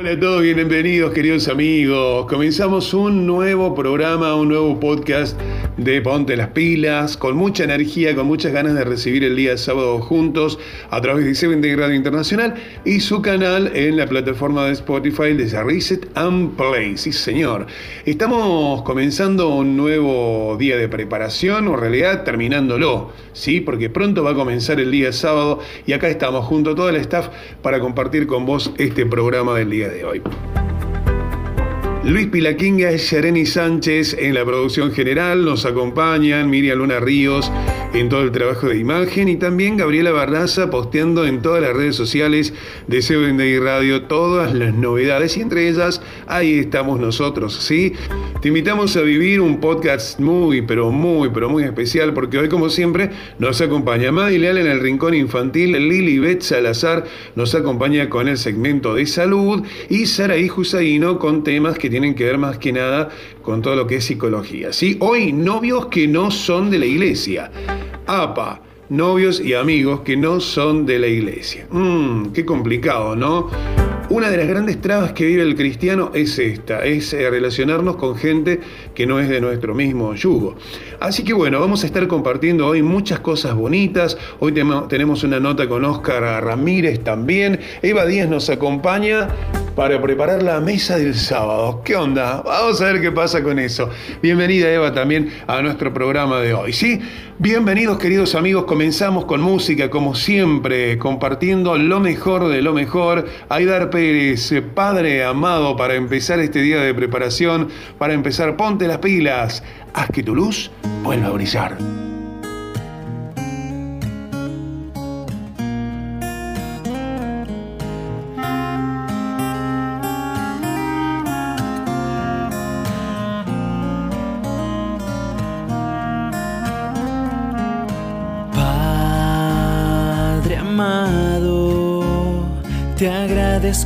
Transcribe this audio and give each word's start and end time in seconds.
Hola 0.00 0.12
a 0.12 0.18
todos, 0.18 0.40
bienvenidos 0.40 1.12
queridos 1.12 1.46
amigos. 1.48 2.24
Comenzamos 2.24 2.94
un 2.94 3.26
nuevo 3.26 3.74
programa, 3.74 4.34
un 4.34 4.48
nuevo 4.48 4.80
podcast 4.80 5.38
de 5.76 6.00
Ponte 6.00 6.38
las 6.38 6.48
Pilas, 6.48 7.18
con 7.18 7.36
mucha 7.36 7.64
energía, 7.64 8.14
con 8.14 8.26
muchas 8.26 8.52
ganas 8.54 8.74
de 8.74 8.84
recibir 8.84 9.24
el 9.24 9.36
día 9.36 9.58
sábado 9.58 10.00
juntos 10.00 10.58
a 10.88 11.02
través 11.02 11.26
de 11.26 11.34
Seven 11.34 11.60
Day 11.60 11.74
Radio 11.74 11.96
Internacional 11.96 12.54
y 12.86 13.00
su 13.00 13.20
canal 13.20 13.76
en 13.76 13.98
la 13.98 14.06
plataforma 14.06 14.64
de 14.64 14.72
Spotify 14.72 15.34
de 15.34 15.62
Reset 15.62 16.08
and 16.14 16.56
Play. 16.56 16.96
Sí, 16.96 17.12
señor. 17.12 17.66
Estamos 18.06 18.80
comenzando 18.84 19.50
un 19.50 19.76
nuevo 19.76 20.56
día 20.58 20.78
de 20.78 20.88
preparación, 20.88 21.68
o 21.68 21.74
en 21.74 21.80
realidad 21.80 22.24
terminándolo, 22.24 23.12
¿sí? 23.34 23.60
Porque 23.60 23.90
pronto 23.90 24.24
va 24.24 24.30
a 24.30 24.34
comenzar 24.34 24.80
el 24.80 24.90
día 24.90 25.12
sábado 25.12 25.60
y 25.86 25.92
acá 25.92 26.08
estamos 26.08 26.46
junto 26.46 26.70
a 26.70 26.74
todo 26.74 26.88
el 26.88 26.96
staff 26.96 27.28
para 27.60 27.80
compartir 27.80 28.26
con 28.26 28.46
vos 28.46 28.72
este 28.78 29.04
programa 29.04 29.54
del 29.58 29.68
día 29.68 29.89
de 29.90 30.04
hoy. 30.04 30.22
Luis 32.02 32.28
Pilaquinga, 32.28 32.92
Yareni 32.92 33.44
Sánchez 33.44 34.16
en 34.18 34.32
la 34.32 34.42
producción 34.42 34.90
general, 34.90 35.44
nos 35.44 35.66
acompañan 35.66 36.48
Miriam 36.48 36.78
Luna 36.78 36.98
Ríos 36.98 37.52
en 37.92 38.08
todo 38.08 38.22
el 38.22 38.32
trabajo 38.32 38.68
de 38.68 38.78
imagen 38.78 39.28
y 39.28 39.36
también 39.36 39.76
Gabriela 39.76 40.10
Barraza 40.10 40.70
posteando 40.70 41.26
en 41.26 41.42
todas 41.42 41.60
las 41.60 41.74
redes 41.74 41.96
sociales 41.96 42.54
de 42.86 43.00
Day 43.36 43.58
Radio 43.58 44.04
todas 44.04 44.54
las 44.54 44.72
novedades 44.72 45.36
y 45.36 45.42
entre 45.42 45.68
ellas 45.68 46.00
ahí 46.26 46.60
estamos 46.60 47.00
nosotros, 47.00 47.54
¿sí? 47.54 47.92
Te 48.40 48.48
invitamos 48.48 48.96
a 48.96 49.02
vivir 49.02 49.42
un 49.42 49.60
podcast 49.60 50.20
muy, 50.20 50.62
pero 50.62 50.90
muy, 50.90 51.28
pero 51.28 51.50
muy 51.50 51.64
especial 51.64 52.14
porque 52.14 52.38
hoy 52.38 52.48
como 52.48 52.70
siempre 52.70 53.10
nos 53.38 53.60
acompaña 53.60 54.10
Maddy 54.10 54.38
Leal 54.38 54.56
en 54.56 54.68
el 54.68 54.80
Rincón 54.80 55.14
Infantil, 55.14 55.72
Lili 55.72 56.18
Beth 56.18 56.42
Salazar 56.42 57.04
nos 57.34 57.54
acompaña 57.54 58.08
con 58.08 58.26
el 58.26 58.38
segmento 58.38 58.94
de 58.94 59.04
salud 59.04 59.64
y 59.90 60.06
Saraí 60.06 60.48
Husaino 60.48 61.18
con 61.18 61.44
temas 61.44 61.76
que 61.76 61.89
tienen 61.90 62.14
que 62.14 62.24
ver 62.24 62.38
más 62.38 62.58
que 62.58 62.72
nada 62.72 63.10
con 63.42 63.60
todo 63.60 63.76
lo 63.76 63.86
que 63.86 63.96
es 63.96 64.04
psicología. 64.04 64.72
¿sí? 64.72 64.96
Hoy, 65.00 65.32
novios 65.32 65.86
que 65.86 66.08
no 66.08 66.30
son 66.30 66.70
de 66.70 66.78
la 66.78 66.86
iglesia. 66.86 67.50
APA, 68.06 68.62
novios 68.88 69.40
y 69.40 69.54
amigos 69.54 70.00
que 70.00 70.16
no 70.16 70.40
son 70.40 70.86
de 70.86 70.98
la 70.98 71.06
iglesia. 71.06 71.66
Mmm, 71.70 72.26
qué 72.32 72.44
complicado, 72.44 73.14
¿no? 73.14 73.50
Una 74.10 74.28
de 74.28 74.36
las 74.38 74.48
grandes 74.48 74.80
trabas 74.80 75.12
que 75.12 75.24
vive 75.24 75.42
el 75.42 75.54
cristiano 75.54 76.10
es 76.12 76.36
esta, 76.40 76.84
es 76.84 77.12
eh, 77.12 77.30
relacionarnos 77.30 77.94
con 77.94 78.16
gente 78.16 78.58
que 78.92 79.06
no 79.06 79.20
es 79.20 79.28
de 79.28 79.40
nuestro 79.40 79.72
mismo 79.72 80.16
yugo. 80.16 80.56
Así 80.98 81.22
que 81.22 81.32
bueno, 81.32 81.60
vamos 81.60 81.84
a 81.84 81.86
estar 81.86 82.08
compartiendo 82.08 82.66
hoy 82.66 82.82
muchas 82.82 83.20
cosas 83.20 83.54
bonitas. 83.54 84.18
Hoy 84.40 84.52
tenemos 84.88 85.22
una 85.22 85.38
nota 85.38 85.68
con 85.68 85.84
Óscar 85.84 86.24
Ramírez 86.42 87.04
también. 87.04 87.60
Eva 87.82 88.04
Díaz 88.04 88.28
nos 88.28 88.50
acompaña 88.50 89.28
para 89.76 90.02
preparar 90.02 90.42
la 90.42 90.60
mesa 90.60 90.98
del 90.98 91.14
sábado. 91.14 91.80
¿Qué 91.84 91.94
onda? 91.94 92.42
Vamos 92.42 92.80
a 92.80 92.86
ver 92.86 93.00
qué 93.00 93.12
pasa 93.12 93.44
con 93.44 93.60
eso. 93.60 93.90
Bienvenida 94.20 94.72
Eva 94.72 94.92
también 94.92 95.30
a 95.46 95.62
nuestro 95.62 95.94
programa 95.94 96.40
de 96.40 96.52
hoy. 96.52 96.72
¿sí? 96.72 97.00
Bienvenidos 97.42 97.96
queridos 97.96 98.34
amigos, 98.34 98.66
comenzamos 98.66 99.24
con 99.24 99.40
música 99.40 99.88
como 99.88 100.14
siempre, 100.14 100.98
compartiendo 100.98 101.78
lo 101.78 101.98
mejor 101.98 102.48
de 102.48 102.60
lo 102.60 102.74
mejor. 102.74 103.26
Aidar 103.48 103.88
Pérez, 103.88 104.52
Padre 104.74 105.24
amado, 105.24 105.74
para 105.74 105.94
empezar 105.94 106.38
este 106.38 106.60
día 106.60 106.82
de 106.82 106.92
preparación, 106.92 107.70
para 107.96 108.12
empezar, 108.12 108.58
ponte 108.58 108.86
las 108.86 108.98
pilas, 108.98 109.62
haz 109.94 110.10
que 110.10 110.22
tu 110.22 110.34
luz 110.34 110.70
vuelva 111.02 111.28
a 111.28 111.30
brillar. 111.30 112.09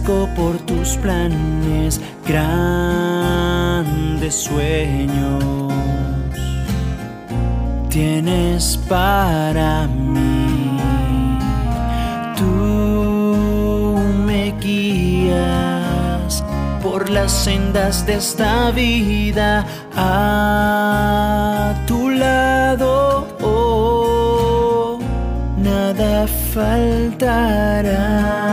Por 0.05 0.59
tus 0.67 0.99
planes, 0.99 1.99
grandes 2.27 4.35
sueños. 4.35 5.73
Tienes 7.89 8.77
para 8.89 9.87
mí, 9.87 10.79
tú 12.37 13.97
me 14.27 14.53
guías 14.61 16.45
por 16.83 17.09
las 17.09 17.33
sendas 17.33 18.05
de 18.05 18.17
esta 18.17 18.73
vida 18.73 19.65
a 19.97 21.75
tu 21.87 22.11
lado. 22.11 23.27
Oh, 23.41 24.99
nada 25.57 26.27
faltará. 26.53 28.44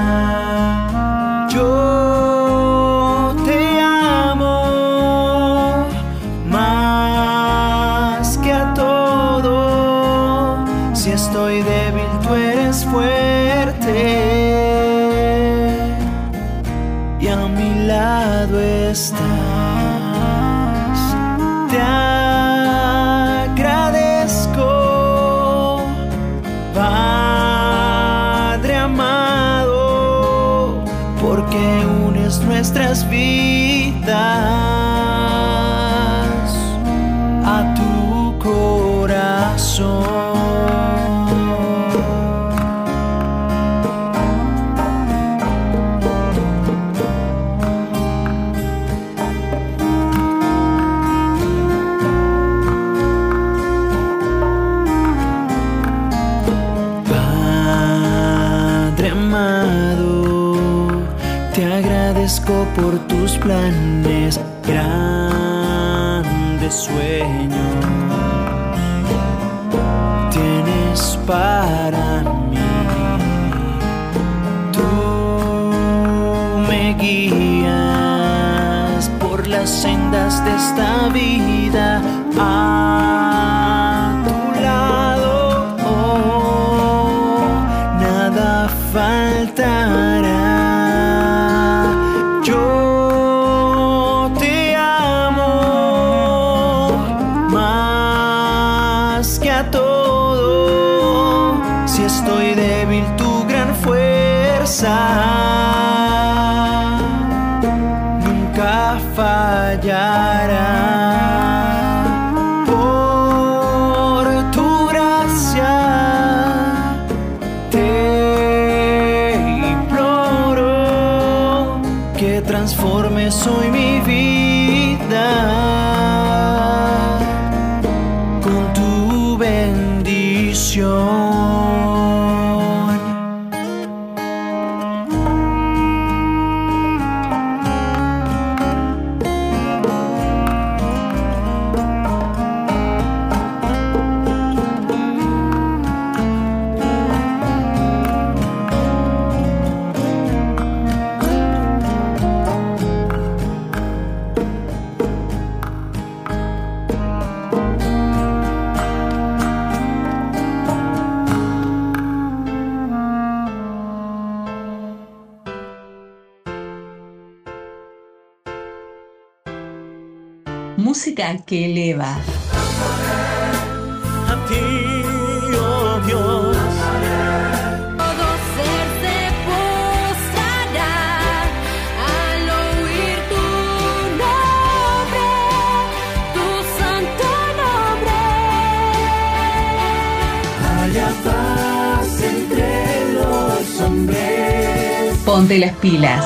Ponte 195.41 195.57
las 195.57 195.75
pilas. 195.77 196.23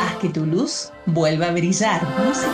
Haz 0.00 0.16
que 0.22 0.30
tu 0.30 0.46
luz 0.46 0.90
vuelva 1.04 1.48
a 1.48 1.52
brillar. 1.52 2.00
Música 2.26 2.48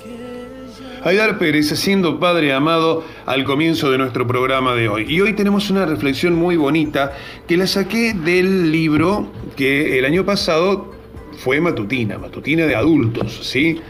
que. 0.00 1.08
Aidar 1.08 1.36
Pérez 1.40 1.72
haciendo 1.72 2.20
Padre 2.20 2.52
Amado 2.52 3.02
al 3.26 3.42
comienzo 3.42 3.90
de 3.90 3.98
nuestro 3.98 4.24
programa 4.24 4.76
de 4.76 4.88
hoy. 4.88 5.06
Y 5.08 5.20
hoy 5.20 5.32
tenemos 5.32 5.68
una 5.68 5.84
reflexión 5.84 6.36
muy 6.36 6.54
bonita 6.54 7.12
que 7.48 7.56
la 7.56 7.66
saqué 7.66 8.14
del 8.14 8.70
libro 8.70 9.32
que 9.56 9.98
el 9.98 10.04
año 10.04 10.24
pasado 10.24 10.94
fue 11.36 11.60
matutina, 11.60 12.18
matutina 12.18 12.66
de 12.66 12.74
adultos, 12.74 13.40
¿sí? 13.42 13.80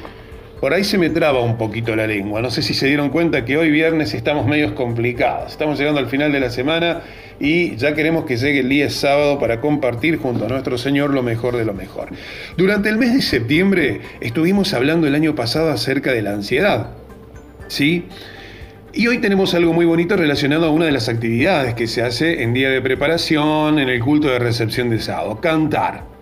Por 0.61 0.73
ahí 0.73 0.83
se 0.83 0.97
me 0.97 1.11
traba 1.11 1.41
un 1.41 1.59
poquito 1.59 1.95
la 1.95 2.07
lengua. 2.07 2.41
No 2.41 2.51
sé 2.51 2.63
si 2.63 2.73
se 2.73 2.87
dieron 2.87 3.11
cuenta 3.11 3.45
que 3.45 3.59
hoy 3.59 3.71
viernes 3.71 4.15
estamos 4.15 4.47
medios 4.47 4.73
complicados. 4.73 5.53
Estamos 5.53 5.79
llegando 5.79 6.01
al 6.01 6.07
final 6.07 6.33
de 6.33 6.41
la 6.41 6.49
semana 6.49 7.03
y 7.39 7.77
ya 7.77 7.95
queremos 7.95 8.25
que 8.25 8.39
llegue 8.39 8.61
el 8.61 8.71
día 8.71 8.89
sábado 8.89 9.39
para 9.39 9.61
compartir 9.61 10.17
junto 10.17 10.47
a 10.47 10.49
nuestro 10.49 10.79
Señor 10.79 11.13
lo 11.13 11.23
mejor 11.23 11.57
de 11.59 11.67
lo 11.67 11.75
mejor. 11.75 12.09
Durante 12.57 12.89
el 12.89 12.97
mes 12.97 13.13
de 13.13 13.21
septiembre 13.21 14.01
estuvimos 14.21 14.73
hablando 14.73 15.07
el 15.07 15.15
año 15.15 15.35
pasado 15.35 15.71
acerca 15.71 16.13
de 16.13 16.23
la 16.23 16.33
ansiedad. 16.33 16.93
¿Sí? 17.69 18.07
Y 18.95 19.09
hoy 19.09 19.19
tenemos 19.19 19.53
algo 19.55 19.75
muy 19.75 19.85
bonito 19.85 20.17
relacionado 20.17 20.67
a 20.67 20.71
una 20.71 20.87
de 20.87 20.93
las 20.93 21.11
actividades 21.11 21.75
que 21.75 21.89
se 21.89 22.01
hace 22.01 22.43
en 22.43 22.55
día 22.55 22.71
de 22.71 22.81
preparación, 22.81 23.79
en 23.81 23.91
el 23.91 24.01
culto 24.01 24.29
de 24.29 24.39
recepción 24.39 24.89
de 24.89 25.01
sábado, 25.01 25.41
cantar. 25.43 26.14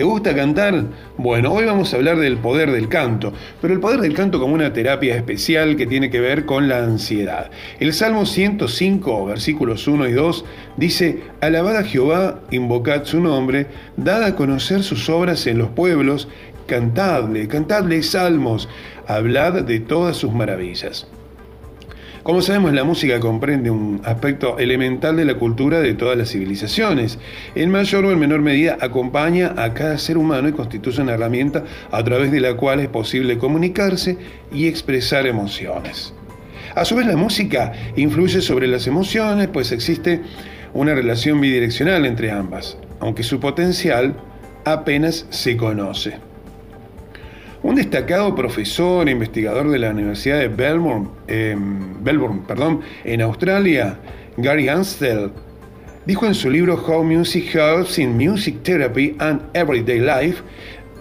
¿Te 0.00 0.04
gusta 0.04 0.34
cantar? 0.34 0.84
Bueno, 1.18 1.52
hoy 1.52 1.66
vamos 1.66 1.92
a 1.92 1.98
hablar 1.98 2.16
del 2.16 2.38
poder 2.38 2.70
del 2.70 2.88
canto, 2.88 3.34
pero 3.60 3.74
el 3.74 3.80
poder 3.80 4.00
del 4.00 4.14
canto 4.14 4.40
como 4.40 4.54
una 4.54 4.72
terapia 4.72 5.14
especial 5.14 5.76
que 5.76 5.86
tiene 5.86 6.08
que 6.08 6.20
ver 6.20 6.46
con 6.46 6.70
la 6.70 6.78
ansiedad. 6.78 7.50
El 7.80 7.92
Salmo 7.92 8.24
105, 8.24 9.26
versículos 9.26 9.86
1 9.86 10.08
y 10.08 10.12
2, 10.12 10.46
dice, 10.78 11.24
Alabad 11.42 11.76
a 11.76 11.84
Jehová, 11.84 12.40
invocad 12.50 13.04
su 13.04 13.20
nombre, 13.20 13.66
dad 13.98 14.24
a 14.24 14.36
conocer 14.36 14.82
sus 14.84 15.10
obras 15.10 15.46
en 15.46 15.58
los 15.58 15.68
pueblos, 15.68 16.28
cantadle, 16.66 17.46
cantadle 17.46 18.02
salmos, 18.02 18.70
hablad 19.06 19.64
de 19.64 19.80
todas 19.80 20.16
sus 20.16 20.32
maravillas. 20.32 21.08
Como 22.22 22.42
sabemos, 22.42 22.74
la 22.74 22.84
música 22.84 23.18
comprende 23.18 23.70
un 23.70 24.02
aspecto 24.04 24.58
elemental 24.58 25.16
de 25.16 25.24
la 25.24 25.36
cultura 25.36 25.80
de 25.80 25.94
todas 25.94 26.18
las 26.18 26.30
civilizaciones. 26.30 27.18
En 27.54 27.70
mayor 27.70 28.04
o 28.04 28.12
en 28.12 28.18
menor 28.18 28.42
medida 28.42 28.76
acompaña 28.78 29.54
a 29.56 29.72
cada 29.72 29.96
ser 29.96 30.18
humano 30.18 30.46
y 30.46 30.52
constituye 30.52 31.00
una 31.00 31.14
herramienta 31.14 31.64
a 31.90 32.04
través 32.04 32.30
de 32.30 32.40
la 32.40 32.54
cual 32.54 32.80
es 32.80 32.88
posible 32.88 33.38
comunicarse 33.38 34.18
y 34.52 34.66
expresar 34.66 35.26
emociones. 35.26 36.12
A 36.74 36.84
su 36.84 36.94
vez, 36.94 37.06
la 37.06 37.16
música 37.16 37.72
influye 37.96 38.42
sobre 38.42 38.66
las 38.66 38.86
emociones, 38.86 39.48
pues 39.48 39.72
existe 39.72 40.20
una 40.74 40.94
relación 40.94 41.40
bidireccional 41.40 42.04
entre 42.04 42.30
ambas, 42.30 42.76
aunque 43.00 43.22
su 43.22 43.40
potencial 43.40 44.14
apenas 44.66 45.26
se 45.30 45.56
conoce. 45.56 46.29
Un 47.62 47.74
destacado 47.74 48.34
profesor 48.34 49.06
e 49.06 49.12
investigador 49.12 49.70
de 49.70 49.78
la 49.78 49.90
Universidad 49.90 50.38
de 50.38 50.48
Melbourne, 50.48 51.08
eh, 51.28 51.54
Melbourne 52.02 52.40
perdón, 52.48 52.80
en 53.04 53.20
Australia, 53.20 53.98
Gary 54.38 54.68
Anstel, 54.68 55.30
dijo 56.06 56.24
en 56.24 56.34
su 56.34 56.48
libro 56.48 56.82
How 56.82 57.04
Music 57.04 57.54
Helps 57.54 57.98
in 57.98 58.16
Music 58.16 58.62
Therapy 58.62 59.14
and 59.18 59.42
Everyday 59.52 60.00
Life, 60.00 60.42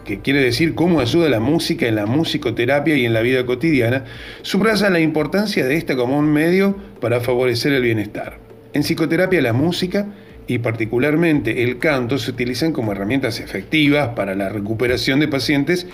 que 0.04 0.20
quiere 0.20 0.42
decir 0.42 0.76
cómo 0.76 1.00
ayuda 1.00 1.30
la 1.30 1.40
música 1.40 1.88
en 1.88 1.96
la 1.96 2.06
musicoterapia 2.06 2.98
y 2.98 3.06
en 3.06 3.14
la 3.14 3.22
vida 3.22 3.46
cotidiana, 3.46 4.04
subraya 4.42 4.90
la 4.90 5.00
importancia 5.00 5.66
de 5.66 5.78
esta 5.78 5.96
como 5.96 6.20
un 6.20 6.30
medio 6.30 6.76
para 7.00 7.22
favorecer 7.22 7.72
el 7.72 7.84
bienestar. 7.84 8.38
En 8.74 8.84
psicoterapia 8.84 9.42
la 9.42 9.54
música 9.54 10.08
y 10.46 10.58
particularmente 10.58 11.64
el 11.64 11.78
canto 11.78 12.18
se 12.18 12.31
utilizan 12.31 12.74
como 12.74 12.92
herramientas 12.92 13.40
efectivas 13.40 14.10
para 14.10 14.36
la 14.36 14.50
recuperación 14.50 15.22
de 15.22 15.30
pacientes 15.30 15.88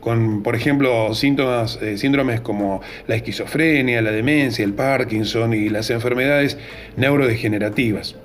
con, 0.00 0.42
por 0.42 0.56
ejemplo, 0.56 1.14
síntomas, 1.14 1.78
eh, 1.82 1.98
síndromes 1.98 2.40
como 2.40 2.80
la 3.06 3.16
esquizofrenia, 3.16 4.02
la 4.02 4.10
demencia, 4.10 4.64
el 4.64 4.72
Parkinson 4.72 5.52
y 5.52 5.68
las 5.68 5.90
enfermedades 5.90 6.58
neurodegenerativas. 6.96 8.16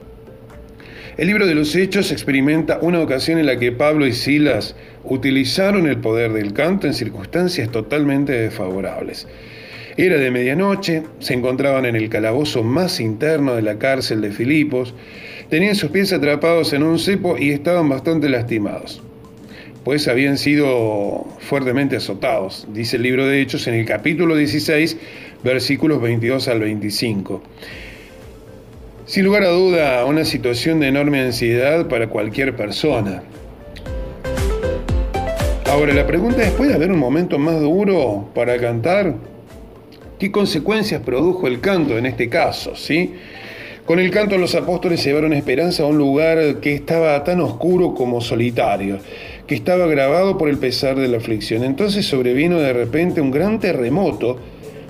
El 1.17 1.27
libro 1.27 1.47
de 1.47 1.55
los 1.55 1.75
Hechos 1.75 2.11
experimenta 2.11 2.79
una 2.81 2.99
ocasión 2.99 3.39
en 3.39 3.45
la 3.45 3.57
que 3.57 3.71
Pablo 3.71 4.05
y 4.05 4.13
Silas 4.13 4.75
utilizaron 5.03 5.87
el 5.87 5.97
poder 5.97 6.33
del 6.33 6.53
canto 6.53 6.87
en 6.87 6.93
circunstancias 6.93 7.69
totalmente 7.69 8.33
desfavorables. 8.33 9.27
Era 9.97 10.17
de 10.17 10.29
medianoche, 10.29 11.03
se 11.19 11.33
encontraban 11.33 11.85
en 11.85 11.95
el 11.95 12.09
calabozo 12.09 12.63
más 12.63 12.99
interno 12.99 13.55
de 13.55 13.61
la 13.61 13.77
cárcel 13.77 14.19
de 14.19 14.31
Filipos, 14.31 14.93
tenían 15.49 15.75
sus 15.75 15.91
pies 15.91 16.11
atrapados 16.11 16.73
en 16.73 16.83
un 16.83 16.99
cepo 16.99 17.37
y 17.37 17.51
estaban 17.51 17.87
bastante 17.87 18.27
lastimados 18.27 19.04
pues 19.85 20.07
habían 20.07 20.39
sido 20.39 21.27
fuertemente 21.37 21.95
azotados, 21.95 22.67
dice 22.73 22.95
el 22.95 23.03
libro 23.03 23.27
de 23.27 23.39
Hechos 23.39 23.67
en 23.67 23.75
el 23.75 23.85
capítulo 23.85 24.35
16, 24.35 24.97
versículos 25.43 26.01
22 26.01 26.47
al 26.47 26.59
25. 26.61 27.43
Sin 29.05 29.25
lugar 29.25 29.43
a 29.43 29.49
duda, 29.49 30.03
una 30.05 30.25
situación 30.25 30.79
de 30.79 30.87
enorme 30.87 31.21
ansiedad 31.21 31.87
para 31.87 32.07
cualquier 32.07 32.55
persona. 32.55 33.21
Ahora, 35.69 35.93
la 35.93 36.07
pregunta 36.07 36.41
es, 36.41 36.49
¿puede 36.53 36.73
haber 36.73 36.91
un 36.91 36.97
momento 36.97 37.37
más 37.37 37.61
duro 37.61 38.27
para 38.33 38.57
cantar? 38.57 39.13
¿Qué 40.17 40.31
consecuencias 40.31 41.03
produjo 41.03 41.45
el 41.45 41.59
canto 41.59 41.95
en 41.95 42.07
este 42.07 42.27
caso? 42.27 42.75
¿sí? 42.75 43.13
Con 43.85 43.99
el 43.99 44.09
canto 44.09 44.35
los 44.39 44.55
apóstoles 44.55 45.03
llevaron 45.05 45.31
esperanza 45.33 45.83
a 45.83 45.85
un 45.85 45.99
lugar 45.99 46.59
que 46.59 46.73
estaba 46.73 47.23
tan 47.23 47.39
oscuro 47.39 47.93
como 47.93 48.19
solitario 48.19 48.97
que 49.47 49.55
estaba 49.55 49.85
grabado 49.87 50.37
por 50.37 50.49
el 50.49 50.57
pesar 50.57 50.95
de 50.97 51.07
la 51.07 51.17
aflicción. 51.17 51.63
Entonces 51.63 52.05
sobrevino 52.05 52.59
de 52.59 52.73
repente 52.73 53.21
un 53.21 53.31
gran 53.31 53.59
terremoto, 53.59 54.37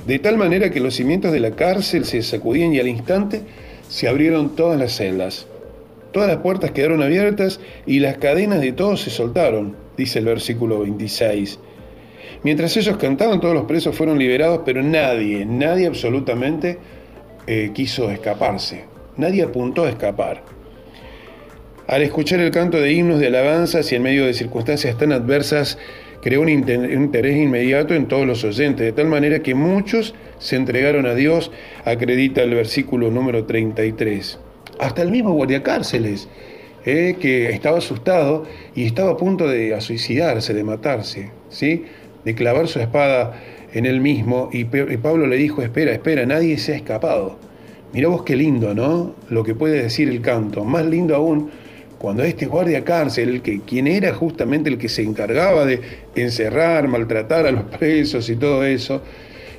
de 0.07 0.19
tal 0.19 0.38
manera 0.38 0.69
que 0.69 0.79
los 0.79 0.95
cimientos 0.95 1.31
de 1.31 1.39
la 1.39 1.51
cárcel 1.51 2.05
se 2.05 2.21
sacudían 2.21 2.74
y 2.74 2.79
al 2.79 2.88
instante 2.88 3.41
se 3.89 4.07
abrieron 4.07 4.55
todas 4.55 4.79
las 4.79 4.95
celdas. 4.95 5.47
Todas 6.12 6.29
las 6.29 6.38
puertas 6.38 6.71
quedaron 6.71 7.03
abiertas 7.03 7.59
y 7.85 8.00
las 8.00 8.17
cadenas 8.17 8.62
de 8.62 8.71
todos 8.71 9.01
se 9.01 9.09
soltaron, 9.09 9.75
dice 9.97 10.19
el 10.19 10.25
versículo 10.25 10.79
26. 10.79 11.59
Mientras 12.43 12.77
ellos 12.77 12.97
cantaban, 12.97 13.41
todos 13.41 13.53
los 13.53 13.65
presos 13.65 13.95
fueron 13.95 14.17
liberados, 14.17 14.62
pero 14.63 14.81
nadie, 14.81 15.45
nadie 15.45 15.88
absolutamente 15.88 16.77
eh, 17.47 17.71
quiso 17.74 18.09
escaparse. 18.09 18.85
Nadie 19.17 19.43
apuntó 19.43 19.83
a 19.83 19.89
escapar. 19.89 20.54
Al 21.88 22.01
escuchar 22.01 22.39
el 22.39 22.50
canto 22.50 22.82
de 22.82 22.92
himnos 22.94 23.20
de 23.20 23.27
alabanzas 23.27 23.92
y 23.92 23.96
en 23.96 24.01
medio 24.01 24.25
de 24.25 24.34
circunstancias 24.34 24.98
tan 24.98 25.12
adversas, 25.12 25.77
creó 26.20 26.42
un 26.42 26.50
interés 26.50 27.38
inmediato 27.38 27.94
en 27.94 28.08
todos 28.08 28.25
los 28.25 28.44
oyentes, 28.44 28.84
de 28.84 28.92
tal 28.92 29.06
manera 29.06 29.44
que 29.44 29.54
muchos 29.54 30.15
se 30.39 30.56
entregaron 30.56 31.06
a 31.06 31.13
Dios, 31.13 31.51
acredita 31.86 32.42
el 32.42 32.56
versículo 32.56 33.12
número 33.12 33.46
33. 33.46 34.39
Hasta 34.80 35.04
el 35.04 35.12
mismo 35.12 35.34
guardiacárceles 35.34 36.27
eh, 36.86 37.18
que 37.22 37.51
estaba 37.51 37.77
asustado 37.77 38.46
y 38.74 38.86
estaba 38.86 39.12
a 39.12 39.18
punto 39.18 39.48
de 39.48 39.80
suicidarse, 39.80 40.56
de 40.56 40.63
matarse, 40.63 41.30
¿sí? 41.50 41.86
de 42.24 42.34
clavar 42.34 42.68
su 42.68 42.80
espada 42.80 43.39
en 43.74 43.86
él 43.86 44.01
mismo. 44.01 44.50
Y, 44.51 44.62
y 44.62 44.98
Pablo 44.98 45.27
le 45.27 45.36
dijo, 45.38 45.62
espera, 45.62 45.92
espera, 45.92 46.25
nadie 46.25 46.58
se 46.58 46.74
ha 46.74 46.77
escapado. 46.77 47.38
Mirá 47.94 48.08
vos 48.08 48.24
qué 48.24 48.36
lindo, 48.36 48.74
¿no? 48.74 49.13
Lo 49.30 49.44
que 49.44 49.54
puede 49.54 49.84
decir 49.84 50.10
el 50.10 50.22
canto. 50.22 50.65
Más 50.65 50.84
lindo 50.88 51.15
aún 51.15 51.51
cuando 52.05 52.21
este 52.21 52.45
guardia 52.45 52.83
cárcel, 52.83 53.29
el 53.29 53.41
que, 53.41 53.62
quien 53.62 53.88
era 53.88 54.13
justamente 54.13 54.69
el 54.69 54.77
que 54.77 54.89
se 54.89 55.01
encargaba 55.01 55.65
de 55.65 55.81
encerrar, 56.13 56.88
maltratar 56.88 57.47
a 57.47 57.51
los 57.51 57.63
presos 57.63 58.29
y 58.29 58.35
todo 58.35 58.63
eso, 58.63 59.01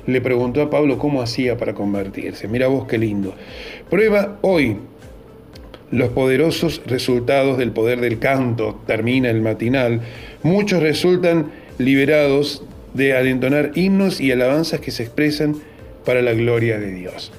le 0.05 0.21
preguntó 0.21 0.61
a 0.61 0.69
Pablo 0.69 0.97
cómo 0.97 1.21
hacía 1.21 1.57
para 1.57 1.73
convertirse. 1.73 2.47
Mira 2.47 2.67
vos 2.67 2.87
qué 2.87 2.97
lindo. 2.97 3.35
Prueba 3.89 4.37
hoy 4.43 4.77
los 5.91 6.07
poderosos 6.11 6.81
resultados 6.85 7.57
del 7.57 7.73
poder 7.73 7.99
del 7.99 8.17
canto, 8.17 8.79
termina 8.87 9.29
el 9.29 9.41
matinal. 9.41 9.99
Muchos 10.41 10.81
resultan 10.81 11.51
liberados 11.77 12.63
de 12.93 13.13
al 13.13 13.27
entonar 13.27 13.71
himnos 13.75 14.21
y 14.21 14.31
alabanzas 14.31 14.79
que 14.79 14.91
se 14.91 15.03
expresan 15.03 15.57
para 16.05 16.21
la 16.21 16.31
gloria 16.31 16.79
de 16.79 16.93
Dios. 16.93 17.29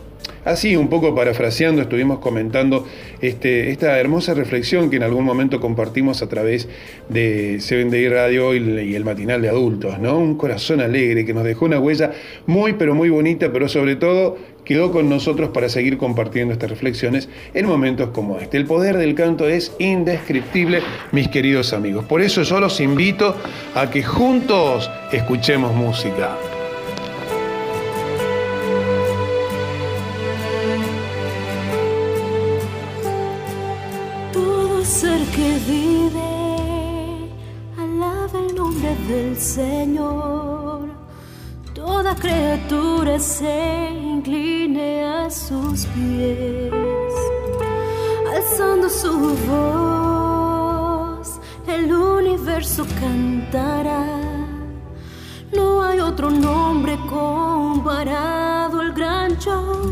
Así, 0.45 0.77
un 0.77 0.89
poco 0.89 1.15
parafraseando, 1.15 1.83
estuvimos 1.83 2.19
comentando 2.19 2.87
este, 3.21 3.71
esta 3.71 3.99
hermosa 3.99 4.35
reflexión 4.35 4.91
que 4.91 4.97
en 4.97 5.03
algún 5.03 5.25
momento 5.25 5.61
compartimos 5.61 6.23
a 6.23 6.29
través 6.29 6.69
de 7.09 7.61
Seven 7.61 7.91
Day 7.91 8.09
Radio 8.09 8.55
y 8.55 8.59
y 8.59 8.95
el 8.95 9.05
matinal 9.05 9.43
de 9.43 9.49
adultos, 9.49 9.99
¿no? 9.99 10.19
Un 10.19 10.37
corazón 10.37 10.81
alegre 10.81 11.25
que 11.25 11.35
nos 11.35 11.45
dejó 11.45 11.67
una 11.67 11.79
huella 11.79 12.13
muy, 12.47 12.75
pero 12.75 12.95
muy 12.95 13.09
bonita, 13.09 13.53
pero 13.53 13.69
sobre 13.69 13.97
todo 13.97 14.37
quedó 14.65 14.93
con 14.93 15.09
nosotros 15.09 15.51
para 15.51 15.69
seguir 15.69 15.97
compartiendo 15.97 16.53
estas 16.53 16.69
reflexiones 16.69 17.29
en 17.55 17.67
momentos 17.67 18.11
como 18.11 18.39
este. 18.39 18.59
El 18.59 18.67
poder 18.67 18.99
del 18.99 19.15
canto 19.15 19.49
es 19.49 19.73
indescriptible, 19.79 20.83
mis 21.13 21.29
queridos 21.29 21.73
amigos. 21.73 22.05
Por 22.05 22.21
eso 22.21 22.43
yo 22.43 22.61
los 22.61 22.81
invito 22.81 23.35
a 23.75 23.91
que 23.91 24.03
juntos 24.03 24.91
escuchemos 25.13 25.75
música. 25.75 26.37
Del 39.09 39.37
Señor. 39.37 40.91
Toda 41.75 42.15
criatura 42.15 43.19
se 43.19 43.91
incline 43.91 45.03
a 45.03 45.31
sus 45.31 45.87
pies, 45.87 46.73
alzando 48.35 48.91
su 48.91 49.35
voz, 49.49 51.41
el 51.67 51.93
universo 51.93 52.87
cantará. 53.01 54.05
No 55.57 55.83
hay 55.83 56.01
otro 56.01 56.31
nombre 56.31 56.99
comparado 57.09 58.81
al 58.81 58.93
gran 58.93 59.39
yo 59.39 59.91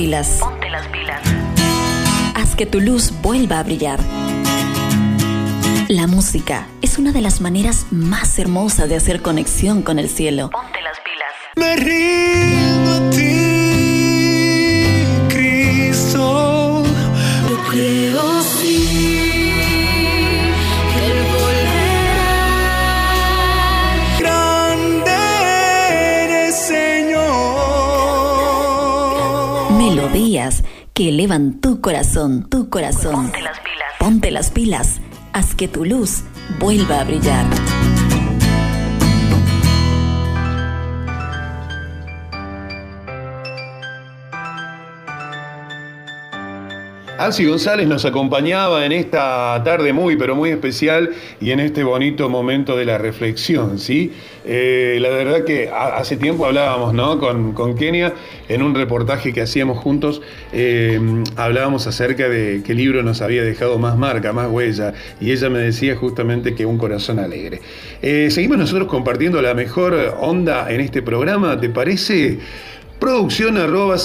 pilas. 0.00 0.38
Ponte 0.40 0.70
las 0.70 0.88
pilas. 0.88 1.20
Haz 2.34 2.56
que 2.56 2.64
tu 2.64 2.80
luz 2.80 3.12
vuelva 3.20 3.58
a 3.58 3.62
brillar. 3.62 4.00
La 5.88 6.06
música 6.06 6.68
es 6.80 6.96
una 6.96 7.12
de 7.12 7.20
las 7.20 7.42
maneras 7.42 7.84
más 7.90 8.38
hermosas 8.38 8.88
de 8.88 8.96
hacer 8.96 9.20
conexión 9.20 9.82
con 9.82 9.98
el 9.98 10.08
cielo. 10.08 10.48
Ponte 10.48 10.80
las 10.80 10.98
pilas. 11.00 11.34
Me 11.54 11.76
rindo 11.76 12.09
que 31.00 31.08
elevan 31.08 31.62
tu 31.62 31.80
corazón, 31.80 32.46
tu 32.50 32.68
corazón. 32.68 33.14
Ponte 33.14 33.40
las 33.40 33.58
pilas. 33.60 33.88
Ponte 33.98 34.30
las 34.30 34.50
pilas. 34.50 35.00
Haz 35.32 35.54
que 35.54 35.66
tu 35.66 35.86
luz 35.86 36.24
vuelva 36.58 37.00
a 37.00 37.04
brillar. 37.04 37.69
Alci 47.20 47.44
González 47.44 47.86
nos 47.86 48.06
acompañaba 48.06 48.86
en 48.86 48.92
esta 48.92 49.60
tarde 49.62 49.92
muy, 49.92 50.16
pero 50.16 50.34
muy 50.34 50.48
especial 50.48 51.10
y 51.38 51.50
en 51.50 51.60
este 51.60 51.84
bonito 51.84 52.30
momento 52.30 52.78
de 52.78 52.86
la 52.86 52.96
reflexión, 52.96 53.78
¿sí? 53.78 54.10
Eh, 54.46 54.96
la 55.02 55.10
verdad 55.10 55.44
que 55.44 55.68
hace 55.68 56.16
tiempo 56.16 56.46
hablábamos, 56.46 56.94
¿no? 56.94 57.18
Con, 57.18 57.52
con 57.52 57.74
Kenia, 57.74 58.14
en 58.48 58.62
un 58.62 58.74
reportaje 58.74 59.34
que 59.34 59.42
hacíamos 59.42 59.76
juntos, 59.76 60.22
eh, 60.54 60.98
hablábamos 61.36 61.86
acerca 61.86 62.26
de 62.26 62.62
qué 62.64 62.72
libro 62.72 63.02
nos 63.02 63.20
había 63.20 63.44
dejado 63.44 63.78
más 63.78 63.98
marca, 63.98 64.32
más 64.32 64.48
huella, 64.50 64.94
y 65.20 65.30
ella 65.30 65.50
me 65.50 65.58
decía 65.58 65.96
justamente 65.96 66.54
que 66.54 66.64
un 66.64 66.78
corazón 66.78 67.18
alegre. 67.18 67.60
Eh, 68.00 68.30
seguimos 68.30 68.56
nosotros 68.56 68.88
compartiendo 68.88 69.42
la 69.42 69.52
mejor 69.52 70.16
onda 70.20 70.72
en 70.72 70.80
este 70.80 71.02
programa, 71.02 71.60
¿te 71.60 71.68
parece? 71.68 72.38
Producción 73.00 73.56
arroba 73.56 73.96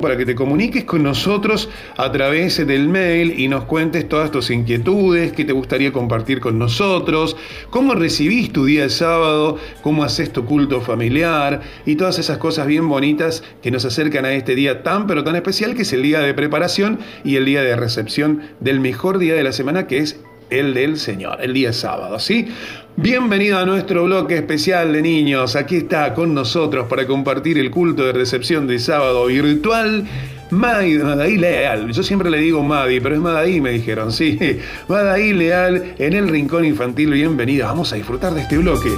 para 0.00 0.16
que 0.16 0.26
te 0.26 0.34
comuniques 0.34 0.84
con 0.84 1.02
nosotros 1.02 1.68
a 1.96 2.10
través 2.10 2.66
del 2.66 2.88
mail 2.88 3.38
y 3.38 3.46
nos 3.48 3.64
cuentes 3.64 4.08
todas 4.08 4.30
tus 4.30 4.50
inquietudes, 4.50 5.32
qué 5.32 5.44
te 5.44 5.52
gustaría 5.52 5.92
compartir 5.92 6.40
con 6.40 6.58
nosotros, 6.58 7.36
cómo 7.68 7.94
recibís 7.94 8.52
tu 8.52 8.64
día 8.64 8.84
de 8.84 8.90
sábado, 8.90 9.58
cómo 9.82 10.02
haces 10.02 10.32
tu 10.32 10.46
culto 10.46 10.80
familiar 10.80 11.60
y 11.84 11.96
todas 11.96 12.18
esas 12.18 12.38
cosas 12.38 12.66
bien 12.66 12.88
bonitas 12.88 13.44
que 13.62 13.70
nos 13.70 13.84
acercan 13.84 14.24
a 14.24 14.32
este 14.32 14.54
día 14.54 14.82
tan 14.82 15.06
pero 15.06 15.22
tan 15.22 15.36
especial 15.36 15.74
que 15.74 15.82
es 15.82 15.92
el 15.92 16.02
día 16.02 16.20
de 16.20 16.32
preparación 16.32 16.98
y 17.22 17.36
el 17.36 17.44
día 17.44 17.62
de 17.62 17.76
recepción 17.76 18.42
del 18.60 18.80
mejor 18.80 19.18
día 19.18 19.34
de 19.34 19.44
la 19.44 19.52
semana 19.52 19.86
que 19.86 19.98
es 19.98 20.18
el 20.50 20.74
del 20.74 20.98
Señor, 20.98 21.38
el 21.40 21.52
día 21.54 21.72
sábado, 21.72 22.18
¿sí? 22.18 22.48
Bienvenido 22.96 23.58
a 23.58 23.64
nuestro 23.64 24.04
bloque 24.04 24.36
especial 24.36 24.92
de 24.92 25.02
niños. 25.02 25.54
Aquí 25.54 25.76
está 25.76 26.14
con 26.14 26.34
nosotros 26.34 26.86
para 26.88 27.06
compartir 27.06 27.58
el 27.58 27.70
culto 27.70 28.04
de 28.04 28.12
recepción 28.12 28.66
de 28.66 28.78
sábado 28.78 29.26
virtual. 29.26 30.04
Madaí 30.50 31.36
Leal, 31.36 31.92
yo 31.92 32.02
siempre 32.02 32.30
le 32.30 32.38
digo 32.38 32.62
Madi, 32.62 33.00
pero 33.00 33.14
es 33.14 33.20
Madaí, 33.20 33.60
me 33.60 33.70
dijeron, 33.70 34.12
sí. 34.12 34.38
Madaí 34.88 35.32
Leal 35.32 35.94
en 35.98 36.12
el 36.12 36.28
Rincón 36.28 36.64
Infantil, 36.64 37.10
bienvenida. 37.10 37.66
Vamos 37.66 37.92
a 37.92 37.96
disfrutar 37.96 38.34
de 38.34 38.42
este 38.42 38.58
bloque. 38.58 38.90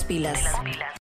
Las 0.00 0.04
pilas. 0.04 0.40
Hola 0.60 0.99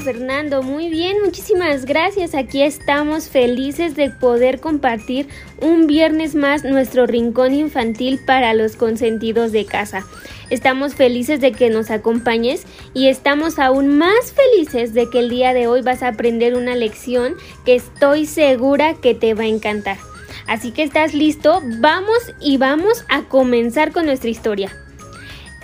Fernando, 0.00 0.62
muy 0.62 0.88
bien, 0.88 1.22
muchísimas 1.22 1.84
gracias. 1.84 2.34
Aquí 2.34 2.62
estamos 2.62 3.28
felices 3.28 3.94
de 3.94 4.10
poder 4.10 4.60
compartir 4.60 5.28
un 5.60 5.86
viernes 5.86 6.34
más 6.34 6.64
nuestro 6.64 7.06
rincón 7.06 7.52
infantil 7.52 8.18
para 8.24 8.54
los 8.54 8.76
consentidos 8.76 9.52
de 9.52 9.66
casa. 9.66 10.06
Estamos 10.48 10.94
felices 10.94 11.40
de 11.40 11.52
que 11.52 11.70
nos 11.70 11.90
acompañes 11.90 12.66
y 12.94 13.08
estamos 13.08 13.58
aún 13.58 13.98
más 13.98 14.32
felices 14.32 14.94
de 14.94 15.08
que 15.10 15.20
el 15.20 15.28
día 15.28 15.52
de 15.52 15.66
hoy 15.66 15.82
vas 15.82 16.02
a 16.02 16.08
aprender 16.08 16.54
una 16.54 16.74
lección 16.74 17.34
que 17.64 17.74
estoy 17.74 18.26
segura 18.26 18.94
que 18.94 19.14
te 19.14 19.34
va 19.34 19.42
a 19.42 19.48
encantar. 19.48 19.98
Así 20.46 20.72
que 20.72 20.82
estás 20.82 21.14
listo, 21.14 21.62
vamos 21.78 22.32
y 22.40 22.56
vamos 22.56 23.04
a 23.08 23.22
comenzar 23.22 23.92
con 23.92 24.06
nuestra 24.06 24.30
historia. 24.30 24.72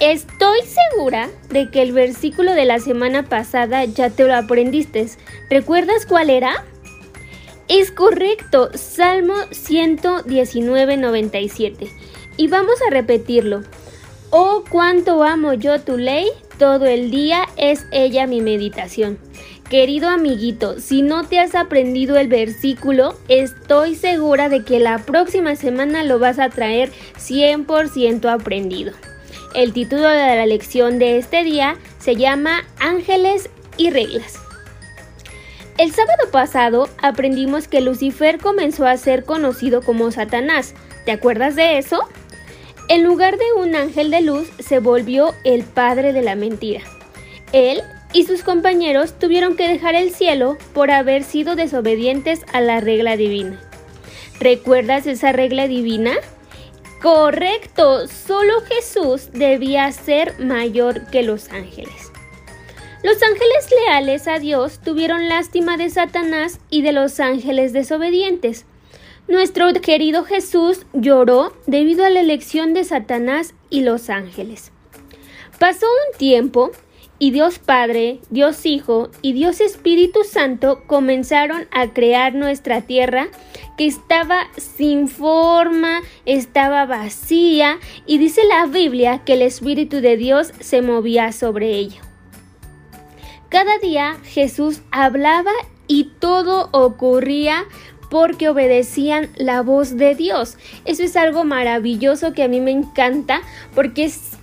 Estoy 0.00 0.58
segura 0.60 1.30
de 1.48 1.70
que 1.70 1.80
el 1.80 1.92
versículo 1.92 2.52
de 2.52 2.66
la 2.66 2.80
semana 2.80 3.22
pasada 3.22 3.86
ya 3.86 4.10
te 4.10 4.24
lo 4.24 4.34
aprendiste. 4.34 5.06
¿Recuerdas 5.48 6.04
cuál 6.04 6.28
era? 6.28 6.66
Es 7.68 7.92
correcto, 7.92 8.68
Salmo 8.74 9.34
119, 9.52 10.98
97. 10.98 11.88
Y 12.36 12.48
vamos 12.48 12.74
a 12.86 12.90
repetirlo. 12.90 13.62
Oh, 14.28 14.64
cuánto 14.68 15.22
amo 15.22 15.54
yo 15.54 15.80
tu 15.80 15.96
ley, 15.96 16.28
todo 16.58 16.84
el 16.84 17.10
día 17.10 17.46
es 17.56 17.86
ella 17.90 18.26
mi 18.26 18.42
meditación. 18.42 19.18
Querido 19.70 20.10
amiguito, 20.10 20.78
si 20.78 21.00
no 21.00 21.26
te 21.26 21.40
has 21.40 21.54
aprendido 21.54 22.18
el 22.18 22.28
versículo, 22.28 23.16
estoy 23.28 23.94
segura 23.94 24.50
de 24.50 24.62
que 24.62 24.78
la 24.78 24.98
próxima 24.98 25.56
semana 25.56 26.04
lo 26.04 26.18
vas 26.18 26.38
a 26.38 26.50
traer 26.50 26.92
100% 27.18 28.30
aprendido. 28.30 28.92
El 29.56 29.72
título 29.72 30.06
de 30.06 30.18
la 30.18 30.44
lección 30.44 30.98
de 30.98 31.16
este 31.16 31.42
día 31.42 31.78
se 31.98 32.14
llama 32.14 32.64
Ángeles 32.78 33.48
y 33.78 33.88
Reglas. 33.88 34.34
El 35.78 35.92
sábado 35.92 36.30
pasado 36.30 36.90
aprendimos 37.00 37.66
que 37.66 37.80
Lucifer 37.80 38.36
comenzó 38.36 38.86
a 38.86 38.98
ser 38.98 39.24
conocido 39.24 39.80
como 39.80 40.10
Satanás. 40.10 40.74
¿Te 41.06 41.12
acuerdas 41.12 41.56
de 41.56 41.78
eso? 41.78 42.06
En 42.90 43.02
lugar 43.02 43.38
de 43.38 43.46
un 43.56 43.74
ángel 43.74 44.10
de 44.10 44.20
luz, 44.20 44.46
se 44.58 44.78
volvió 44.78 45.32
el 45.42 45.64
padre 45.64 46.12
de 46.12 46.20
la 46.20 46.34
mentira. 46.34 46.82
Él 47.54 47.80
y 48.12 48.24
sus 48.24 48.42
compañeros 48.42 49.18
tuvieron 49.18 49.56
que 49.56 49.68
dejar 49.68 49.94
el 49.94 50.10
cielo 50.10 50.58
por 50.74 50.90
haber 50.90 51.24
sido 51.24 51.56
desobedientes 51.56 52.44
a 52.52 52.60
la 52.60 52.80
regla 52.80 53.16
divina. 53.16 53.58
¿Recuerdas 54.38 55.06
esa 55.06 55.32
regla 55.32 55.66
divina? 55.66 56.12
Correcto, 57.06 58.08
solo 58.08 58.62
Jesús 58.62 59.30
debía 59.32 59.92
ser 59.92 60.40
mayor 60.40 61.06
que 61.06 61.22
los 61.22 61.52
ángeles. 61.52 62.10
Los 63.04 63.22
ángeles 63.22 63.70
leales 63.70 64.26
a 64.26 64.40
Dios 64.40 64.80
tuvieron 64.80 65.28
lástima 65.28 65.76
de 65.76 65.88
Satanás 65.88 66.58
y 66.68 66.82
de 66.82 66.90
los 66.90 67.20
ángeles 67.20 67.72
desobedientes. 67.72 68.66
Nuestro 69.28 69.72
querido 69.74 70.24
Jesús 70.24 70.84
lloró 70.94 71.56
debido 71.68 72.04
a 72.04 72.10
la 72.10 72.18
elección 72.18 72.74
de 72.74 72.82
Satanás 72.82 73.54
y 73.70 73.82
los 73.82 74.10
ángeles. 74.10 74.72
Pasó 75.60 75.86
un 75.86 76.18
tiempo 76.18 76.72
y 77.20 77.30
Dios 77.30 77.60
Padre, 77.60 78.18
Dios 78.30 78.66
Hijo 78.66 79.10
y 79.22 79.32
Dios 79.32 79.60
Espíritu 79.60 80.24
Santo 80.24 80.82
comenzaron 80.88 81.68
a 81.70 81.92
crear 81.92 82.34
nuestra 82.34 82.80
tierra 82.80 83.28
que 83.76 83.86
estaba 83.86 84.48
sin 84.56 85.08
forma, 85.08 86.00
estaba 86.24 86.86
vacía 86.86 87.78
y 88.06 88.18
dice 88.18 88.42
la 88.48 88.66
Biblia 88.66 89.22
que 89.24 89.34
el 89.34 89.42
Espíritu 89.42 90.00
de 90.00 90.16
Dios 90.16 90.52
se 90.60 90.82
movía 90.82 91.32
sobre 91.32 91.74
ella. 91.76 92.00
Cada 93.48 93.78
día 93.78 94.16
Jesús 94.24 94.80
hablaba 94.90 95.52
y 95.86 96.10
todo 96.18 96.68
ocurría 96.72 97.64
porque 98.10 98.48
obedecían 98.48 99.30
la 99.36 99.62
voz 99.62 99.96
de 99.96 100.14
Dios. 100.14 100.56
Eso 100.84 101.02
es 101.02 101.16
algo 101.16 101.44
maravilloso 101.44 102.32
que 102.32 102.42
a 102.42 102.48
mí 102.48 102.60
me 102.60 102.70
encanta 102.70 103.40
porque 103.74 104.04
es 104.04 104.36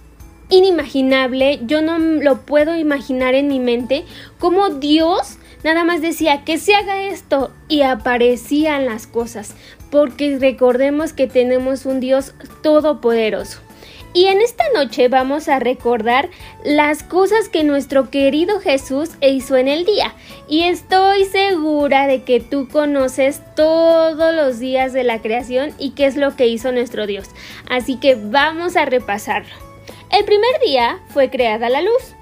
inimaginable, 0.49 1.61
yo 1.63 1.81
no 1.81 1.97
lo 1.97 2.41
puedo 2.41 2.75
imaginar 2.75 3.33
en 3.33 3.47
mi 3.47 3.59
mente, 3.59 4.05
como 4.39 4.69
Dios 4.69 5.37
nada 5.63 5.83
más 5.83 6.01
decía 6.01 6.43
que 6.43 6.57
se 6.57 6.75
haga 6.75 7.03
esto 7.03 7.51
y 7.67 7.81
aparecían 7.81 8.85
las 8.85 9.07
cosas, 9.07 9.55
porque 9.89 10.37
recordemos 10.39 11.13
que 11.13 11.27
tenemos 11.27 11.85
un 11.85 11.99
Dios 11.99 12.33
todopoderoso. 12.61 13.59
Y 14.15 14.27
en 14.27 14.41
esta 14.41 14.63
noche 14.75 15.07
vamos 15.07 15.49
a 15.49 15.57
recordar 15.57 16.29
las 16.63 17.01
cosas 17.01 17.49
que 17.49 17.63
nuestro 17.63 18.11
querido 18.11 18.59
Jesús 18.59 19.09
hizo 19.21 19.57
en 19.57 19.67
el 19.67 19.85
día. 19.85 20.13
Y 20.47 20.63
estoy 20.63 21.25
segura 21.25 22.05
de 22.05 22.21
que 22.21 22.39
tú 22.39 22.67
conoces 22.67 23.41
todos 23.55 24.35
los 24.35 24.59
días 24.59 24.93
de 24.93 25.03
la 25.03 25.19
creación 25.19 25.73
y 25.79 25.91
qué 25.91 26.05
es 26.05 26.15
lo 26.15 26.35
que 26.35 26.45
hizo 26.45 26.71
nuestro 26.71 27.07
Dios. 27.07 27.31
Así 27.67 27.95
que 27.95 28.13
vamos 28.13 28.75
a 28.75 28.85
repasarlo. 28.85 29.53
El 30.11 30.25
primer 30.25 30.59
día 30.63 30.99
fue 31.09 31.31
creada 31.31 31.69
la 31.69 31.81
luz. 31.81 32.13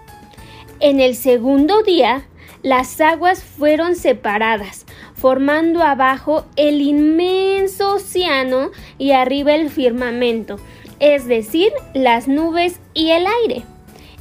En 0.79 1.01
el 1.01 1.15
segundo 1.15 1.83
día, 1.83 2.25
las 2.63 3.01
aguas 3.01 3.43
fueron 3.43 3.95
separadas, 3.95 4.85
formando 5.15 5.83
abajo 5.83 6.45
el 6.55 6.81
inmenso 6.81 7.95
océano 7.95 8.71
y 8.97 9.11
arriba 9.11 9.53
el 9.53 9.69
firmamento, 9.69 10.59
es 10.99 11.27
decir, 11.27 11.71
las 11.93 12.27
nubes 12.27 12.79
y 12.93 13.11
el 13.11 13.25
aire. 13.43 13.63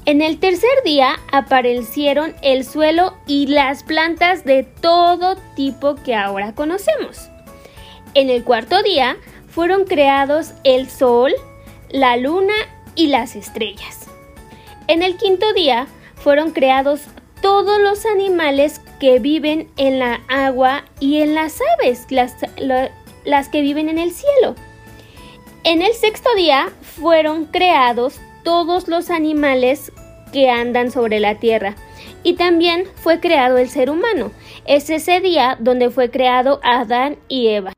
En 0.07 0.22
el 0.22 0.38
tercer 0.38 0.70
día 0.85 1.20
aparecieron 1.31 2.35
el 2.42 2.64
suelo 2.64 3.14
y 3.26 3.46
las 3.46 3.85
plantas 3.85 4.44
de 4.44 4.62
todo 4.62 5.37
tipo 5.55 5.94
que 5.96 6.14
ahora 6.14 6.55
conocemos. 6.55 7.29
En 8.14 8.31
el 8.31 8.42
cuarto 8.42 8.83
día 8.83 9.18
fueron 9.48 9.85
creados 9.85 10.53
el 10.64 10.88
sol, 10.88 11.33
la 11.90 12.16
luna 12.16 12.55
y 12.94 13.09
las 13.09 13.37
estrellas. 13.37 14.09
En 14.88 15.03
el 15.03 15.16
quinto 15.16 15.53
día 15.53 15.87
fueron 16.16 16.50
creados 16.53 17.03
todos 17.42 17.81
los 17.81 18.07
animales 18.07 18.81
que 18.98 19.18
viven 19.18 19.68
en 19.76 19.98
la 19.98 20.20
agua 20.29 20.85
y 21.00 21.20
en 21.20 21.35
las 21.35 21.59
aves, 21.79 22.07
las, 22.11 22.37
las 23.24 23.48
que 23.48 23.61
viven 23.62 23.88
en 23.88 23.98
el 23.98 24.12
cielo. 24.12 24.55
En 25.64 25.83
el 25.83 25.92
sexto 25.92 26.29
día 26.37 26.70
fueron 26.83 27.46
creados 27.46 28.20
todos 28.44 28.88
los 28.88 29.11
animales 29.11 29.92
que 30.33 30.50
andan 30.50 30.90
sobre 30.90 31.20
la 31.20 31.37
tierra. 31.37 31.74
Y 32.22 32.35
también 32.35 32.85
fue 32.96 33.20
creado 33.20 33.59
el 33.59 33.68
ser 33.68 33.90
humano. 33.90 34.31
Es 34.66 34.90
ese 34.90 35.20
día 35.20 35.57
donde 35.61 35.90
fue 35.90 36.11
creado 36.11 36.61
Adán 36.62 37.16
y 37.29 37.48
Eva. 37.48 37.72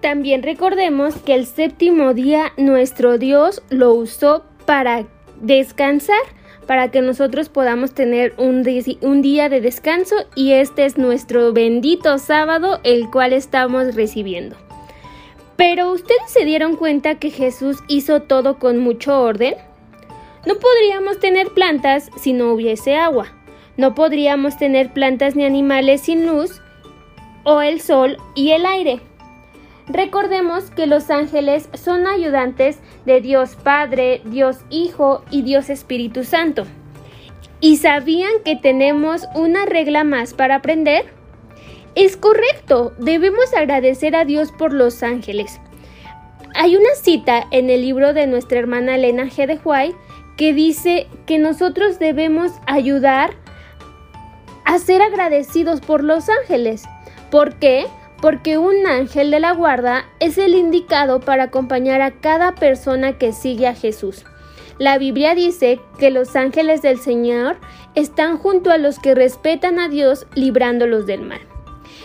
También 0.00 0.42
recordemos 0.42 1.16
que 1.16 1.34
el 1.34 1.46
séptimo 1.46 2.12
día 2.12 2.52
nuestro 2.56 3.16
Dios 3.16 3.62
lo 3.70 3.94
usó 3.94 4.44
para 4.66 5.06
descansar, 5.40 6.20
para 6.64 6.90
que 6.90 7.00
nosotros 7.00 7.48
podamos 7.48 7.92
tener 7.92 8.34
un, 8.38 8.62
día 8.62 9.48
de 9.48 9.60
descanso 9.60 10.16
y 10.34 10.52
este 10.52 10.84
es 10.84 10.98
nuestro 10.98 11.52
bendito 11.52 12.18
sábado 12.18 12.80
el 12.82 13.10
cual 13.10 13.32
estamos 13.32 13.94
recibiendo. 13.94 14.56
Pero 15.56 15.92
ustedes 15.92 16.28
se 16.28 16.44
dieron 16.44 16.76
cuenta 16.76 17.16
que 17.16 17.30
Jesús 17.30 17.78
hizo 17.88 18.22
todo 18.22 18.58
con 18.58 18.78
mucho 18.78 19.20
orden. 19.20 19.54
No 20.46 20.54
podríamos 20.56 21.20
tener 21.20 21.48
plantas 21.48 22.10
si 22.20 22.32
no 22.32 22.52
hubiese 22.52 22.96
agua. 22.96 23.32
No 23.76 23.94
podríamos 23.94 24.56
tener 24.58 24.92
plantas 24.92 25.36
ni 25.36 25.44
animales 25.44 26.02
sin 26.02 26.26
luz 26.26 26.60
o 27.44 27.60
el 27.60 27.80
sol 27.80 28.16
y 28.34 28.50
el 28.50 28.66
aire. 28.66 29.00
Recordemos 29.86 30.70
que 30.70 30.86
los 30.86 31.10
ángeles 31.10 31.68
son 31.74 32.06
ayudantes 32.06 32.78
de 33.04 33.20
Dios 33.20 33.56
Padre, 33.62 34.22
Dios 34.24 34.58
Hijo 34.70 35.22
y 35.30 35.42
Dios 35.42 35.68
Espíritu 35.68 36.24
Santo. 36.24 36.64
¿Y 37.60 37.76
sabían 37.76 38.32
que 38.44 38.56
tenemos 38.56 39.26
una 39.34 39.66
regla 39.66 40.04
más 40.04 40.34
para 40.34 40.56
aprender? 40.56 41.06
Es 41.94 42.16
correcto, 42.16 42.92
debemos 42.98 43.54
agradecer 43.54 44.16
a 44.16 44.24
Dios 44.24 44.52
por 44.52 44.72
los 44.72 45.02
ángeles. 45.02 45.60
Hay 46.54 46.76
una 46.76 46.94
cita 46.94 47.46
en 47.50 47.68
el 47.68 47.82
libro 47.82 48.14
de 48.14 48.26
nuestra 48.26 48.58
hermana 48.58 48.94
Elena 48.94 49.24
G. 49.24 49.46
de 49.46 49.60
White 49.62 49.96
que 50.36 50.52
dice 50.52 51.08
que 51.26 51.38
nosotros 51.38 51.98
debemos 51.98 52.52
ayudar 52.66 53.34
a 54.64 54.78
ser 54.78 55.02
agradecidos 55.02 55.80
por 55.80 56.02
los 56.02 56.28
ángeles. 56.28 56.84
¿Por 57.30 57.56
qué? 57.56 57.86
Porque 57.86 58.03
un 58.58 58.86
ángel 58.86 59.30
de 59.30 59.40
la 59.40 59.52
guarda 59.52 60.06
es 60.20 60.38
el 60.38 60.54
indicado 60.54 61.20
para 61.20 61.44
acompañar 61.44 62.00
a 62.00 62.12
cada 62.20 62.54
persona 62.54 63.18
que 63.18 63.32
sigue 63.32 63.66
a 63.66 63.74
Jesús. 63.74 64.24
La 64.78 64.98
Biblia 64.98 65.34
dice 65.34 65.80
que 65.98 66.10
los 66.10 66.34
ángeles 66.34 66.82
del 66.82 66.98
Señor 66.98 67.56
están 67.94 68.38
junto 68.38 68.70
a 68.70 68.78
los 68.78 68.98
que 68.98 69.14
respetan 69.14 69.78
a 69.78 69.88
Dios 69.88 70.26
librándolos 70.34 71.06
del 71.06 71.22
mal. 71.22 71.40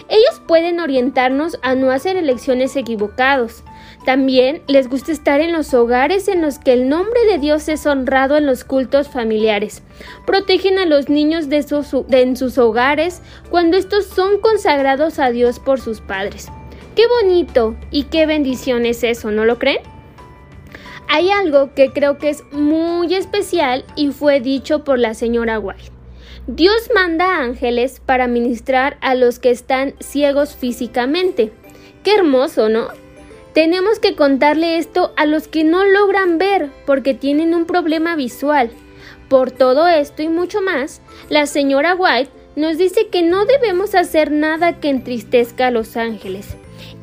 Ellos 0.08 0.42
pueden 0.48 0.80
orientarnos 0.80 1.60
a 1.62 1.76
no 1.76 1.92
hacer 1.92 2.16
elecciones 2.16 2.76
equivocados. 2.76 3.64
También 4.06 4.62
les 4.68 4.88
gusta 4.88 5.12
estar 5.12 5.42
en 5.42 5.52
los 5.52 5.74
hogares 5.74 6.28
en 6.28 6.42
los 6.42 6.58
que 6.58 6.74
el 6.74 6.88
nombre 6.88 7.20
de 7.30 7.38
Dios 7.38 7.68
es 7.68 7.86
honrado 7.86 8.38
en 8.38 8.46
los 8.46 8.64
cultos 8.64 9.10
familiares. 9.10 9.84
Protegen 10.26 10.80
a 10.80 10.86
los 10.86 11.10
niños 11.10 11.50
de, 11.50 11.66
en 12.12 12.38
sus 12.38 12.58
hogares 12.58 13.22
cuando 13.50 13.78
estos 13.78 14.06
son 14.06 14.40
consagrados 14.40 15.20
a 15.20 15.32
Dios 15.32 15.60
por 15.60 15.82
sus 15.82 16.00
padres. 16.00 16.48
Qué 16.96 17.04
bonito 17.22 17.76
y 17.92 18.04
qué 18.04 18.26
bendición 18.26 18.86
es 18.86 19.04
eso, 19.04 19.32
¿no 19.32 19.46
lo 19.46 19.60
creen? 19.60 19.82
Hay 21.08 21.32
algo 21.32 21.74
que 21.74 21.92
creo 21.92 22.18
que 22.18 22.30
es 22.30 22.44
muy 22.52 23.14
especial 23.16 23.84
y 23.96 24.12
fue 24.12 24.40
dicho 24.40 24.84
por 24.84 25.00
la 25.00 25.14
señora 25.14 25.60
White. 25.60 25.92
Dios 26.48 26.90
manda 26.96 27.42
ángeles 27.42 28.02
para 28.04 28.28
ministrar 28.28 28.98
a 29.02 29.14
los 29.14 29.40
que 29.40 29.52
están 29.52 29.94
ciegos 30.00 30.56
físicamente. 30.56 31.52
Qué 32.04 32.16
hermoso, 32.16 32.70
¿no? 32.70 32.88
Tenemos 33.54 34.00
que 34.00 34.16
contarle 34.16 34.78
esto 34.78 35.12
a 35.18 35.26
los 35.26 35.48
que 35.48 35.64
no 35.64 35.86
logran 35.86 36.38
ver 36.38 36.70
porque 36.86 37.14
tienen 37.14 37.54
un 37.54 37.66
problema 37.66 38.16
visual. 38.16 38.72
Por 39.28 39.52
todo 39.52 39.88
esto 39.88 40.22
y 40.22 40.30
mucho 40.30 40.62
más, 40.62 41.02
la 41.30 41.46
señora 41.46 41.96
White 41.96 42.32
nos 42.56 42.78
dice 42.78 43.08
que 43.08 43.22
no 43.22 43.46
debemos 43.46 43.96
hacer 43.96 44.32
nada 44.32 44.80
que 44.80 44.90
entristezca 44.90 45.68
a 45.68 45.72
los 45.72 45.98
ángeles. 45.98 46.56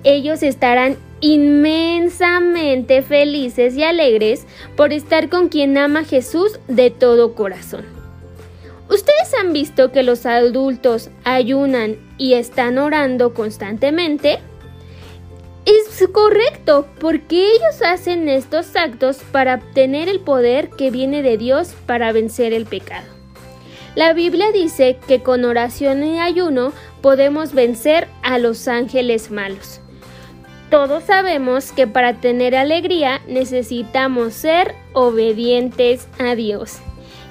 Ellos 0.04 0.42
estarán 0.42 0.96
inmensamente 1.20 3.02
felices 3.02 3.74
y 3.74 3.82
alegres 3.82 4.46
por 4.76 4.92
estar 4.92 5.28
con 5.28 5.48
quien 5.48 5.76
ama 5.78 6.04
Jesús 6.04 6.60
de 6.68 6.90
todo 6.90 7.34
corazón. 7.34 7.84
Ustedes 8.88 9.34
han 9.40 9.52
visto 9.52 9.90
que 9.90 10.04
los 10.04 10.26
adultos 10.26 11.10
ayunan 11.24 11.96
y 12.18 12.34
están 12.34 12.78
orando 12.78 13.34
constantemente. 13.34 14.38
Es 15.66 16.06
correcto, 16.12 16.86
porque 17.00 17.48
ellos 17.48 17.82
hacen 17.84 18.28
estos 18.28 18.76
actos 18.76 19.18
para 19.32 19.56
obtener 19.56 20.08
el 20.08 20.20
poder 20.20 20.70
que 20.70 20.90
viene 20.90 21.22
de 21.22 21.36
Dios 21.36 21.74
para 21.86 22.12
vencer 22.12 22.52
el 22.52 22.66
pecado. 22.66 23.06
La 23.96 24.12
Biblia 24.12 24.52
dice 24.52 24.98
que 25.08 25.22
con 25.22 25.44
oración 25.44 26.04
y 26.04 26.20
ayuno 26.20 26.72
podemos 27.00 27.52
vencer 27.52 28.06
a 28.22 28.38
los 28.38 28.68
ángeles 28.68 29.30
malos. 29.30 29.80
Todos 30.70 31.04
sabemos 31.04 31.72
que 31.72 31.86
para 31.86 32.20
tener 32.20 32.54
alegría 32.54 33.20
necesitamos 33.26 34.34
ser 34.34 34.74
obedientes 34.92 36.08
a 36.18 36.34
Dios. 36.34 36.78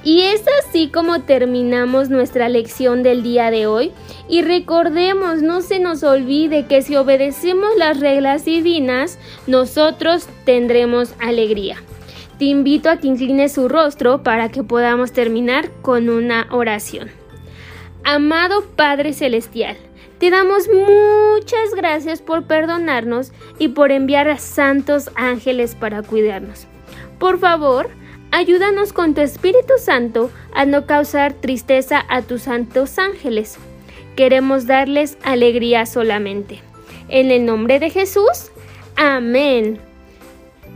Y 0.06 0.22
es 0.22 0.46
así 0.60 0.90
como 0.90 1.22
terminamos 1.22 2.12
nuestra 2.12 2.48
lección 2.48 3.02
del 3.02 3.24
día 3.24 3.50
de 3.50 3.66
hoy. 3.66 3.92
Y 4.30 4.44
recordemos, 4.44 5.42
no 5.42 5.62
se 5.62 5.80
nos 5.80 6.04
olvide 6.04 6.68
que 6.68 6.84
si 6.84 6.96
obedecemos 6.96 7.72
las 7.76 8.00
reglas 8.00 8.46
divinas, 8.46 9.18
nosotros 9.48 10.28
tendremos 10.46 11.16
alegría. 11.20 11.78
Te 12.38 12.46
invito 12.46 12.92
a 12.92 12.98
que 12.98 13.08
inclines 13.08 13.54
su 13.54 13.68
rostro 13.68 14.22
para 14.22 14.50
que 14.50 14.62
podamos 14.62 15.12
terminar 15.12 15.72
con 15.82 16.08
una 16.10 16.48
oración. 16.52 17.10
Amado 18.04 18.64
Padre 18.76 19.14
Celestial, 19.14 19.76
te 20.20 20.30
damos 20.30 20.68
muchas 20.68 21.74
gracias 21.76 22.22
por 22.22 22.44
perdonarnos 22.44 23.32
y 23.58 23.70
por 23.70 23.92
enviar 23.92 24.30
a 24.30 24.38
santos 24.38 25.10
ángeles 25.16 25.74
para 25.74 26.04
cuidarnos. 26.04 26.68
Por 27.18 27.40
favor, 27.40 27.90
Ayúdanos 28.38 28.92
con 28.92 29.14
tu 29.14 29.22
Espíritu 29.22 29.76
Santo 29.80 30.30
a 30.54 30.66
no 30.66 30.86
causar 30.86 31.32
tristeza 31.32 32.04
a 32.10 32.22
tus 32.22 32.42
santos 32.42 33.00
ángeles. 33.00 33.58
Queremos 34.18 34.68
darles 34.68 35.18
alegría 35.24 35.86
solamente. 35.86 36.60
En 37.08 37.32
el 37.32 37.46
nombre 37.46 37.80
de 37.80 37.90
Jesús, 37.92 38.52
amén. 38.98 39.80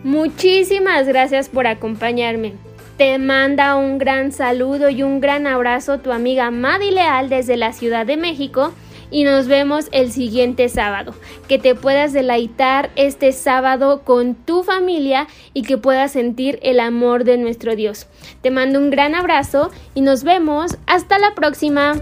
Muchísimas 0.05 1.05
gracias 1.05 1.49
por 1.49 1.67
acompañarme. 1.67 2.53
Te 2.97 3.17
manda 3.17 3.75
un 3.75 3.97
gran 3.97 4.31
saludo 4.31 4.89
y 4.89 5.03
un 5.03 5.19
gran 5.19 5.45
abrazo 5.45 5.99
tu 5.99 6.13
amiga 6.13 6.51
Madi 6.51 6.91
Leal 6.91 7.27
desde 7.27 7.57
la 7.57 7.73
Ciudad 7.73 8.05
de 8.05 8.15
México 8.15 8.71
y 9.11 9.23
nos 9.23 9.47
vemos 9.47 9.87
el 9.91 10.11
siguiente 10.11 10.69
sábado. 10.69 11.13
Que 11.47 11.59
te 11.59 11.75
puedas 11.75 12.13
deleitar 12.13 12.91
este 12.95 13.31
sábado 13.31 14.03
con 14.03 14.35
tu 14.35 14.63
familia 14.63 15.27
y 15.53 15.63
que 15.63 15.77
puedas 15.77 16.11
sentir 16.11 16.59
el 16.61 16.79
amor 16.79 17.23
de 17.23 17.37
nuestro 17.37 17.75
Dios. 17.75 18.07
Te 18.41 18.51
mando 18.51 18.79
un 18.79 18.89
gran 18.89 19.15
abrazo 19.15 19.71
y 19.93 20.01
nos 20.01 20.23
vemos. 20.23 20.77
Hasta 20.87 21.19
la 21.19 21.35
próxima. 21.35 21.93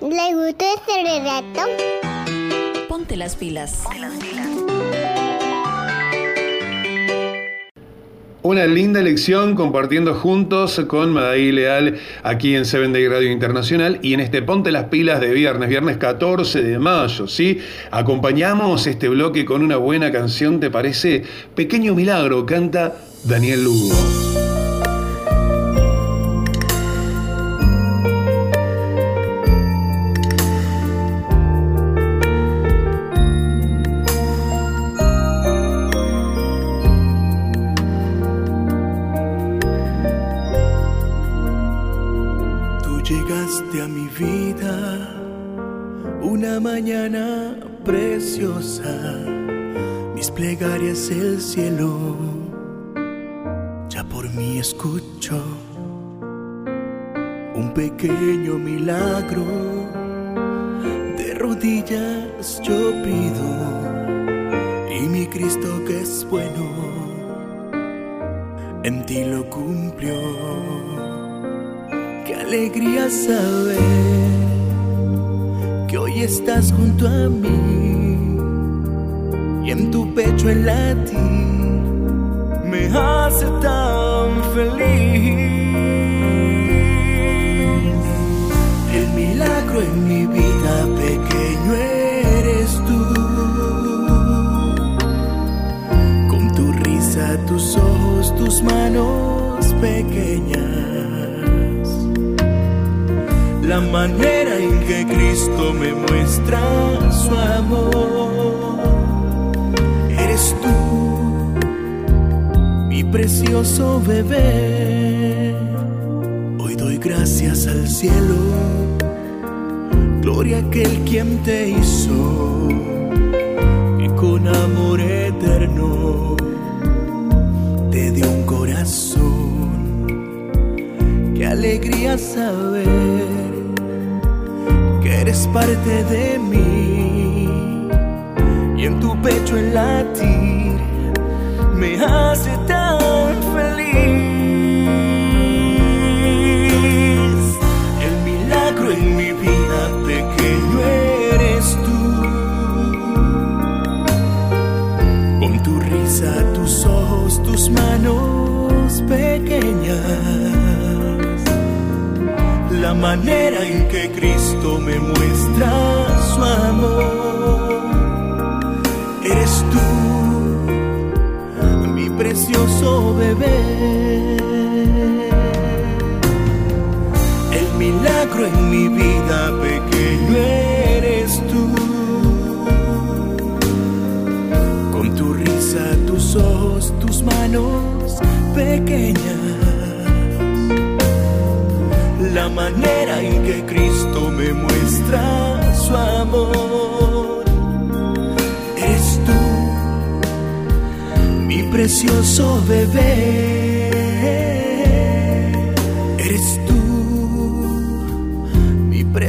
¿Le 0.00 0.34
gustó 0.34 0.64
este 0.76 1.02
relato? 1.02 1.60
Ponte 2.88 3.16
las 3.16 3.36
pilas. 3.36 3.82
Ponte 3.84 4.00
las 4.00 4.14
pilas. 4.14 4.49
Una 8.42 8.66
linda 8.66 9.02
lección 9.02 9.54
compartiendo 9.54 10.14
juntos 10.14 10.80
con 10.88 11.12
Madaí 11.12 11.52
Leal 11.52 11.98
aquí 12.22 12.54
en 12.54 12.64
Seven 12.64 12.90
Day 12.90 13.06
Radio 13.06 13.30
Internacional 13.30 13.98
y 14.00 14.14
en 14.14 14.20
este 14.20 14.40
Ponte 14.40 14.72
las 14.72 14.84
Pilas 14.84 15.20
de 15.20 15.34
viernes, 15.34 15.68
viernes 15.68 15.98
14 15.98 16.62
de 16.62 16.78
mayo, 16.78 17.28
¿sí? 17.28 17.58
Acompañamos 17.90 18.86
este 18.86 19.10
bloque 19.10 19.44
con 19.44 19.62
una 19.62 19.76
buena 19.76 20.10
canción, 20.10 20.58
¿te 20.58 20.70
parece? 20.70 21.22
Pequeño 21.54 21.94
Milagro, 21.94 22.46
canta 22.46 22.96
Daniel 23.24 23.62
Lugo. 23.62 24.39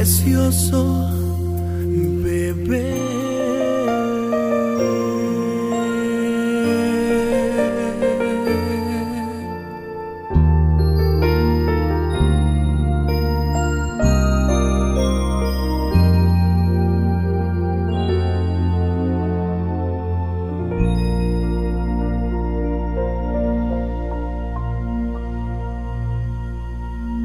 Precioso 0.02 1.08
bebé. 2.24 2.90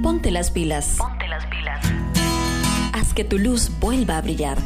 Ponte 0.04 0.30
las 0.30 0.52
pilas. 0.52 1.00
Que 3.18 3.24
tu 3.24 3.40
luz 3.40 3.72
vuelva 3.80 4.18
a 4.18 4.22
brillar. 4.22 4.60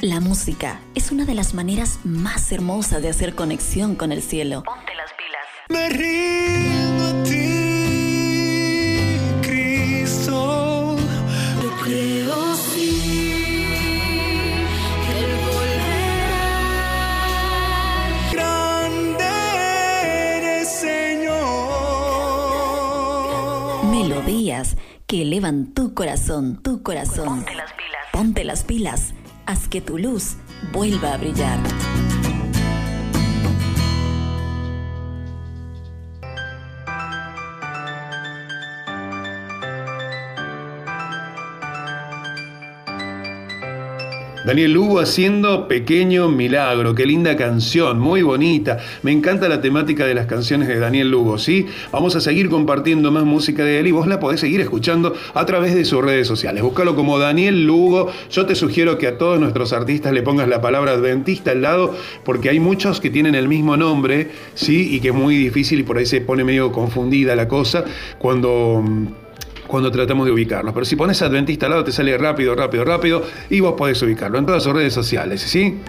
La 0.00 0.20
música 0.20 0.80
es 0.94 1.12
una 1.12 1.26
de 1.26 1.34
las 1.34 1.52
maneras 1.52 1.98
más 2.02 2.50
hermosas 2.50 3.02
de 3.02 3.10
hacer 3.10 3.34
conexión 3.34 3.94
con 3.94 4.10
el 4.10 4.22
cielo. 4.22 4.64
Tu 25.74 25.94
corazón, 25.94 26.60
tu 26.62 26.82
corazón. 26.82 27.26
Ponte 27.26 27.54
las 27.54 27.72
pilas. 27.72 28.02
Ponte 28.12 28.44
las 28.44 28.64
pilas. 28.64 29.14
Haz 29.46 29.68
que 29.68 29.80
tu 29.80 29.98
luz 29.98 30.36
vuelva 30.72 31.14
a 31.14 31.18
brillar. 31.18 31.58
Daniel 44.52 44.74
Lugo 44.74 45.00
haciendo 45.00 45.66
Pequeño 45.66 46.28
Milagro, 46.28 46.94
qué 46.94 47.06
linda 47.06 47.38
canción, 47.38 47.98
muy 47.98 48.20
bonita. 48.20 48.80
Me 49.02 49.10
encanta 49.10 49.48
la 49.48 49.62
temática 49.62 50.04
de 50.04 50.12
las 50.12 50.26
canciones 50.26 50.68
de 50.68 50.78
Daniel 50.78 51.10
Lugo, 51.10 51.38
¿sí? 51.38 51.64
Vamos 51.90 52.16
a 52.16 52.20
seguir 52.20 52.50
compartiendo 52.50 53.10
más 53.10 53.24
música 53.24 53.64
de 53.64 53.80
él 53.80 53.86
y 53.86 53.92
vos 53.92 54.06
la 54.06 54.20
podés 54.20 54.40
seguir 54.40 54.60
escuchando 54.60 55.14
a 55.32 55.46
través 55.46 55.74
de 55.74 55.86
sus 55.86 56.04
redes 56.04 56.26
sociales. 56.26 56.62
Búscalo 56.62 56.94
como 56.94 57.18
Daniel 57.18 57.64
Lugo. 57.64 58.12
Yo 58.30 58.44
te 58.44 58.54
sugiero 58.54 58.98
que 58.98 59.06
a 59.06 59.16
todos 59.16 59.40
nuestros 59.40 59.72
artistas 59.72 60.12
le 60.12 60.20
pongas 60.20 60.46
la 60.48 60.60
palabra 60.60 60.92
adventista 60.92 61.52
al 61.52 61.62
lado, 61.62 61.96
porque 62.22 62.50
hay 62.50 62.60
muchos 62.60 63.00
que 63.00 63.08
tienen 63.08 63.34
el 63.34 63.48
mismo 63.48 63.78
nombre, 63.78 64.32
¿sí? 64.52 64.94
Y 64.94 65.00
que 65.00 65.08
es 65.08 65.14
muy 65.14 65.34
difícil 65.38 65.80
y 65.80 65.82
por 65.82 65.96
ahí 65.96 66.04
se 66.04 66.20
pone 66.20 66.44
medio 66.44 66.72
confundida 66.72 67.34
la 67.34 67.48
cosa 67.48 67.86
cuando 68.18 68.84
cuando 69.66 69.90
tratamos 69.90 70.26
de 70.26 70.32
ubicarnos. 70.32 70.72
Pero 70.74 70.84
si 70.84 70.96
pones 70.96 71.20
Adventista 71.22 71.66
al 71.66 71.70
lado 71.72 71.84
te 71.84 71.92
sale 71.92 72.16
rápido, 72.18 72.54
rápido, 72.54 72.84
rápido 72.84 73.22
y 73.50 73.60
vos 73.60 73.74
podés 73.76 74.00
ubicarlo 74.02 74.38
en 74.38 74.46
todas 74.46 74.62
sus 74.62 74.72
redes 74.72 74.92
sociales, 74.92 75.40
¿sí? 75.40 75.80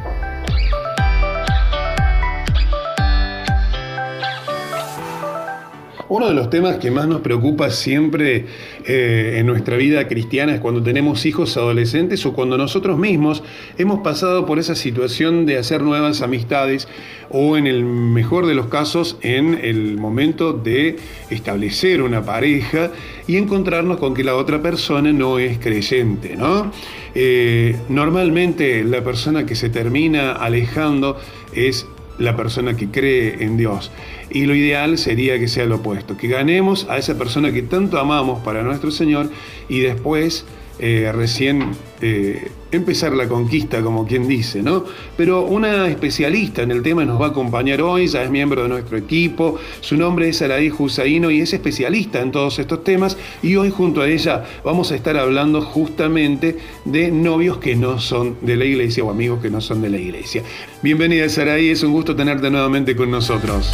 Uno 6.14 6.28
de 6.28 6.36
los 6.36 6.52
temas 6.52 6.78
que 6.78 6.92
más 6.92 7.08
nos 7.08 7.22
preocupa 7.22 7.72
siempre 7.72 8.46
eh, 8.86 9.38
en 9.40 9.48
nuestra 9.48 9.78
vida 9.78 10.08
cristiana 10.08 10.54
es 10.54 10.62
cuando 10.62 10.84
tenemos 10.84 11.26
hijos 11.26 11.58
adolescentes 11.58 12.24
o 12.28 12.34
cuando 12.34 12.56
nosotros 12.56 13.00
mismos 13.00 13.42
hemos 13.80 14.02
pasado 14.02 14.46
por 14.46 14.60
esa 14.60 14.76
situación 14.76 15.48
de 15.48 15.58
hacer 15.58 15.82
nuevas 15.82 16.22
amistades 16.22 16.88
o 17.32 17.58
en 17.58 17.66
el 17.66 17.84
mejor 17.84 18.46
de 18.46 18.54
los 18.54 18.68
casos 18.68 19.18
en 19.22 19.60
el 19.64 19.98
momento 19.98 20.54
de 20.54 20.98
establecer 21.32 22.04
una 22.04 22.24
pareja 22.24 22.92
y 23.26 23.38
encontrarnos 23.38 23.98
con 23.98 24.14
que 24.14 24.24
la 24.24 24.36
otra 24.36 24.62
persona 24.62 25.12
no 25.12 25.40
es 25.40 25.58
creyente, 25.58 26.36
¿no? 26.36 26.72
Eh, 27.16 27.76
normalmente 27.90 28.84
la 28.84 29.04
persona 29.04 29.48
que 29.48 29.56
se 29.56 29.70
termina 29.70 30.34
alejando 30.34 31.18
es 31.56 31.88
la 32.18 32.36
persona 32.36 32.76
que 32.76 32.90
cree 32.90 33.44
en 33.44 33.58
Dios. 33.58 33.92
Y 34.30 34.46
lo 34.46 34.56
ideal 34.56 34.98
sería 34.98 35.40
que 35.40 35.48
sea 35.48 35.66
lo 35.66 35.78
opuesto, 35.78 36.18
que 36.18 36.28
ganemos 36.28 36.88
a 36.90 36.98
esa 36.98 37.18
persona 37.18 37.52
que 37.52 37.62
tanto 37.62 38.00
amamos 38.00 38.44
para 38.44 38.64
nuestro 38.64 38.92
Señor 38.92 39.30
y 39.70 39.80
después 39.80 40.46
eh, 40.86 41.14
recién 41.14 41.72
eh, 42.02 42.52
empezar 42.74 43.14
la 43.14 43.30
conquista, 43.30 43.82
como 43.82 44.06
quien 44.06 44.28
dice, 44.28 44.62
¿no? 44.62 44.84
Pero 45.16 45.46
una 45.46 45.88
especialista 45.88 46.62
en 46.62 46.72
el 46.72 46.84
tema 46.84 47.06
nos 47.06 47.22
va 47.22 47.28
a 47.28 47.30
acompañar 47.30 47.82
hoy, 47.82 48.08
ya 48.08 48.22
es 48.22 48.30
miembro 48.30 48.64
de 48.64 48.68
nuestro 48.68 48.98
equipo, 48.98 49.58
su 49.80 49.96
nombre 49.96 50.28
es 50.28 50.42
Araí 50.42 50.70
Husaino 50.78 51.32
y 51.32 51.40
es 51.40 51.54
especialista 51.54 52.20
en 52.20 52.34
todos 52.34 52.60
estos 52.60 52.84
temas 52.84 53.18
y 53.42 53.56
hoy 53.56 53.70
junto 53.70 54.02
a 54.02 54.10
ella 54.10 54.44
vamos 54.66 54.92
a 54.92 54.96
estar 54.96 55.16
hablando 55.16 55.62
justamente 55.62 56.58
de 56.84 57.12
novios 57.12 57.60
que 57.60 57.78
no 57.78 57.98
son 57.98 58.36
de 58.42 58.58
la 58.58 58.66
iglesia 58.66 59.06
o 59.06 59.10
amigos 59.10 59.42
que 59.42 59.50
no 59.50 59.62
son 59.62 59.82
de 59.82 59.90
la 59.90 60.00
iglesia. 60.00 60.44
Bienvenida 60.82 61.30
Saraí, 61.30 61.70
es 61.70 61.82
un 61.84 61.94
gusto 61.94 62.14
tenerte 62.14 62.50
nuevamente 62.50 62.94
con 62.94 63.10
nosotros. 63.10 63.72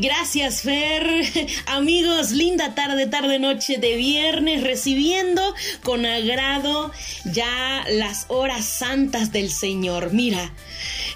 Gracias, 0.00 0.62
Fer. 0.62 1.24
Amigos, 1.66 2.30
linda 2.30 2.76
tarde, 2.76 3.08
tarde, 3.08 3.40
noche 3.40 3.78
de 3.78 3.96
viernes, 3.96 4.62
recibiendo 4.62 5.42
con 5.82 6.06
agrado 6.06 6.92
ya 7.24 7.84
las 7.90 8.26
horas 8.28 8.64
santas 8.64 9.32
del 9.32 9.50
Señor. 9.50 10.12
Mira, 10.12 10.52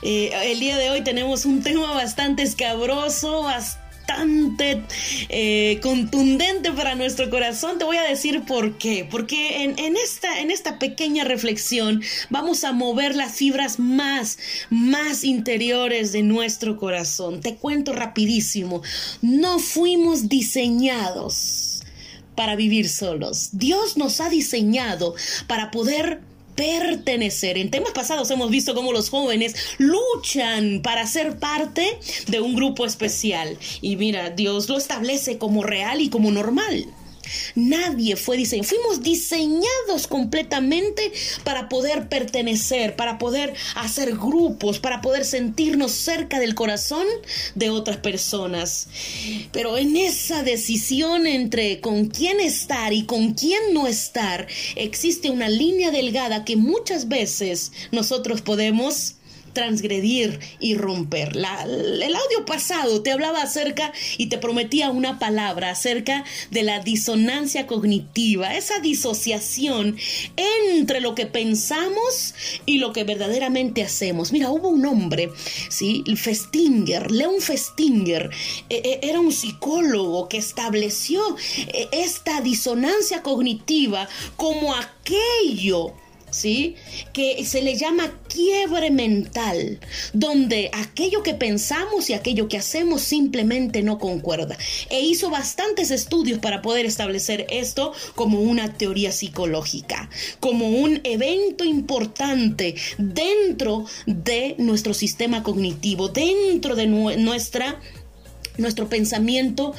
eh, 0.02 0.32
el 0.50 0.58
día 0.58 0.76
de 0.78 0.90
hoy 0.90 1.02
tenemos 1.02 1.44
un 1.44 1.62
tema 1.62 1.92
bastante 1.92 2.42
escabroso, 2.42 3.44
bastante 3.44 3.81
eh, 5.28 5.78
contundente 5.82 6.72
para 6.72 6.94
nuestro 6.94 7.30
corazón. 7.30 7.78
Te 7.78 7.84
voy 7.84 7.96
a 7.96 8.02
decir 8.02 8.42
por 8.42 8.78
qué. 8.78 9.06
Porque 9.08 9.62
en, 9.62 9.96
esta, 9.96 10.40
en 10.40 10.50
esta 10.50 10.78
pequeña 10.78 11.24
reflexión 11.24 12.02
vamos 12.30 12.64
a 12.64 12.72
mover 12.72 13.14
las 13.14 13.32
fibras 13.32 13.78
más, 13.78 14.38
más 14.70 15.24
interiores 15.24 16.12
de 16.12 16.22
nuestro 16.22 16.76
corazón. 16.76 17.40
Te 17.40 17.56
cuento 17.56 17.92
rapidísimo. 17.92 18.82
No 19.20 19.58
fuimos 19.58 20.28
diseñados 20.28 21.82
para 22.34 22.56
vivir 22.56 22.88
solos. 22.88 23.50
Dios 23.52 23.96
nos 23.96 24.20
ha 24.20 24.28
diseñado 24.28 25.14
para 25.46 25.70
poder 25.70 26.20
pertenecer. 26.54 27.58
En 27.58 27.70
temas 27.70 27.92
pasados 27.92 28.30
hemos 28.30 28.50
visto 28.50 28.74
cómo 28.74 28.92
los 28.92 29.10
jóvenes 29.10 29.54
luchan 29.78 30.80
para 30.82 31.06
ser 31.06 31.38
parte 31.38 31.98
de 32.28 32.40
un 32.40 32.54
grupo 32.54 32.86
especial. 32.86 33.58
Y 33.80 33.96
mira, 33.96 34.30
Dios 34.30 34.68
lo 34.68 34.76
establece 34.76 35.38
como 35.38 35.62
real 35.62 36.00
y 36.00 36.08
como 36.08 36.30
normal. 36.30 36.86
Nadie 37.54 38.16
fue 38.16 38.36
diseñado. 38.36 38.68
Fuimos 38.68 39.02
diseñados 39.02 40.06
completamente 40.08 41.12
para 41.44 41.68
poder 41.68 42.08
pertenecer, 42.08 42.96
para 42.96 43.18
poder 43.18 43.54
hacer 43.74 44.16
grupos, 44.16 44.78
para 44.78 45.00
poder 45.00 45.24
sentirnos 45.24 45.92
cerca 45.92 46.40
del 46.40 46.54
corazón 46.54 47.06
de 47.54 47.70
otras 47.70 47.98
personas. 47.98 48.88
Pero 49.52 49.76
en 49.78 49.96
esa 49.96 50.42
decisión 50.42 51.26
entre 51.26 51.80
con 51.80 52.06
quién 52.06 52.40
estar 52.40 52.92
y 52.92 53.04
con 53.04 53.34
quién 53.34 53.72
no 53.72 53.86
estar, 53.86 54.46
existe 54.76 55.30
una 55.30 55.48
línea 55.48 55.90
delgada 55.90 56.44
que 56.44 56.56
muchas 56.56 57.08
veces 57.08 57.72
nosotros 57.90 58.42
podemos 58.42 59.16
transgredir 59.52 60.40
y 60.60 60.74
romper. 60.74 61.36
el 61.36 62.14
audio 62.14 62.44
pasado 62.46 63.02
te 63.02 63.12
hablaba 63.12 63.42
acerca 63.42 63.92
y 64.18 64.26
te 64.26 64.38
prometía 64.38 64.90
una 64.90 65.18
palabra 65.18 65.70
acerca 65.70 66.24
de 66.50 66.62
la 66.62 66.80
disonancia 66.80 67.66
cognitiva, 67.66 68.56
esa 68.56 68.78
disociación 68.80 69.96
entre 70.36 71.00
lo 71.00 71.14
que 71.14 71.26
pensamos 71.26 72.34
y 72.66 72.78
lo 72.78 72.92
que 72.92 73.04
verdaderamente 73.04 73.82
hacemos. 73.82 74.32
Mira, 74.32 74.50
hubo 74.50 74.68
un 74.68 74.86
hombre, 74.86 75.30
¿sí? 75.68 76.04
Festinger, 76.16 77.10
Leon 77.10 77.40
Festinger, 77.40 78.30
e, 78.68 78.76
e, 78.76 79.08
era 79.08 79.20
un 79.20 79.32
psicólogo 79.32 80.28
que 80.28 80.38
estableció 80.38 81.20
e, 81.56 81.88
esta 81.92 82.40
disonancia 82.40 83.22
cognitiva 83.22 84.08
como 84.36 84.74
aquello 84.74 85.94
¿sí? 86.32 86.74
Que 87.12 87.44
se 87.44 87.62
le 87.62 87.76
llama 87.76 88.18
quiebre 88.28 88.90
mental, 88.90 89.78
donde 90.12 90.70
aquello 90.72 91.22
que 91.22 91.34
pensamos 91.34 92.10
y 92.10 92.14
aquello 92.14 92.48
que 92.48 92.58
hacemos 92.58 93.02
simplemente 93.02 93.82
no 93.82 93.98
concuerda. 93.98 94.56
E 94.90 95.00
hizo 95.00 95.30
bastantes 95.30 95.90
estudios 95.90 96.40
para 96.40 96.62
poder 96.62 96.86
establecer 96.86 97.46
esto 97.50 97.92
como 98.14 98.40
una 98.40 98.72
teoría 98.72 99.12
psicológica, 99.12 100.10
como 100.40 100.68
un 100.68 101.00
evento 101.04 101.64
importante 101.64 102.74
dentro 102.98 103.84
de 104.06 104.56
nuestro 104.58 104.94
sistema 104.94 105.42
cognitivo, 105.42 106.08
dentro 106.08 106.74
de 106.74 106.86
nuestra 106.86 107.80
nuestro 108.58 108.88
pensamiento 108.88 109.74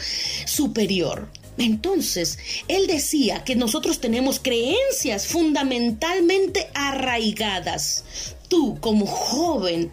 superior. 0.46 1.30
Entonces, 1.58 2.38
él 2.68 2.88
decía 2.88 3.44
que 3.44 3.56
nosotros 3.56 4.00
tenemos 4.00 4.40
creencias 4.40 5.28
fundamentalmente 5.28 6.70
arraigadas. 6.74 8.04
Tú, 8.48 8.80
como 8.80 9.06
joven, 9.06 9.92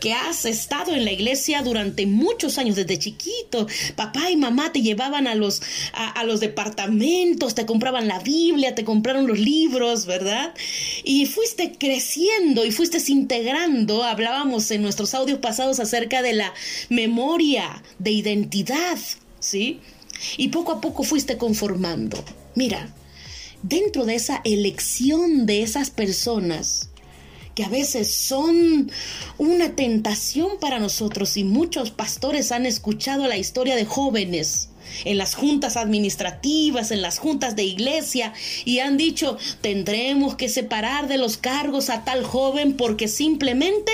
que 0.00 0.12
has 0.12 0.44
estado 0.44 0.94
en 0.94 1.04
la 1.04 1.12
iglesia 1.12 1.62
durante 1.62 2.06
muchos 2.06 2.58
años, 2.58 2.76
desde 2.76 2.98
chiquito. 2.98 3.66
Papá 3.96 4.30
y 4.30 4.36
mamá 4.36 4.72
te 4.72 4.82
llevaban 4.82 5.26
a 5.26 5.34
los, 5.34 5.62
a, 5.92 6.24
los 6.24 6.40
departamentos, 6.40 7.54
te 7.54 7.66
compraban 7.66 8.08
la 8.08 8.20
Biblia, 8.20 8.74
te 8.74 8.84
compraron 8.84 9.26
los 9.26 9.38
libros, 9.38 10.06
¿verdad? 10.06 10.54
Y 11.04 11.26
fuiste 11.26 11.72
creciendo 11.78 12.64
y 12.64 12.72
fuiste 12.72 12.98
integrando. 13.08 14.02
Hablábamos 14.02 14.70
en 14.70 14.82
nuestros 14.82 15.14
audios 15.14 15.38
pasados 15.38 15.80
acerca 15.80 16.22
de 16.22 16.32
la 16.32 16.52
memoria 16.88 17.82
de 17.98 18.10
identidad, 18.10 18.98
¿sí? 19.40 19.80
Y 20.36 20.48
poco 20.48 20.72
a 20.72 20.80
poco 20.80 21.02
fuiste 21.02 21.36
conformando. 21.36 22.22
Mira, 22.54 22.94
dentro 23.62 24.04
de 24.04 24.14
esa 24.14 24.40
elección 24.44 25.46
de 25.46 25.62
esas 25.62 25.90
personas, 25.90 26.90
que 27.54 27.64
a 27.64 27.68
veces 27.68 28.14
son 28.14 28.90
una 29.36 29.74
tentación 29.74 30.60
para 30.60 30.78
nosotros 30.78 31.36
y 31.36 31.42
muchos 31.42 31.90
pastores 31.90 32.52
han 32.52 32.66
escuchado 32.66 33.26
la 33.26 33.36
historia 33.36 33.74
de 33.74 33.84
jóvenes 33.84 34.68
en 35.04 35.18
las 35.18 35.34
juntas 35.34 35.76
administrativas, 35.76 36.90
en 36.90 37.02
las 37.02 37.18
juntas 37.18 37.56
de 37.56 37.64
iglesia, 37.64 38.32
y 38.64 38.80
han 38.80 38.96
dicho, 38.96 39.36
tendremos 39.60 40.36
que 40.36 40.48
separar 40.48 41.08
de 41.08 41.18
los 41.18 41.36
cargos 41.36 41.90
a 41.90 42.04
tal 42.04 42.24
joven 42.24 42.74
porque 42.74 43.08
simplemente 43.08 43.92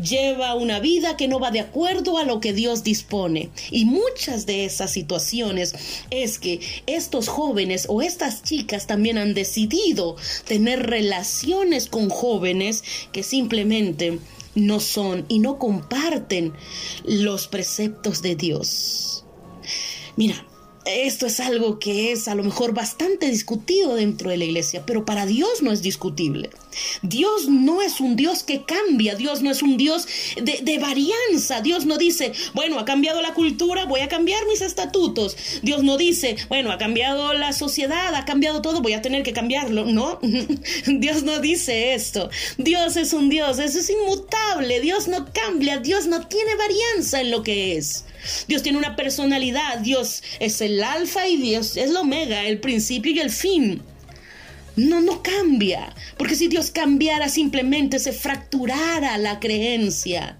lleva 0.00 0.54
una 0.54 0.80
vida 0.80 1.16
que 1.16 1.28
no 1.28 1.38
va 1.38 1.50
de 1.50 1.60
acuerdo 1.60 2.18
a 2.18 2.24
lo 2.24 2.40
que 2.40 2.52
Dios 2.52 2.82
dispone. 2.82 3.50
Y 3.70 3.84
muchas 3.84 4.46
de 4.46 4.64
esas 4.64 4.92
situaciones 4.92 5.74
es 6.10 6.38
que 6.38 6.60
estos 6.86 7.28
jóvenes 7.28 7.86
o 7.88 8.02
estas 8.02 8.42
chicas 8.42 8.86
también 8.86 9.18
han 9.18 9.34
decidido 9.34 10.16
tener 10.46 10.86
relaciones 10.86 11.88
con 11.88 12.08
jóvenes 12.08 12.82
que 13.12 13.22
simplemente 13.22 14.18
no 14.54 14.80
son 14.80 15.24
y 15.28 15.38
no 15.38 15.58
comparten 15.58 16.52
los 17.04 17.46
preceptos 17.46 18.22
de 18.22 18.36
Dios. 18.36 19.25
Mira, 20.16 20.44
esto 20.86 21.26
es 21.26 21.40
algo 21.40 21.78
que 21.78 22.12
es 22.12 22.28
a 22.28 22.34
lo 22.34 22.42
mejor 22.42 22.72
bastante 22.72 23.28
discutido 23.28 23.94
dentro 23.94 24.30
de 24.30 24.36
la 24.36 24.44
iglesia, 24.44 24.84
pero 24.86 25.04
para 25.04 25.26
Dios 25.26 25.62
no 25.62 25.72
es 25.72 25.82
discutible. 25.82 26.50
Dios 27.02 27.48
no 27.48 27.82
es 27.82 28.00
un 28.00 28.16
Dios 28.16 28.42
que 28.42 28.62
cambia, 28.64 29.14
Dios 29.14 29.42
no 29.42 29.50
es 29.50 29.62
un 29.62 29.76
Dios 29.76 30.06
de, 30.36 30.78
varianza, 30.78 31.60
Dios 31.60 31.86
no 31.86 31.96
dice, 31.96 32.32
bueno, 32.54 32.78
ha 32.78 32.84
cambiado 32.84 33.22
la 33.22 33.34
cultura, 33.34 33.84
voy 33.84 34.00
a 34.00 34.08
cambiar 34.08 34.46
mis 34.46 34.60
estatutos, 34.60 35.36
Dios 35.62 35.82
no 35.82 35.96
dice, 35.96 36.36
bueno, 36.48 36.70
ha 36.70 36.78
cambiado 36.78 37.32
la 37.32 37.52
sociedad, 37.52 38.14
ha 38.14 38.24
cambiado 38.24 38.62
todo, 38.62 38.82
voy 38.82 38.92
a 38.92 39.02
tener 39.02 39.22
que 39.22 39.32
cambiarlo, 39.32 39.84
no, 39.86 40.18
Dios 40.86 41.22
no 41.22 41.40
dice 41.40 41.94
esto, 41.94 42.30
Dios 42.58 42.96
es 42.96 43.12
un 43.12 43.28
Dios, 43.28 43.58
eso 43.58 43.78
es 43.78 43.90
inmutable, 43.90 44.80
Dios 44.80 45.08
no 45.08 45.26
cambia, 45.32 45.78
Dios 45.78 46.06
no 46.06 46.26
tiene 46.26 46.54
varianza 46.56 47.20
en 47.20 47.30
lo 47.30 47.42
que 47.42 47.76
es. 47.76 48.04
Dios 48.48 48.62
tiene 48.62 48.78
una 48.78 48.96
personalidad, 48.96 49.78
Dios 49.78 50.22
es 50.40 50.60
el 50.60 50.82
alfa 50.82 51.28
y 51.28 51.36
Dios 51.36 51.76
es 51.76 51.90
el 51.90 51.96
omega, 51.96 52.44
el 52.44 52.60
principio 52.60 53.12
y 53.12 53.20
el 53.20 53.30
fin. 53.30 53.82
No, 54.76 55.00
no 55.00 55.22
cambia, 55.22 55.94
porque 56.18 56.36
si 56.36 56.48
Dios 56.48 56.70
cambiara 56.70 57.30
simplemente 57.30 57.98
se 57.98 58.12
fracturara 58.12 59.16
la 59.16 59.40
creencia. 59.40 60.38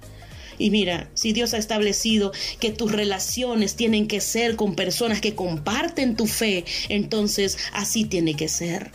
Y 0.58 0.70
mira, 0.70 1.10
si 1.14 1.32
Dios 1.32 1.54
ha 1.54 1.58
establecido 1.58 2.32
que 2.60 2.70
tus 2.70 2.92
relaciones 2.92 3.76
tienen 3.76 4.06
que 4.06 4.20
ser 4.20 4.56
con 4.56 4.74
personas 4.74 5.20
que 5.20 5.34
comparten 5.34 6.16
tu 6.16 6.26
fe, 6.26 6.64
entonces 6.88 7.56
así 7.72 8.04
tiene 8.04 8.34
que 8.34 8.48
ser. 8.48 8.90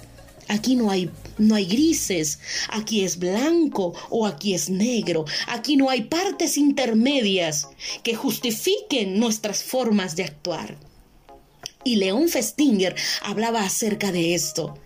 Aquí 0.47 0.75
no 0.75 0.91
hay, 0.91 1.09
no 1.37 1.55
hay 1.55 1.65
grises, 1.65 2.39
aquí 2.69 3.03
es 3.03 3.17
blanco 3.17 3.93
o 4.09 4.27
aquí 4.27 4.53
es 4.53 4.69
negro, 4.69 5.25
aquí 5.47 5.77
no 5.77 5.89
hay 5.89 6.03
partes 6.03 6.57
intermedias 6.57 7.67
que 8.03 8.15
justifiquen 8.15 9.17
nuestras 9.17 9.63
formas 9.63 10.15
de 10.15 10.23
actuar. 10.23 10.77
Y 11.83 11.95
León 11.95 12.29
Festinger 12.29 12.95
hablaba 13.21 13.63
acerca 13.63 14.11
de 14.11 14.35
esto. 14.35 14.77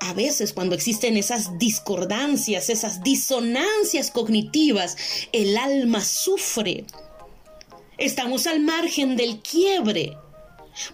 A 0.00 0.12
veces 0.14 0.52
cuando 0.52 0.74
existen 0.74 1.16
esas 1.16 1.58
discordancias, 1.58 2.70
esas 2.70 3.02
disonancias 3.02 4.10
cognitivas, 4.10 4.96
el 5.32 5.56
alma 5.56 6.02
sufre. 6.02 6.84
Estamos 7.98 8.46
al 8.46 8.60
margen 8.60 9.16
del 9.16 9.40
quiebre. 9.40 10.16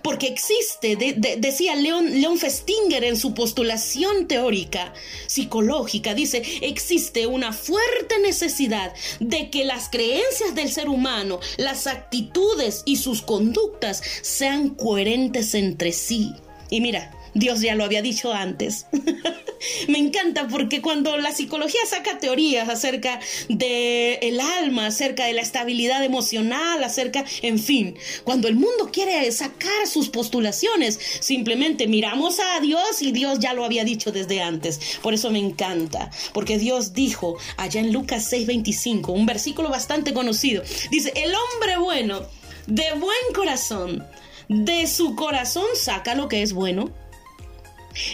Porque 0.02 0.28
existe, 0.28 0.96
decía 1.38 1.76
León, 1.76 2.20
León 2.20 2.38
Festinger 2.38 3.04
en 3.04 3.16
su 3.16 3.34
postulación 3.34 4.26
teórica 4.26 4.92
psicológica, 5.26 6.14
dice, 6.14 6.42
existe 6.62 7.26
una 7.26 7.52
fuerte 7.52 8.18
necesidad 8.20 8.92
de 9.20 9.50
que 9.50 9.64
las 9.64 9.88
creencias 9.88 10.54
del 10.54 10.70
ser 10.70 10.88
humano, 10.88 11.40
las 11.56 11.86
actitudes 11.86 12.82
y 12.84 12.96
sus 12.96 13.22
conductas 13.22 14.02
sean 14.22 14.70
coherentes 14.70 15.54
entre 15.54 15.92
sí. 15.92 16.32
Y 16.70 16.80
mira, 16.80 17.15
Dios 17.36 17.60
ya 17.60 17.74
lo 17.74 17.84
había 17.84 18.00
dicho 18.00 18.32
antes. 18.32 18.86
Me 19.88 19.98
encanta 19.98 20.48
porque 20.48 20.80
cuando 20.80 21.18
la 21.18 21.32
psicología 21.32 21.80
saca 21.86 22.18
teorías 22.18 22.68
acerca 22.68 23.20
de 23.48 24.14
el 24.22 24.40
alma, 24.40 24.86
acerca 24.86 25.26
de 25.26 25.34
la 25.34 25.42
estabilidad 25.42 26.02
emocional, 26.02 26.82
acerca, 26.82 27.24
en 27.42 27.58
fin, 27.58 27.96
cuando 28.24 28.48
el 28.48 28.54
mundo 28.54 28.90
quiere 28.90 29.30
sacar 29.32 29.86
sus 29.86 30.08
postulaciones, 30.08 30.98
simplemente 31.20 31.86
miramos 31.86 32.38
a 32.40 32.60
Dios 32.60 33.02
y 33.02 33.12
Dios 33.12 33.38
ya 33.38 33.52
lo 33.52 33.64
había 33.64 33.84
dicho 33.84 34.12
desde 34.12 34.40
antes. 34.40 34.80
Por 35.02 35.12
eso 35.12 35.30
me 35.30 35.38
encanta, 35.38 36.10
porque 36.32 36.58
Dios 36.58 36.94
dijo 36.94 37.36
allá 37.58 37.80
en 37.80 37.92
Lucas 37.92 38.32
6:25, 38.32 39.12
un 39.12 39.26
versículo 39.26 39.68
bastante 39.68 40.14
conocido, 40.14 40.62
dice, 40.90 41.12
"El 41.14 41.34
hombre 41.34 41.76
bueno, 41.78 42.22
de 42.66 42.92
buen 42.92 43.34
corazón, 43.34 44.06
de 44.48 44.86
su 44.86 45.14
corazón 45.16 45.66
saca 45.74 46.14
lo 46.14 46.28
que 46.28 46.40
es 46.42 46.54
bueno." 46.54 47.05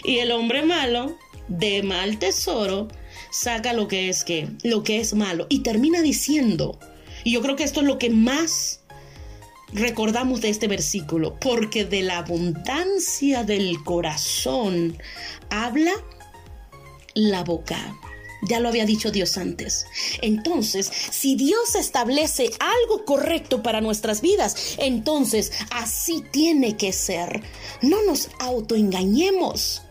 Y 0.04 0.18
el 0.18 0.32
hombre 0.32 0.62
malo, 0.62 1.18
de 1.48 1.82
mal 1.82 2.18
tesoro, 2.18 2.88
saca 3.30 3.72
lo 3.72 3.88
que 3.88 4.08
es 4.08 4.24
lo 4.62 4.82
que 4.82 5.00
es 5.00 5.14
malo. 5.14 5.46
Y 5.48 5.60
termina 5.60 6.02
diciendo, 6.02 6.78
y 7.24 7.32
yo 7.32 7.42
creo 7.42 7.56
que 7.56 7.64
esto 7.64 7.80
es 7.80 7.86
lo 7.86 7.98
que 7.98 8.10
más 8.10 8.80
recordamos 9.72 10.40
de 10.40 10.50
este 10.50 10.68
versículo, 10.68 11.38
porque 11.40 11.84
de 11.84 12.02
la 12.02 12.18
abundancia 12.18 13.44
del 13.44 13.82
corazón 13.84 14.98
habla 15.50 15.92
la 17.14 17.42
boca. 17.44 17.94
Ya 18.42 18.58
lo 18.58 18.68
había 18.68 18.84
dicho 18.84 19.12
Dios 19.12 19.38
antes. 19.38 19.86
Entonces, 20.20 20.90
si 21.10 21.36
Dios 21.36 21.76
establece 21.76 22.50
algo 22.58 23.04
correcto 23.04 23.62
para 23.62 23.80
nuestras 23.80 24.20
vidas, 24.20 24.74
entonces 24.78 25.52
así 25.70 26.24
tiene 26.32 26.76
que 26.76 26.92
ser. 26.92 27.42
No 27.82 28.02
nos 28.04 28.30
autoengañemos. 28.40 29.82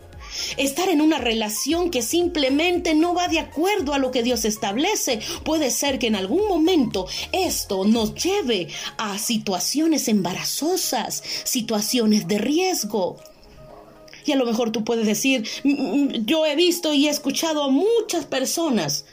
Estar 0.56 0.88
en 0.88 1.00
una 1.00 1.18
relación 1.18 1.90
que 1.90 2.02
simplemente 2.02 2.94
no 2.94 3.14
va 3.14 3.28
de 3.28 3.38
acuerdo 3.38 3.94
a 3.94 3.98
lo 3.98 4.10
que 4.10 4.22
Dios 4.22 4.44
establece, 4.44 5.20
puede 5.44 5.70
ser 5.70 5.98
que 5.98 6.06
en 6.06 6.16
algún 6.16 6.48
momento 6.48 7.06
esto 7.32 7.84
nos 7.84 8.14
lleve 8.14 8.68
a 8.96 9.18
situaciones 9.18 10.08
embarazosas, 10.08 11.22
situaciones 11.44 12.28
de 12.28 12.38
riesgo. 12.38 13.18
Y 14.24 14.32
a 14.32 14.36
lo 14.36 14.44
mejor 14.44 14.72
tú 14.72 14.84
puedes 14.84 15.06
decir, 15.06 15.48
mm, 15.64 15.70
mm, 15.70 16.26
yo 16.26 16.46
he 16.46 16.56
visto 16.56 16.92
y 16.94 17.06
he 17.06 17.10
escuchado 17.10 17.62
a 17.64 17.68
muchas 17.68 18.26
personas 18.26 19.04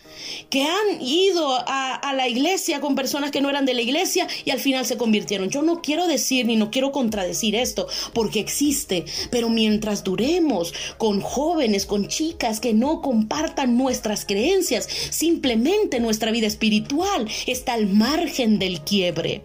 que 0.49 0.63
han 0.63 1.01
ido 1.01 1.49
a, 1.65 2.13
la 2.13 2.27
iglesia 2.27 2.81
con 2.81 2.95
personas 2.95 3.31
que 3.31 3.39
no 3.39 3.49
eran 3.49 3.65
de 3.65 3.73
la 3.73 3.81
iglesia 3.81 4.27
y 4.43 4.49
al 4.51 4.59
final 4.59 4.85
se 4.85 4.97
convirtieron. 4.97 5.49
Yo 5.49 5.61
no 5.61 5.81
quiero 5.81 6.07
decir 6.07 6.45
ni 6.45 6.55
no 6.55 6.71
quiero 6.71 6.91
contradecir 6.91 7.55
esto 7.55 7.87
porque 8.13 8.39
existe, 8.39 9.05
pero 9.29 9.49
mientras 9.49 10.03
duremos 10.03 10.73
con 10.97 11.21
jóvenes, 11.21 11.85
con 11.85 12.07
chicas 12.07 12.59
que 12.59 12.73
no 12.73 13.01
compartan 13.01 13.77
nuestras 13.77 14.25
creencias, 14.25 14.87
simplemente 15.11 15.99
nuestra 15.99 16.31
vida 16.31 16.47
espiritual 16.47 17.27
está 17.45 17.73
al 17.73 17.87
margen 17.87 18.59
del 18.59 18.81
quiebre. 18.81 19.43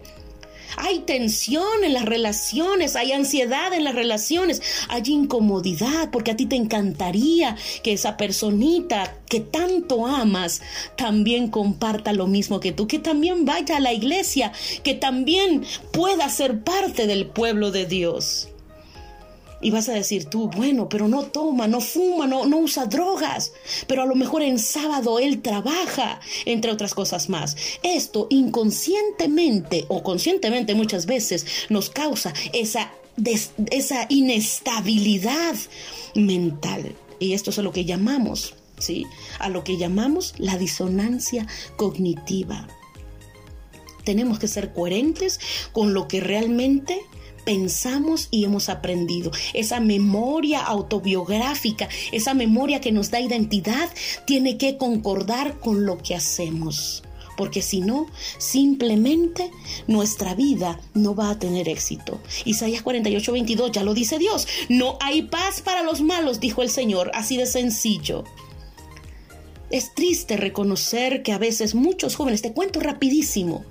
Hay 0.77 0.99
tensión 0.99 1.83
en 1.83 1.93
las 1.93 2.05
relaciones, 2.05 2.95
hay 2.95 3.11
ansiedad 3.11 3.73
en 3.73 3.83
las 3.83 3.95
relaciones, 3.95 4.61
hay 4.89 5.03
incomodidad 5.07 6.09
porque 6.11 6.31
a 6.31 6.35
ti 6.35 6.45
te 6.45 6.55
encantaría 6.55 7.55
que 7.83 7.93
esa 7.93 8.17
personita 8.17 9.15
que 9.29 9.39
tanto 9.39 10.05
amas 10.05 10.61
también 10.95 11.49
comparta 11.49 12.13
lo 12.13 12.27
mismo 12.27 12.59
que 12.59 12.71
tú, 12.71 12.87
que 12.87 12.99
también 12.99 13.45
vaya 13.45 13.77
a 13.77 13.79
la 13.79 13.93
iglesia, 13.93 14.51
que 14.83 14.93
también 14.93 15.65
pueda 15.91 16.29
ser 16.29 16.63
parte 16.63 17.07
del 17.07 17.27
pueblo 17.27 17.71
de 17.71 17.85
Dios. 17.85 18.49
Y 19.61 19.71
vas 19.71 19.89
a 19.89 19.93
decir 19.93 20.25
tú, 20.25 20.49
bueno, 20.49 20.89
pero 20.89 21.07
no 21.07 21.23
toma, 21.23 21.67
no 21.67 21.81
fuma, 21.81 22.27
no, 22.27 22.45
no 22.45 22.57
usa 22.57 22.85
drogas, 22.85 23.53
pero 23.87 24.01
a 24.01 24.05
lo 24.05 24.15
mejor 24.15 24.43
en 24.43 24.59
sábado 24.59 25.19
él 25.19 25.41
trabaja, 25.41 26.19
entre 26.45 26.71
otras 26.71 26.93
cosas 26.93 27.29
más. 27.29 27.55
Esto 27.81 28.27
inconscientemente 28.29 29.85
o 29.87 30.03
conscientemente 30.03 30.75
muchas 30.75 31.05
veces 31.05 31.45
nos 31.69 31.89
causa 31.89 32.33
esa, 32.53 32.91
esa 33.71 34.05
inestabilidad 34.09 35.55
mental. 36.15 36.95
Y 37.19 37.33
esto 37.33 37.49
es 37.49 37.59
a 37.59 37.61
lo 37.61 37.71
que 37.71 37.85
llamamos, 37.85 38.55
¿sí? 38.77 39.05
A 39.39 39.49
lo 39.49 39.63
que 39.63 39.77
llamamos 39.77 40.33
la 40.37 40.57
disonancia 40.57 41.47
cognitiva. 41.77 42.67
Tenemos 44.03 44.37
que 44.37 44.47
ser 44.47 44.73
coherentes 44.73 45.39
con 45.71 45.93
lo 45.93 46.07
que 46.07 46.19
realmente 46.19 47.01
pensamos 47.45 48.27
y 48.31 48.43
hemos 48.43 48.67
aprendido. 48.67 49.31
Esa 49.53 49.79
memoria 49.79 50.61
autobiográfica, 50.61 51.87
esa 52.11 52.33
memoria 52.33 52.81
que 52.81 52.91
nos 52.91 53.11
da 53.11 53.21
identidad, 53.21 53.89
tiene 54.25 54.57
que 54.57 54.77
concordar 54.77 55.59
con 55.59 55.85
lo 55.85 55.97
que 55.99 56.15
hacemos. 56.15 57.03
Porque 57.37 57.61
si 57.61 57.81
no, 57.81 58.07
simplemente 58.37 59.51
nuestra 59.87 60.35
vida 60.35 60.79
no 60.93 61.15
va 61.15 61.29
a 61.29 61.39
tener 61.39 61.67
éxito. 61.67 62.19
Isaías 62.45 62.81
48, 62.81 63.31
22 63.31 63.71
ya 63.71 63.83
lo 63.83 63.93
dice 63.93 64.17
Dios. 64.17 64.47
No 64.69 64.97
hay 65.01 65.23
paz 65.23 65.61
para 65.61 65.83
los 65.83 66.01
malos, 66.01 66.39
dijo 66.39 66.61
el 66.61 66.69
Señor, 66.69 67.11
así 67.13 67.37
de 67.37 67.45
sencillo. 67.45 68.23
Es 69.69 69.93
triste 69.93 70.37
reconocer 70.37 71.23
que 71.23 71.33
a 71.33 71.37
veces 71.37 71.75
muchos 71.75 72.15
jóvenes, 72.15 72.41
te 72.41 72.53
cuento 72.53 72.79
rapidísimo, 72.79 73.65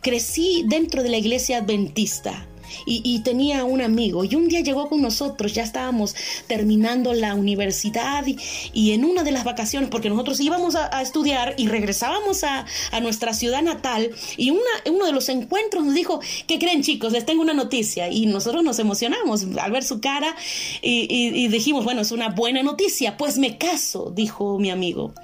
crecí 0.00 0.62
dentro 0.66 1.02
de 1.02 1.08
la 1.08 1.16
iglesia 1.16 1.58
adventista 1.58 2.46
y, 2.84 3.18
tenía 3.20 3.64
un 3.64 3.80
amigo. 3.80 4.24
Y 4.24 4.34
un 4.34 4.48
día 4.48 4.60
llegó 4.60 4.88
con 4.88 5.02
nosotros, 5.02 5.54
ya 5.54 5.62
estábamos 5.62 6.14
terminando 6.46 7.12
la 7.14 7.34
universidad 7.34 8.24
y, 8.26 8.92
en 8.92 9.04
una 9.04 9.22
de 9.22 9.32
las 9.32 9.44
vacaciones, 9.44 9.90
porque 9.90 10.08
nosotros 10.08 10.40
íbamos 10.40 10.76
a, 10.76 11.02
estudiar 11.02 11.54
y 11.56 11.68
regresábamos 11.68 12.44
a, 12.44 12.66
nuestra 13.00 13.34
ciudad 13.34 13.62
natal 13.62 14.10
y 14.36 14.50
una, 14.50 14.60
uno 14.90 15.06
de 15.06 15.12
los 15.12 15.28
encuentros 15.28 15.84
nos 15.84 15.94
dijo, 15.94 16.20
¿qué 16.46 16.58
creen 16.58 16.82
chicos? 16.82 17.12
Les 17.12 17.26
tengo 17.26 17.42
una 17.42 17.54
noticia 17.54 18.08
y 18.10 18.26
nosotros 18.26 18.64
nos 18.64 18.78
emocionamos 18.78 19.46
al 19.60 19.70
ver 19.70 19.84
su 19.84 20.00
cara 20.00 20.34
y, 20.82 21.06
y 21.10 21.48
dijimos, 21.48 21.84
bueno, 21.84 22.00
es 22.00 22.10
una 22.10 22.30
buena 22.30 22.62
noticia, 22.62 23.16
pues 23.16 23.38
me 23.38 23.58
caso, 23.58 24.12
dijo 24.14 24.58
mi 24.58 24.70
amigo 24.70 25.14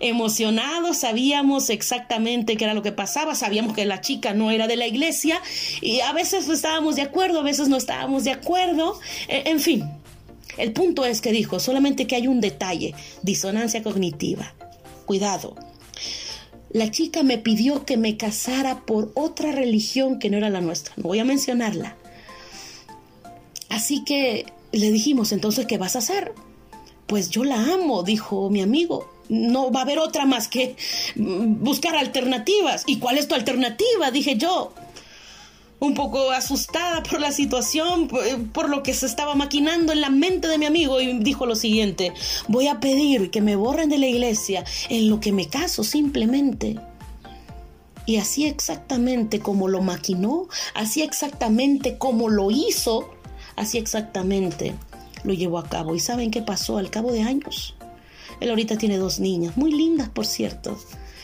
emocionados, 0.00 0.98
sabíamos 0.98 1.70
exactamente 1.70 2.56
qué 2.56 2.64
era 2.64 2.74
lo 2.74 2.82
que 2.82 2.92
pasaba, 2.92 3.34
sabíamos 3.34 3.74
que 3.74 3.84
la 3.84 4.00
chica 4.00 4.34
no 4.34 4.50
era 4.50 4.66
de 4.66 4.76
la 4.76 4.86
iglesia 4.86 5.40
y 5.80 6.00
a 6.00 6.12
veces 6.12 6.48
estábamos 6.48 6.96
de 6.96 7.02
acuerdo, 7.02 7.40
a 7.40 7.42
veces 7.42 7.68
no 7.68 7.76
estábamos 7.76 8.24
de 8.24 8.32
acuerdo, 8.32 8.98
e, 9.28 9.50
en 9.50 9.60
fin. 9.60 9.84
El 10.56 10.72
punto 10.72 11.04
es 11.04 11.20
que 11.20 11.32
dijo, 11.32 11.58
solamente 11.58 12.06
que 12.06 12.14
hay 12.14 12.28
un 12.28 12.40
detalle, 12.40 12.94
disonancia 13.22 13.82
cognitiva. 13.82 14.54
Cuidado. 15.04 15.56
La 16.70 16.90
chica 16.90 17.22
me 17.22 17.38
pidió 17.38 17.84
que 17.84 17.96
me 17.96 18.16
casara 18.16 18.84
por 18.86 19.10
otra 19.14 19.50
religión 19.50 20.18
que 20.18 20.30
no 20.30 20.36
era 20.36 20.50
la 20.50 20.60
nuestra. 20.60 20.94
No 20.96 21.04
voy 21.04 21.18
a 21.18 21.24
mencionarla. 21.24 21.96
Así 23.68 24.04
que 24.04 24.46
le 24.70 24.92
dijimos, 24.92 25.32
entonces, 25.32 25.66
¿qué 25.66 25.76
vas 25.76 25.96
a 25.96 26.00
hacer? 26.00 26.32
Pues 27.06 27.30
yo 27.30 27.42
la 27.42 27.60
amo, 27.72 28.02
dijo 28.04 28.48
mi 28.48 28.62
amigo 28.62 29.13
no 29.28 29.70
va 29.70 29.80
a 29.80 29.82
haber 29.82 29.98
otra 29.98 30.26
más 30.26 30.48
que 30.48 30.76
buscar 31.16 31.96
alternativas. 31.96 32.84
¿Y 32.86 32.98
cuál 32.98 33.18
es 33.18 33.28
tu 33.28 33.34
alternativa? 33.34 34.10
Dije 34.10 34.36
yo, 34.36 34.72
un 35.80 35.94
poco 35.94 36.30
asustada 36.30 37.02
por 37.02 37.20
la 37.20 37.32
situación, 37.32 38.08
por 38.52 38.68
lo 38.68 38.82
que 38.82 38.94
se 38.94 39.06
estaba 39.06 39.34
maquinando 39.34 39.92
en 39.92 40.00
la 40.00 40.10
mente 40.10 40.48
de 40.48 40.58
mi 40.58 40.66
amigo 40.66 41.00
y 41.00 41.18
dijo 41.18 41.46
lo 41.46 41.56
siguiente, 41.56 42.12
voy 42.48 42.68
a 42.68 42.80
pedir 42.80 43.30
que 43.30 43.40
me 43.40 43.56
borren 43.56 43.88
de 43.88 43.98
la 43.98 44.06
iglesia 44.06 44.64
en 44.88 45.10
lo 45.10 45.20
que 45.20 45.32
me 45.32 45.48
caso 45.48 45.84
simplemente. 45.84 46.78
Y 48.06 48.16
así 48.16 48.44
exactamente 48.44 49.40
como 49.40 49.68
lo 49.68 49.80
maquinó, 49.80 50.48
así 50.74 51.00
exactamente 51.02 51.96
como 51.96 52.28
lo 52.28 52.50
hizo, 52.50 53.10
así 53.56 53.78
exactamente 53.78 54.74
lo 55.22 55.32
llevó 55.32 55.58
a 55.58 55.64
cabo. 55.64 55.94
¿Y 55.94 56.00
saben 56.00 56.30
qué 56.30 56.42
pasó 56.42 56.76
al 56.76 56.90
cabo 56.90 57.12
de 57.12 57.22
años? 57.22 57.74
Él 58.40 58.50
ahorita 58.50 58.78
tiene 58.78 58.98
dos 58.98 59.20
niñas, 59.20 59.56
muy 59.56 59.72
lindas 59.72 60.08
por 60.08 60.26
cierto. 60.26 60.78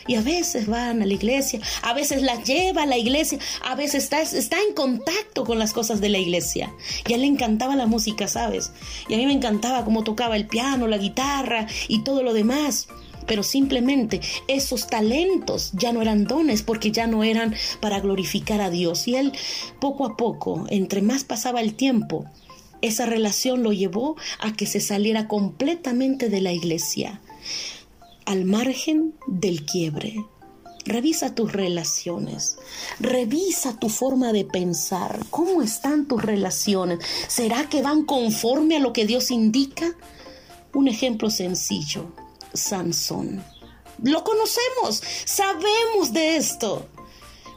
Y 0.07 0.15
a 0.15 0.21
veces 0.21 0.67
van 0.67 1.01
a 1.01 1.05
la 1.05 1.13
iglesia, 1.13 1.59
a 1.83 1.93
veces 1.93 2.23
las 2.23 2.43
lleva 2.43 2.83
a 2.83 2.87
la 2.87 2.97
iglesia, 2.97 3.37
a 3.63 3.75
veces 3.75 4.03
está, 4.03 4.21
está 4.21 4.57
en 4.59 4.73
contacto 4.73 5.43
con 5.45 5.59
las 5.59 5.73
cosas 5.73 6.01
de 6.01 6.09
la 6.09 6.17
iglesia. 6.17 6.73
Y 7.07 7.13
a 7.13 7.15
él 7.15 7.21
le 7.21 7.27
encantaba 7.27 7.75
la 7.75 7.85
música, 7.85 8.27
¿sabes? 8.27 8.71
Y 9.07 9.13
a 9.13 9.17
mí 9.17 9.25
me 9.25 9.33
encantaba 9.33 9.85
cómo 9.85 10.03
tocaba 10.03 10.35
el 10.35 10.47
piano, 10.47 10.87
la 10.87 10.97
guitarra 10.97 11.67
y 11.87 12.03
todo 12.03 12.23
lo 12.23 12.33
demás 12.33 12.87
pero 13.27 13.43
simplemente 13.43 14.19
esos 14.47 14.87
talentos 14.87 15.71
ya 15.73 15.93
no 15.93 16.01
eran 16.01 16.25
dones 16.25 16.63
porque 16.63 16.91
ya 16.91 17.07
no 17.07 17.23
eran 17.23 17.55
para 17.79 17.99
glorificar 17.99 18.59
a 18.61 18.69
Dios. 18.69 19.07
Y 19.07 19.15
él 19.15 19.31
poco 19.79 20.05
a 20.05 20.17
poco, 20.17 20.65
entre 20.69 21.01
más 21.01 21.23
pasaba 21.23 21.61
el 21.61 21.75
tiempo, 21.75 22.25
esa 22.81 23.05
relación 23.05 23.63
lo 23.63 23.71
llevó 23.71 24.15
a 24.39 24.53
que 24.53 24.65
se 24.65 24.79
saliera 24.79 25.27
completamente 25.27 26.29
de 26.29 26.41
la 26.41 26.51
iglesia, 26.51 27.21
al 28.25 28.45
margen 28.45 29.13
del 29.27 29.65
quiebre. 29.65 30.25
Revisa 30.83 31.35
tus 31.35 31.51
relaciones, 31.51 32.57
revisa 32.99 33.77
tu 33.77 33.87
forma 33.87 34.33
de 34.33 34.45
pensar, 34.45 35.19
cómo 35.29 35.61
están 35.61 36.07
tus 36.07 36.23
relaciones, 36.23 36.99
¿será 37.27 37.69
que 37.69 37.83
van 37.83 38.03
conforme 38.03 38.77
a 38.77 38.79
lo 38.79 38.91
que 38.91 39.05
Dios 39.05 39.29
indica? 39.29 39.95
Un 40.73 40.87
ejemplo 40.87 41.29
sencillo, 41.29 42.11
Sansón. 42.53 43.43
Lo 44.03 44.23
conocemos, 44.23 45.03
sabemos 45.25 46.13
de 46.13 46.37
esto. 46.37 46.87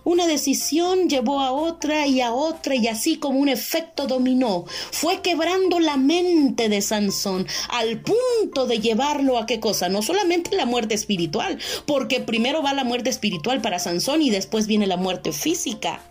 Una 0.04 0.26
decisión 0.26 1.08
llevó 1.08 1.40
a 1.40 1.50
otra 1.50 2.06
y 2.06 2.20
a 2.20 2.32
otra 2.32 2.74
y 2.74 2.88
así 2.88 3.16
como 3.16 3.38
un 3.38 3.48
efecto 3.48 4.06
dominó, 4.06 4.66
fue 4.90 5.22
quebrando 5.22 5.80
la 5.80 5.96
mente 5.96 6.68
de 6.68 6.82
Sansón 6.82 7.46
al 7.70 8.02
punto 8.02 8.66
de 8.66 8.80
llevarlo 8.80 9.38
a 9.38 9.46
qué 9.46 9.60
cosa, 9.60 9.88
no 9.88 10.02
solamente 10.02 10.54
la 10.56 10.66
muerte 10.66 10.94
espiritual, 10.94 11.58
porque 11.86 12.20
primero 12.20 12.62
va 12.62 12.74
la 12.74 12.84
muerte 12.84 13.08
espiritual 13.08 13.62
para 13.62 13.78
Sansón 13.78 14.20
y 14.20 14.28
después 14.28 14.66
viene 14.66 14.86
la 14.86 14.98
muerte 14.98 15.32
física. 15.32 16.02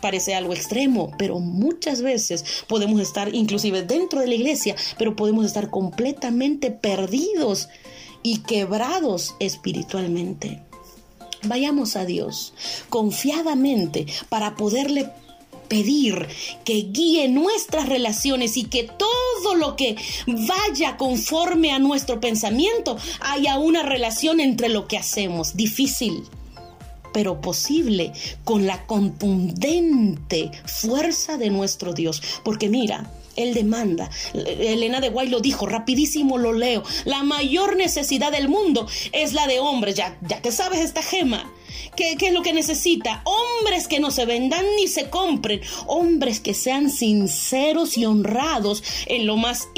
Parece 0.00 0.34
algo 0.34 0.54
extremo, 0.54 1.12
pero 1.18 1.40
muchas 1.40 2.00
veces 2.00 2.64
podemos 2.68 3.00
estar 3.00 3.34
inclusive 3.34 3.82
dentro 3.82 4.20
de 4.20 4.28
la 4.28 4.34
iglesia, 4.34 4.76
pero 4.98 5.14
podemos 5.14 5.44
estar 5.44 5.68
completamente 5.68 6.70
perdidos 6.70 7.68
y 8.22 8.38
quebrados 8.38 9.34
espiritualmente. 9.40 10.62
Vayamos 11.46 11.96
a 11.96 12.04
Dios 12.04 12.52
confiadamente 12.88 14.06
para 14.28 14.56
poderle 14.56 15.10
pedir 15.68 16.26
que 16.64 16.88
guíe 16.90 17.28
nuestras 17.28 17.88
relaciones 17.88 18.56
y 18.56 18.64
que 18.64 18.84
todo 18.84 19.54
lo 19.54 19.76
que 19.76 19.96
vaya 20.26 20.96
conforme 20.96 21.72
a 21.72 21.78
nuestro 21.78 22.20
pensamiento 22.20 22.96
haya 23.20 23.58
una 23.58 23.82
relación 23.82 24.40
entre 24.40 24.68
lo 24.68 24.86
que 24.86 24.98
hacemos. 24.98 25.56
Difícil, 25.56 26.24
pero 27.12 27.40
posible 27.40 28.12
con 28.44 28.66
la 28.66 28.86
contundente 28.86 30.50
fuerza 30.66 31.38
de 31.38 31.50
nuestro 31.50 31.92
Dios. 31.92 32.22
Porque 32.44 32.68
mira, 32.68 33.10
él 33.36 33.54
demanda. 33.54 34.10
Elena 34.34 35.00
de 35.00 35.10
Guay 35.10 35.28
lo 35.28 35.40
dijo, 35.40 35.66
rapidísimo 35.66 36.38
lo 36.38 36.52
leo. 36.52 36.82
La 37.04 37.22
mayor 37.22 37.76
necesidad 37.76 38.32
del 38.32 38.48
mundo 38.48 38.86
es 39.12 39.32
la 39.32 39.46
de 39.46 39.60
hombres. 39.60 39.94
Ya, 39.94 40.16
ya 40.22 40.40
que 40.40 40.52
sabes 40.52 40.80
esta 40.80 41.02
gema. 41.02 41.50
¿Qué, 41.96 42.16
es 42.20 42.32
lo 42.32 42.42
que 42.42 42.52
necesita? 42.52 43.22
Hombres 43.24 43.88
que 43.88 44.00
no 44.00 44.10
se 44.10 44.26
vendan 44.26 44.64
ni 44.76 44.88
se 44.88 45.10
compren. 45.10 45.60
Hombres 45.86 46.40
que 46.40 46.54
sean 46.54 46.90
sinceros 46.90 47.96
y 47.96 48.06
honrados 48.06 48.82
en 49.06 49.26
lo 49.26 49.36
más 49.36 49.68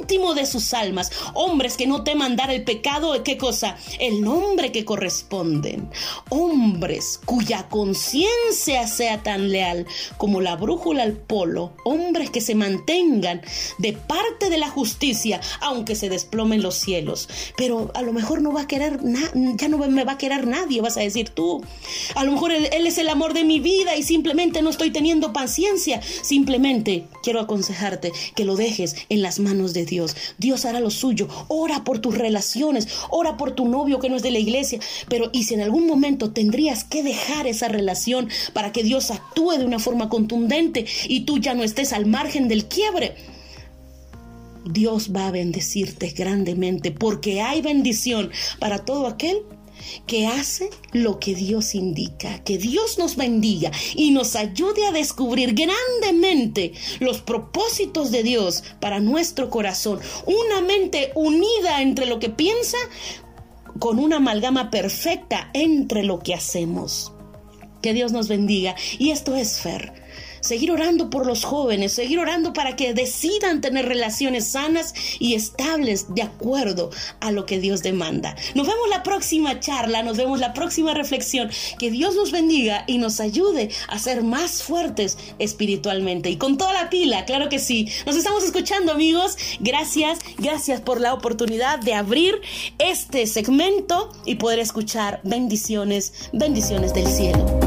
íntimo 0.00 0.34
de 0.34 0.46
sus 0.46 0.74
almas. 0.74 1.10
Hombres 1.34 1.76
que 1.76 1.86
no 1.86 2.04
teman 2.04 2.36
dar 2.36 2.50
el 2.50 2.64
pecado, 2.64 3.22
¿qué 3.22 3.36
cosa? 3.36 3.76
El 3.98 4.20
nombre 4.20 4.72
que 4.72 4.84
corresponden. 4.84 5.90
Hombres 6.28 7.20
cuya 7.24 7.68
conciencia 7.68 8.86
sea 8.86 9.22
tan 9.22 9.50
leal 9.50 9.86
como 10.16 10.40
la 10.40 10.56
brújula 10.56 11.02
al 11.02 11.12
polo. 11.12 11.72
Hombres 11.84 12.30
que 12.30 12.40
se 12.40 12.54
mantengan 12.54 13.42
de 13.78 13.92
parte 13.92 14.50
de 14.50 14.58
la 14.58 14.68
justicia, 14.68 15.40
aunque 15.60 15.94
se 15.94 16.08
desplomen 16.08 16.62
los 16.62 16.74
cielos. 16.74 17.28
Pero 17.56 17.90
a 17.94 18.02
lo 18.02 18.12
mejor 18.12 18.42
no 18.42 18.52
va 18.52 18.62
a 18.62 18.66
querer, 18.66 19.00
ya 19.02 19.68
no 19.68 19.78
me 19.78 20.04
va 20.04 20.12
a 20.12 20.18
querer 20.18 20.46
nadie, 20.46 20.80
vas 20.80 20.96
a 20.96 21.00
decir 21.00 21.30
tú. 21.34 21.62
A 22.14 22.24
lo 22.24 22.32
mejor 22.32 22.52
él, 22.52 22.68
es 22.72 22.98
el 22.98 23.08
amor 23.08 23.34
de 23.34 23.44
mi 23.44 23.60
vida 23.60 23.96
y 23.96 24.02
simplemente 24.02 24.62
no 24.62 24.70
estoy 24.70 24.90
teniendo 24.90 25.32
paciencia. 25.32 26.00
Simplemente 26.02 27.06
quiero 27.22 27.40
aconsejarte 27.40 28.12
que 28.34 28.44
lo 28.44 28.56
dejes 28.56 28.96
en 29.08 29.22
las 29.22 29.40
manos 29.40 29.74
de 29.74 29.84
Dios. 29.84 30.16
Dios 30.38 30.64
hará 30.64 30.80
lo 30.80 30.90
suyo. 30.90 31.28
Ora 31.48 31.84
por 31.84 31.98
tus 31.98 32.16
relaciones, 32.16 32.88
ora 33.10 33.36
por 33.36 33.52
tu 33.52 33.66
novio 33.66 33.98
que 33.98 34.08
no 34.08 34.16
es 34.16 34.22
de 34.22 34.30
la 34.30 34.38
iglesia. 34.38 34.80
Pero 35.08 35.30
y 35.32 35.44
si 35.44 35.54
en 35.54 35.60
algún 35.60 35.86
momento 35.86 36.32
tendrías 36.32 36.84
que 36.84 37.02
dejar 37.02 37.46
esa 37.46 37.68
relación 37.68 38.28
para 38.52 38.72
que 38.72 38.82
Dios 38.82 39.10
actúe 39.10 39.52
de 39.52 39.66
una 39.66 39.78
forma 39.78 40.08
contundente 40.08 40.86
y 41.08 41.20
tú 41.20 41.38
ya 41.38 41.54
no 41.54 41.62
estés 41.62 41.92
al 41.92 42.06
margen 42.06 42.48
del 42.48 42.66
quiebre, 42.66 43.14
Dios 44.64 45.10
va 45.14 45.28
a 45.28 45.30
bendecirte 45.30 46.08
grandemente 46.08 46.90
porque 46.90 47.42
hay 47.42 47.60
bendición 47.60 48.30
para 48.58 48.84
todo 48.84 49.06
aquel 49.06 49.42
que 50.06 50.26
hace 50.26 50.70
lo 50.92 51.18
que 51.18 51.34
Dios 51.34 51.74
indica. 51.74 52.42
Que 52.44 52.58
Dios 52.58 52.98
nos 52.98 53.16
bendiga 53.16 53.70
y 53.94 54.10
nos 54.10 54.36
ayude 54.36 54.86
a 54.86 54.92
descubrir 54.92 55.54
grandemente 55.54 56.72
los 57.00 57.20
propósitos 57.20 58.10
de 58.10 58.22
Dios 58.22 58.64
para 58.80 59.00
nuestro 59.00 59.50
corazón. 59.50 60.00
Una 60.26 60.60
mente 60.60 61.12
unida 61.14 61.82
entre 61.82 62.06
lo 62.06 62.18
que 62.18 62.30
piensa 62.30 62.78
con 63.78 63.98
una 63.98 64.16
amalgama 64.16 64.70
perfecta 64.70 65.50
entre 65.52 66.04
lo 66.04 66.20
que 66.20 66.34
hacemos. 66.34 67.12
Que 67.82 67.92
Dios 67.92 68.12
nos 68.12 68.28
bendiga. 68.28 68.74
Y 68.98 69.10
esto 69.10 69.34
es 69.34 69.60
Fer 69.60 70.03
seguir 70.44 70.70
orando 70.70 71.08
por 71.10 71.26
los 71.26 71.44
jóvenes, 71.44 71.92
seguir 71.92 72.18
orando 72.18 72.52
para 72.52 72.76
que 72.76 72.92
decidan 72.92 73.60
tener 73.60 73.86
relaciones 73.86 74.48
sanas 74.48 74.94
y 75.18 75.34
estables 75.34 76.14
de 76.14 76.22
acuerdo 76.22 76.90
a 77.20 77.32
lo 77.32 77.46
que 77.46 77.58
Dios 77.58 77.82
demanda. 77.82 78.36
Nos 78.54 78.66
vemos 78.66 78.88
la 78.90 79.02
próxima 79.02 79.58
charla, 79.58 80.02
nos 80.02 80.18
vemos 80.18 80.38
la 80.38 80.52
próxima 80.52 80.92
reflexión. 80.92 81.50
Que 81.78 81.90
Dios 81.90 82.14
nos 82.14 82.30
bendiga 82.30 82.84
y 82.86 82.98
nos 82.98 83.20
ayude 83.20 83.70
a 83.88 83.98
ser 83.98 84.22
más 84.22 84.62
fuertes 84.62 85.16
espiritualmente 85.38 86.28
y 86.28 86.36
con 86.36 86.58
toda 86.58 86.74
la 86.74 86.90
pila, 86.90 87.24
claro 87.24 87.48
que 87.48 87.58
sí. 87.58 87.88
Nos 88.04 88.16
estamos 88.16 88.44
escuchando 88.44 88.92
amigos. 88.92 89.38
Gracias, 89.60 90.18
gracias 90.36 90.80
por 90.82 91.00
la 91.00 91.14
oportunidad 91.14 91.78
de 91.78 91.94
abrir 91.94 92.40
este 92.78 93.26
segmento 93.26 94.12
y 94.26 94.34
poder 94.34 94.58
escuchar 94.58 95.20
bendiciones, 95.24 96.12
bendiciones 96.32 96.92
del 96.92 97.06
cielo. 97.06 97.63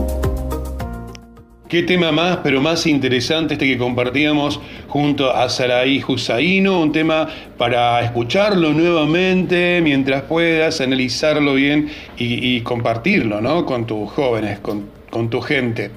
Qué 1.68 1.84
tema 1.84 2.14
más, 2.14 2.38
pero 2.38 2.62
más 2.62 2.88
interesante 2.88 3.56
este 3.56 3.68
que 3.68 3.78
compartíamos 3.78 4.62
junto 4.88 5.36
a 5.36 5.50
Saraí 5.50 6.02
Husaino, 6.08 6.80
un 6.80 6.94
tema 6.94 7.28
para 7.58 8.00
escucharlo 8.02 8.72
nuevamente 8.72 9.82
mientras 9.82 10.24
puedas, 10.24 10.80
analizarlo 10.80 11.56
bien 11.56 11.90
y, 12.18 12.62
compartirlo 12.62 13.42
¿no? 13.42 13.66
con 13.66 13.86
tus 13.86 14.10
jóvenes, 14.12 14.60
con, 14.60 14.86
con 15.10 15.30
tu 15.30 15.42
gente. 15.42 15.92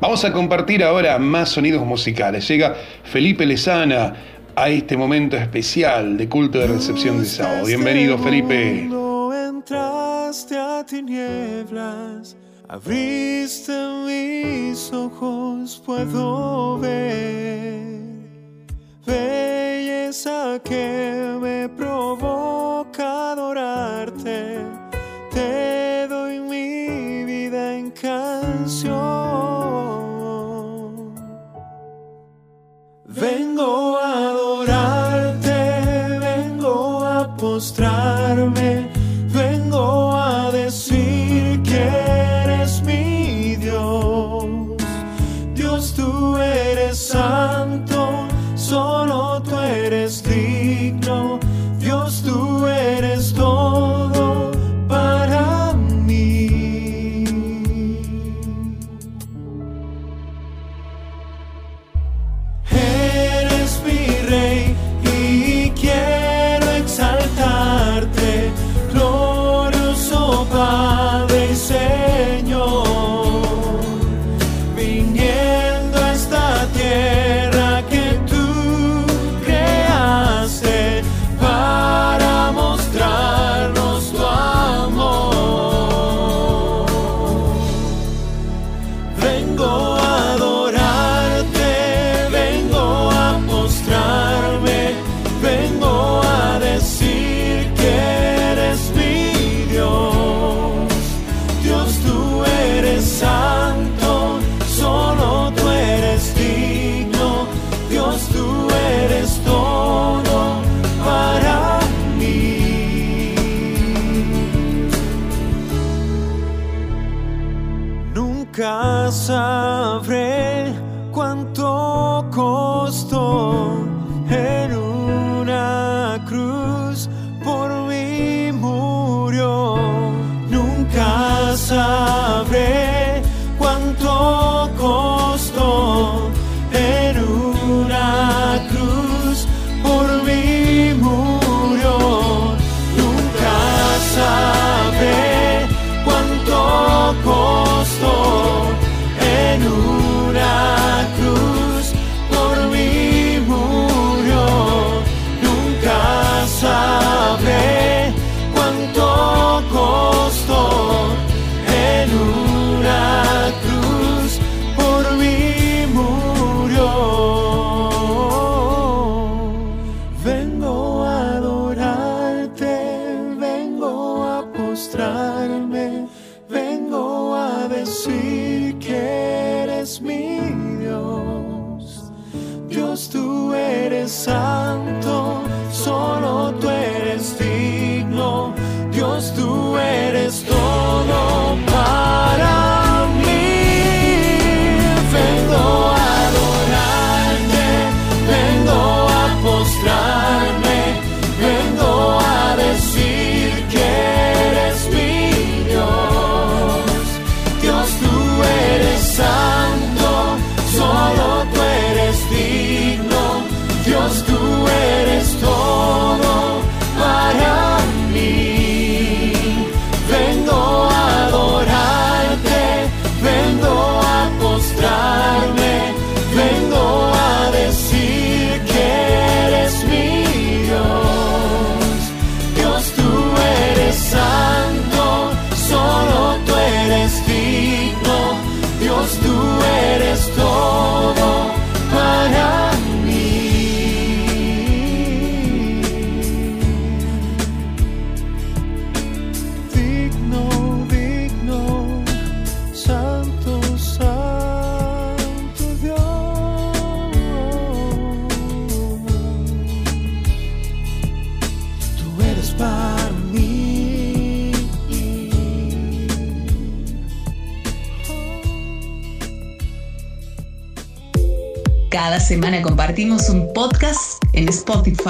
Vamos 0.00 0.24
a 0.24 0.32
compartir 0.32 0.82
ahora 0.82 1.16
más 1.20 1.50
sonidos 1.50 1.86
musicales. 1.86 2.48
Llega 2.48 2.74
Felipe 3.04 3.46
Lezana 3.46 4.16
a 4.56 4.68
este 4.68 4.96
momento 4.96 5.36
especial 5.36 6.16
de 6.16 6.28
culto 6.28 6.58
de 6.58 6.66
recepción 6.66 7.20
de 7.20 7.26
sábado. 7.26 7.66
Bienvenido, 7.66 8.18
Felipe. 8.18 8.88
Entraste 9.48 10.56
a 10.56 10.84
tinieblas 10.84 12.36
Abriste 12.70 13.72
mis 14.04 14.92
ojos, 14.92 15.82
puedo 15.86 16.78
ver 16.78 17.88
belleza 19.06 20.60
que 20.62 21.38
me 21.40 21.66
provoca 21.70 23.32
adorarte. 23.32 24.58
Te 25.32 26.06
doy 26.08 26.40
mi 26.40 27.24
vida 27.24 27.74
en 27.74 27.90
canción. 27.90 28.98
Vengo 33.06 33.96
a 33.96 34.28
adorarte, 34.28 36.18
vengo 36.20 37.02
a 37.02 37.34
postrarme, 37.34 38.87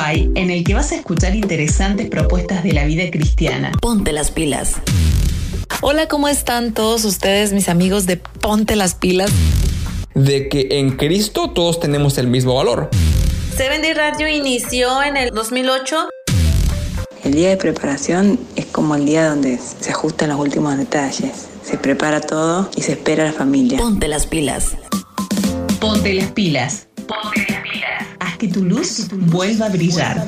Spotify 0.09 0.31
en 0.35 0.51
el 0.51 0.65
que 0.65 0.75
vas 0.75 0.93
a 0.93 0.97
escuchar 0.97 1.35
interesantes 1.35 2.09
propuestas 2.09 2.63
de 2.63 2.73
la 2.73 2.85
vida 2.85 3.11
cristiana. 3.11 3.73
Ponte 3.81 4.13
las 4.13 4.31
pilas. 4.31 4.75
Hola, 5.81 6.09
¿cómo 6.09 6.29
están 6.29 6.75
todos 6.75 7.05
ustedes, 7.05 7.53
mis 7.53 7.69
amigos 7.69 8.07
de 8.07 8.17
Ponte 8.17 8.77
las 8.77 8.95
Pilas? 8.95 9.31
De 10.15 10.49
que 10.49 10.69
en 10.79 10.97
Cristo 10.97 11.51
todos 11.51 11.79
tenemos 11.79 12.19
el 12.19 12.27
mismo 12.27 12.55
valor. 12.57 12.91
Seven 13.57 13.83
Day 13.83 13.95
Radio 13.95 14.29
inició 14.29 15.03
en 15.03 15.17
el 15.17 15.31
2008. 15.31 16.09
El 17.25 17.35
día 17.35 17.51
de 17.51 17.57
preparación 17.57 18.41
es 18.57 18.67
como 18.67 18.95
el 18.95 19.05
día 19.05 19.29
donde 19.29 19.59
se 19.59 19.91
ajustan 19.91 20.31
los 20.31 20.41
últimos 20.41 20.77
detalles. 20.77 21.49
Se 21.63 21.77
prepara 21.77 22.21
todo 22.21 22.71
y 22.77 22.83
se 22.83 22.93
espera 22.93 23.25
a 23.25 23.27
la 23.27 23.33
familia. 23.33 23.79
Ponte 23.79 24.09
las 24.09 24.27
pilas. 24.27 24.77
Ponte 25.81 26.15
las 26.15 26.31
pilas. 26.33 26.88
Que 28.39 28.49
tu 28.49 28.63
luz 28.63 29.09
vuelva 29.11 29.67
a 29.67 29.69
brillar. 29.69 30.27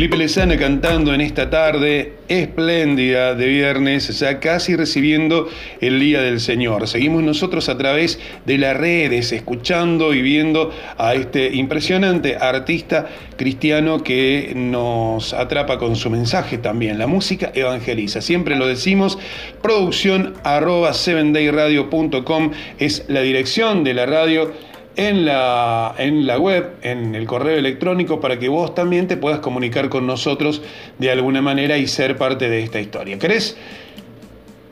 Felipe 0.00 0.16
Lezana 0.16 0.56
cantando 0.56 1.12
en 1.12 1.20
esta 1.20 1.50
tarde 1.50 2.14
espléndida 2.26 3.34
de 3.34 3.46
viernes, 3.48 4.18
ya 4.18 4.40
casi 4.40 4.74
recibiendo 4.74 5.46
el 5.82 6.00
Día 6.00 6.22
del 6.22 6.40
Señor. 6.40 6.88
Seguimos 6.88 7.22
nosotros 7.22 7.68
a 7.68 7.76
través 7.76 8.18
de 8.46 8.56
las 8.56 8.78
redes, 8.78 9.30
escuchando 9.32 10.14
y 10.14 10.22
viendo 10.22 10.72
a 10.96 11.12
este 11.12 11.54
impresionante 11.54 12.36
artista 12.36 13.08
cristiano 13.36 14.02
que 14.02 14.54
nos 14.56 15.34
atrapa 15.34 15.76
con 15.76 15.96
su 15.96 16.08
mensaje 16.08 16.56
también. 16.56 16.98
La 16.98 17.06
música 17.06 17.52
evangeliza, 17.54 18.22
siempre 18.22 18.56
lo 18.56 18.66
decimos. 18.66 19.18
Producción 19.60 20.32
arroba 20.44 20.92
7dayradio.com 20.92 22.52
es 22.78 23.04
la 23.08 23.20
dirección 23.20 23.84
de 23.84 23.92
la 23.92 24.06
radio 24.06 24.50
en 25.08 25.24
la, 25.24 25.94
en 25.96 26.26
la 26.26 26.38
web, 26.38 26.76
en 26.82 27.14
el 27.14 27.26
correo 27.26 27.56
electrónico, 27.56 28.20
para 28.20 28.38
que 28.38 28.50
vos 28.50 28.74
también 28.74 29.06
te 29.06 29.16
puedas 29.16 29.40
comunicar 29.40 29.88
con 29.88 30.06
nosotros 30.06 30.60
de 30.98 31.10
alguna 31.10 31.40
manera 31.40 31.78
y 31.78 31.86
ser 31.86 32.18
parte 32.18 32.50
de 32.50 32.62
esta 32.62 32.80
historia. 32.80 33.18
¿Querés? 33.18 33.56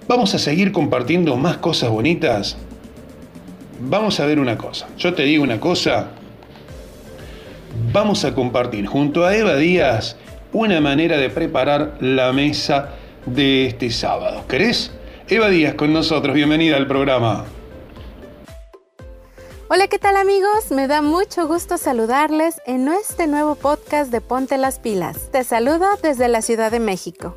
Vamos 0.06 0.34
a 0.34 0.38
seguir 0.38 0.70
compartiendo 0.70 1.34
más 1.36 1.56
cosas 1.56 1.88
bonitas. 1.88 2.58
Vamos 3.80 4.20
a 4.20 4.26
ver 4.26 4.38
una 4.38 4.58
cosa. 4.58 4.88
Yo 4.98 5.14
te 5.14 5.22
digo 5.22 5.42
una 5.42 5.60
cosa. 5.60 6.10
Vamos 7.90 8.26
a 8.26 8.34
compartir 8.34 8.84
junto 8.84 9.24
a 9.24 9.34
Eva 9.34 9.56
Díaz 9.56 10.18
una 10.52 10.82
manera 10.82 11.16
de 11.16 11.30
preparar 11.30 11.96
la 12.00 12.34
mesa 12.34 12.90
de 13.24 13.64
este 13.64 13.90
sábado. 13.90 14.44
¿Querés? 14.46 14.92
Eva 15.26 15.48
Díaz 15.48 15.72
con 15.72 15.94
nosotros, 15.94 16.34
bienvenida 16.34 16.76
al 16.76 16.86
programa. 16.86 17.46
Hola, 19.70 19.86
¿qué 19.88 19.98
tal 19.98 20.16
amigos? 20.16 20.70
Me 20.70 20.88
da 20.88 21.02
mucho 21.02 21.46
gusto 21.46 21.76
saludarles 21.76 22.56
en 22.64 22.88
este 22.88 23.26
nuevo 23.26 23.54
podcast 23.54 24.10
de 24.10 24.22
Ponte 24.22 24.56
las 24.56 24.78
Pilas. 24.78 25.30
Te 25.30 25.44
saludo 25.44 25.84
desde 26.02 26.26
la 26.28 26.40
Ciudad 26.40 26.70
de 26.70 26.80
México. 26.80 27.36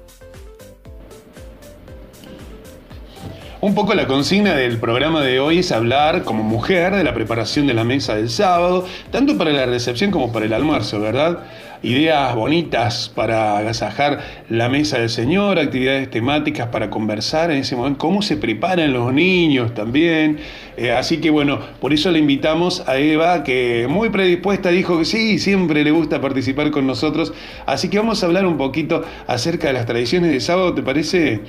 Un 3.59 3.75
poco 3.75 3.93
la 3.95 4.07
consigna 4.07 4.55
del 4.55 4.79
programa 4.79 5.21
de 5.21 5.41
hoy 5.41 5.59
es 5.59 5.73
hablar 5.73 6.23
como 6.23 6.41
mujer 6.41 6.95
de 6.95 7.03
la 7.03 7.13
preparación 7.13 7.67
de 7.67 7.73
la 7.73 7.84
mesa 7.84 8.15
del 8.15 8.29
sábado, 8.29 8.86
tanto 9.11 9.38
para 9.38 9.51
la 9.51 9.65
recepción 9.65 10.09
como 10.09 10.32
para 10.32 10.45
el 10.45 10.53
almuerzo, 10.53 11.01
¿verdad? 11.01 11.43
Ideas 11.84 12.36
bonitas 12.36 13.11
para 13.15 13.57
agasajar 13.57 14.19
la 14.49 14.69
mesa 14.69 14.99
del 14.99 15.09
Señor, 15.09 15.57
actividades 15.57 16.11
temáticas 16.11 16.67
para 16.67 16.91
conversar 16.91 17.49
en 17.49 17.57
ese 17.57 17.75
momento, 17.75 17.97
cómo 17.97 18.21
se 18.21 18.38
preparan 18.38 18.93
los 18.93 19.11
niños 19.11 19.73
también. 19.73 20.38
Eh, 20.77 20.91
así 20.91 21.17
que 21.17 21.32
bueno, 21.32 21.59
por 21.79 21.91
eso 21.91 22.11
le 22.11 22.19
invitamos 22.19 22.88
a 22.88 22.97
Eva, 22.97 23.43
que 23.43 23.88
muy 23.89 24.09
predispuesta 24.09 24.69
dijo 24.69 24.99
que 24.99 25.05
sí, 25.05 25.39
siempre 25.39 25.84
le 25.84 25.89
gusta 25.89 26.21
participar 26.21 26.69
con 26.69 26.86
nosotros. 26.86 27.34
Así 27.65 27.89
que 27.89 27.97
vamos 27.97 28.21
a 28.21 28.27
hablar 28.27 28.45
un 28.45 28.57
poquito 28.57 29.03
acerca 29.25 29.65
de 29.65 29.73
las 29.73 29.88
tradiciones 29.88 30.32
de 30.32 30.39
sábado, 30.39 30.75
¿te 30.75 30.84
parece? 30.84 31.41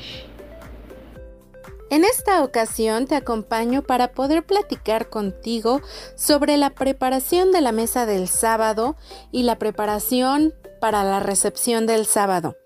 En 1.92 2.06
esta 2.06 2.42
ocasión 2.42 3.06
te 3.06 3.16
acompaño 3.16 3.82
para 3.82 4.12
poder 4.12 4.46
platicar 4.46 5.10
contigo 5.10 5.82
sobre 6.16 6.56
la 6.56 6.70
preparación 6.70 7.52
de 7.52 7.60
la 7.60 7.70
mesa 7.70 8.06
del 8.06 8.28
sábado 8.28 8.96
y 9.30 9.42
la 9.42 9.58
preparación 9.58 10.54
para 10.80 11.04
la 11.04 11.20
recepción 11.20 11.86
del 11.86 12.06
sábado. 12.06 12.56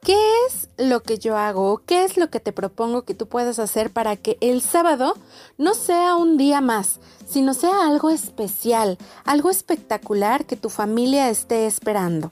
¿Qué 0.00 0.16
es 0.46 0.70
lo 0.78 1.02
que 1.02 1.18
yo 1.18 1.36
hago? 1.36 1.82
¿Qué 1.84 2.04
es 2.04 2.16
lo 2.16 2.30
que 2.30 2.40
te 2.40 2.54
propongo 2.54 3.02
que 3.02 3.12
tú 3.12 3.28
puedas 3.28 3.58
hacer 3.58 3.90
para 3.90 4.16
que 4.16 4.38
el 4.40 4.62
sábado 4.62 5.14
no 5.58 5.74
sea 5.74 6.16
un 6.16 6.38
día 6.38 6.62
más, 6.62 7.00
sino 7.28 7.52
sea 7.52 7.86
algo 7.86 8.08
especial, 8.08 8.96
algo 9.26 9.50
espectacular 9.50 10.46
que 10.46 10.56
tu 10.56 10.70
familia 10.70 11.28
esté 11.28 11.66
esperando? 11.66 12.30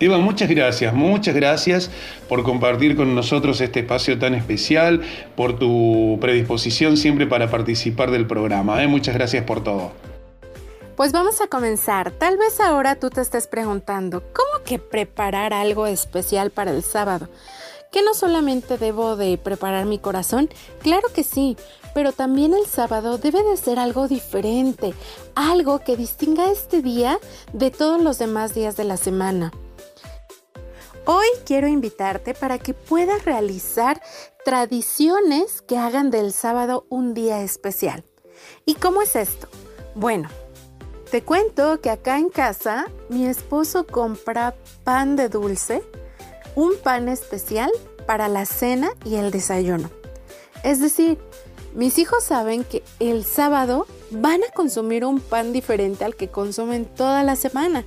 Eva, 0.00 0.18
muchas 0.18 0.48
gracias, 0.48 0.94
muchas 0.94 1.34
gracias 1.34 1.90
por 2.28 2.44
compartir 2.44 2.94
con 2.94 3.16
nosotros 3.16 3.60
este 3.60 3.80
espacio 3.80 4.16
tan 4.18 4.34
especial, 4.34 5.02
por 5.34 5.58
tu 5.58 6.18
predisposición 6.20 6.96
siempre 6.96 7.26
para 7.26 7.50
participar 7.50 8.12
del 8.12 8.26
programa. 8.26 8.82
¿eh? 8.82 8.86
Muchas 8.86 9.14
gracias 9.14 9.44
por 9.44 9.64
todo. 9.64 9.90
Pues 10.96 11.12
vamos 11.12 11.40
a 11.40 11.48
comenzar. 11.48 12.12
Tal 12.12 12.36
vez 12.36 12.60
ahora 12.60 12.96
tú 12.96 13.10
te 13.10 13.20
estés 13.20 13.46
preguntando, 13.48 14.22
¿cómo 14.32 14.64
que 14.64 14.78
preparar 14.78 15.52
algo 15.52 15.86
especial 15.86 16.50
para 16.50 16.70
el 16.70 16.82
sábado? 16.82 17.28
¿Que 17.90 18.02
no 18.02 18.14
solamente 18.14 18.78
debo 18.78 19.16
de 19.16 19.38
preparar 19.38 19.86
mi 19.86 19.98
corazón? 19.98 20.48
Claro 20.82 21.08
que 21.14 21.24
sí, 21.24 21.56
pero 21.94 22.12
también 22.12 22.52
el 22.54 22.66
sábado 22.66 23.18
debe 23.18 23.42
de 23.42 23.56
ser 23.56 23.78
algo 23.78 24.06
diferente, 24.06 24.94
algo 25.34 25.80
que 25.80 25.96
distinga 25.96 26.50
este 26.50 26.82
día 26.82 27.18
de 27.52 27.70
todos 27.70 28.00
los 28.00 28.18
demás 28.18 28.54
días 28.54 28.76
de 28.76 28.84
la 28.84 28.96
semana. 28.96 29.52
Hoy 31.10 31.26
quiero 31.46 31.68
invitarte 31.68 32.34
para 32.34 32.58
que 32.58 32.74
puedas 32.74 33.24
realizar 33.24 34.02
tradiciones 34.44 35.62
que 35.62 35.78
hagan 35.78 36.10
del 36.10 36.34
sábado 36.34 36.84
un 36.90 37.14
día 37.14 37.40
especial. 37.40 38.04
¿Y 38.66 38.74
cómo 38.74 39.00
es 39.00 39.16
esto? 39.16 39.48
Bueno, 39.94 40.28
te 41.10 41.22
cuento 41.22 41.80
que 41.80 41.88
acá 41.88 42.18
en 42.18 42.28
casa 42.28 42.88
mi 43.08 43.24
esposo 43.24 43.86
compra 43.86 44.54
pan 44.84 45.16
de 45.16 45.30
dulce, 45.30 45.82
un 46.54 46.76
pan 46.76 47.08
especial 47.08 47.70
para 48.04 48.28
la 48.28 48.44
cena 48.44 48.90
y 49.02 49.14
el 49.14 49.30
desayuno. 49.30 49.88
Es 50.62 50.78
decir, 50.78 51.16
mis 51.74 51.96
hijos 51.96 52.22
saben 52.22 52.64
que 52.64 52.82
el 52.98 53.24
sábado 53.24 53.86
van 54.10 54.42
a 54.44 54.52
consumir 54.52 55.06
un 55.06 55.20
pan 55.20 55.54
diferente 55.54 56.04
al 56.04 56.16
que 56.16 56.28
consumen 56.28 56.84
toda 56.84 57.22
la 57.22 57.34
semana. 57.34 57.86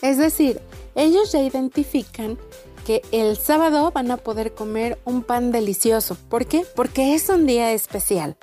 Es 0.00 0.18
decir, 0.18 0.60
ellos 0.94 1.32
ya 1.32 1.40
identifican 1.40 2.38
que 2.84 3.02
el 3.12 3.36
sábado 3.36 3.90
van 3.92 4.10
a 4.10 4.16
poder 4.16 4.54
comer 4.54 4.98
un 5.04 5.22
pan 5.22 5.52
delicioso. 5.52 6.16
¿Por 6.28 6.46
qué? 6.46 6.66
Porque 6.74 7.14
es 7.14 7.28
un 7.28 7.46
día 7.46 7.72
especial. 7.72 8.36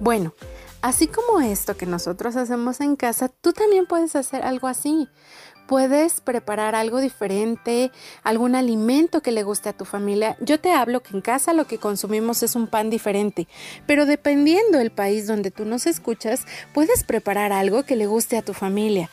Bueno, 0.00 0.34
así 0.80 1.06
como 1.06 1.40
esto 1.40 1.76
que 1.76 1.86
nosotros 1.86 2.36
hacemos 2.36 2.80
en 2.80 2.96
casa, 2.96 3.28
tú 3.28 3.52
también 3.52 3.86
puedes 3.86 4.16
hacer 4.16 4.42
algo 4.42 4.68
así. 4.68 5.08
Puedes 5.66 6.22
preparar 6.22 6.74
algo 6.74 6.98
diferente, 6.98 7.92
algún 8.22 8.54
alimento 8.54 9.20
que 9.20 9.32
le 9.32 9.42
guste 9.42 9.68
a 9.68 9.74
tu 9.74 9.84
familia. 9.84 10.38
Yo 10.40 10.58
te 10.58 10.72
hablo 10.72 11.02
que 11.02 11.14
en 11.14 11.20
casa 11.20 11.52
lo 11.52 11.66
que 11.66 11.76
consumimos 11.76 12.42
es 12.42 12.54
un 12.54 12.68
pan 12.68 12.88
diferente, 12.88 13.46
pero 13.86 14.06
dependiendo 14.06 14.78
del 14.78 14.90
país 14.90 15.26
donde 15.26 15.50
tú 15.50 15.66
nos 15.66 15.86
escuchas, 15.86 16.46
puedes 16.72 17.04
preparar 17.04 17.52
algo 17.52 17.82
que 17.82 17.96
le 17.96 18.06
guste 18.06 18.38
a 18.38 18.42
tu 18.42 18.54
familia. 18.54 19.10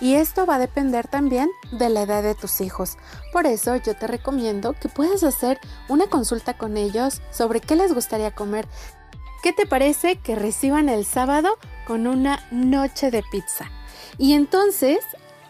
Y 0.00 0.14
esto 0.14 0.44
va 0.44 0.56
a 0.56 0.58
depender 0.58 1.08
también 1.08 1.50
de 1.72 1.88
la 1.88 2.02
edad 2.02 2.22
de 2.22 2.34
tus 2.34 2.60
hijos. 2.60 2.96
Por 3.32 3.46
eso 3.46 3.76
yo 3.76 3.96
te 3.96 4.06
recomiendo 4.06 4.74
que 4.74 4.88
puedas 4.88 5.22
hacer 5.22 5.58
una 5.88 6.06
consulta 6.08 6.58
con 6.58 6.76
ellos 6.76 7.22
sobre 7.30 7.60
qué 7.60 7.76
les 7.76 7.94
gustaría 7.94 8.30
comer. 8.30 8.68
¿Qué 9.42 9.52
te 9.52 9.66
parece 9.66 10.16
que 10.16 10.34
reciban 10.34 10.88
el 10.88 11.04
sábado 11.04 11.56
con 11.86 12.06
una 12.06 12.44
noche 12.50 13.10
de 13.10 13.22
pizza? 13.30 13.70
Y 14.18 14.32
entonces 14.32 14.98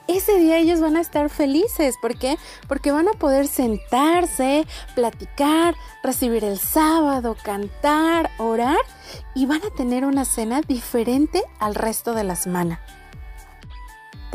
ese 0.08 0.38
día 0.38 0.58
ellos 0.58 0.80
van 0.80 0.96
a 0.96 1.00
estar 1.00 1.28
felices. 1.30 1.96
¿Por 2.00 2.16
qué? 2.16 2.38
Porque 2.68 2.92
van 2.92 3.08
a 3.08 3.12
poder 3.12 3.48
sentarse, 3.48 4.64
platicar, 4.94 5.74
recibir 6.02 6.44
el 6.44 6.58
sábado, 6.58 7.36
cantar, 7.42 8.30
orar 8.38 8.78
y 9.34 9.46
van 9.46 9.62
a 9.64 9.74
tener 9.74 10.04
una 10.04 10.24
cena 10.24 10.60
diferente 10.60 11.42
al 11.58 11.74
resto 11.74 12.14
de 12.14 12.24
la 12.24 12.36
semana. 12.36 12.80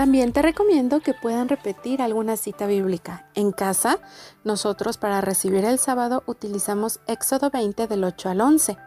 También 0.02 0.34
te 0.34 0.42
recomiendo 0.42 1.00
que 1.00 1.14
puedan 1.14 1.48
repetir 1.48 2.02
alguna 2.02 2.36
cita 2.36 2.66
bíblica. 2.66 3.28
En 3.36 3.52
casa, 3.52 4.00
nosotros 4.44 4.98
para 4.98 5.22
recibir 5.22 5.64
el 5.64 5.78
sábado 5.78 6.24
utilizamos 6.26 7.00
Éxodo 7.06 7.52
20 7.52 7.86
del 7.86 8.04
8 8.04 8.30
al 8.30 8.42
11. 8.42 8.78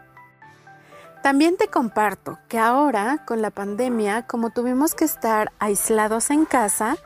También 1.23 1.55
te 1.55 1.69
comparto 1.69 2.37
que 2.49 2.59
ahora, 2.59 3.23
con 3.25 3.41
la 3.41 3.49
pandemia, 3.49 4.27
como 4.27 4.49
tuvimos 4.49 4.93
que 4.93 5.05
estar 5.05 5.53
aislados 5.57 6.31
en 6.31 6.43
casa, 6.43 6.97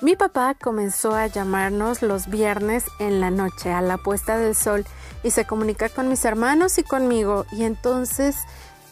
mi 0.00 0.14
papá 0.14 0.54
comenzó 0.54 1.16
a 1.16 1.26
llamarnos 1.26 2.02
los 2.02 2.28
viernes 2.28 2.84
en 3.00 3.20
la 3.20 3.30
noche 3.30 3.72
a 3.72 3.80
la 3.80 3.98
puesta 3.98 4.38
del 4.38 4.54
sol 4.54 4.84
y 5.24 5.32
se 5.32 5.44
comunica 5.44 5.88
con 5.88 6.08
mis 6.08 6.24
hermanos 6.24 6.78
y 6.78 6.84
conmigo 6.84 7.46
y 7.50 7.64
entonces 7.64 8.36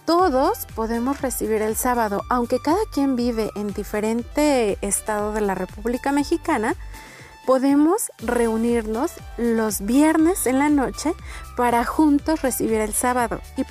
todos 0.05 0.67
podemos 0.75 1.21
recibir 1.21 1.63
el 1.63 1.77
sábado, 1.77 2.23
aunque 2.29 2.59
cada 2.59 2.85
quien 2.93 3.17
vive 3.17 3.51
en 3.55 3.73
diferente 3.73 4.79
estado 4.81 5.33
de 5.33 5.41
la 5.41 5.55
República 5.55 6.13
Mexicana, 6.13 6.75
podemos 7.47 8.11
reunirnos 8.19 9.13
los 9.37 9.81
viernes 9.81 10.47
en 10.47 10.59
la 10.59 10.69
noche 10.69 11.15
para 11.57 11.85
juntos 11.85 12.43
recibir 12.43 12.81
el 12.81 12.93
sábado. 12.93 13.41
Y 13.57 13.65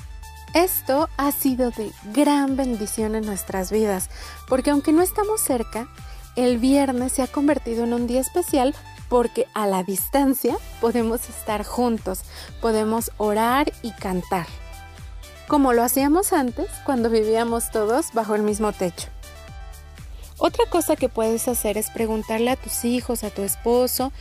esto 0.54 1.10
ha 1.18 1.32
sido 1.32 1.72
de 1.72 1.92
gran 2.14 2.56
bendición 2.56 3.16
en 3.16 3.26
nuestras 3.26 3.72
vidas, 3.72 4.10
porque 4.48 4.72
aunque 4.72 4.92
no 4.92 5.02
estamos 5.02 5.42
cerca, 5.42 5.88
el 6.36 6.58
viernes 6.60 7.14
se 7.14 7.24
ha 7.24 7.28
convertido 7.28 7.84
en 7.84 7.94
un 7.94 8.08
día 8.08 8.22
especial 8.22 8.76
porque 9.10 9.48
a 9.54 9.68
la 9.68 9.84
distancia 9.84 10.56
podemos 10.80 11.30
estar 11.30 11.66
juntos, 11.66 12.22
podemos 12.62 13.12
orar 13.18 13.72
y 13.82 13.92
cantar 13.92 14.48
como 15.52 15.74
lo 15.74 15.84
hacíamos 15.84 16.32
antes 16.32 16.70
cuando 16.86 17.10
vivíamos 17.10 17.72
todos 17.72 18.14
bajo 18.14 18.36
el 18.36 18.42
mismo 18.42 18.72
techo. 18.72 19.10
Otra 20.38 20.66
cosa 20.70 20.96
que 20.96 21.10
puedes 21.10 21.50
hacer 21.50 21.78
es 21.78 21.90
preguntarle 21.90 22.52
a 22.52 22.56
tus 22.56 22.86
hijos, 22.86 23.26
a 23.26 23.32
tu 23.32 23.42
esposo, 23.42 24.14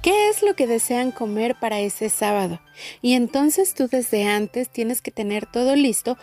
qué 0.00 0.30
es 0.30 0.42
lo 0.42 0.54
que 0.54 0.66
desean 0.66 1.10
comer 1.10 1.54
para 1.60 1.80
ese 1.80 2.08
sábado. 2.08 2.62
Y 3.02 3.12
entonces 3.12 3.74
tú 3.74 3.88
desde 3.88 4.24
antes 4.24 4.70
tienes 4.70 5.02
que 5.02 5.10
tener 5.10 5.44
todo 5.44 5.76
listo, 5.76 6.16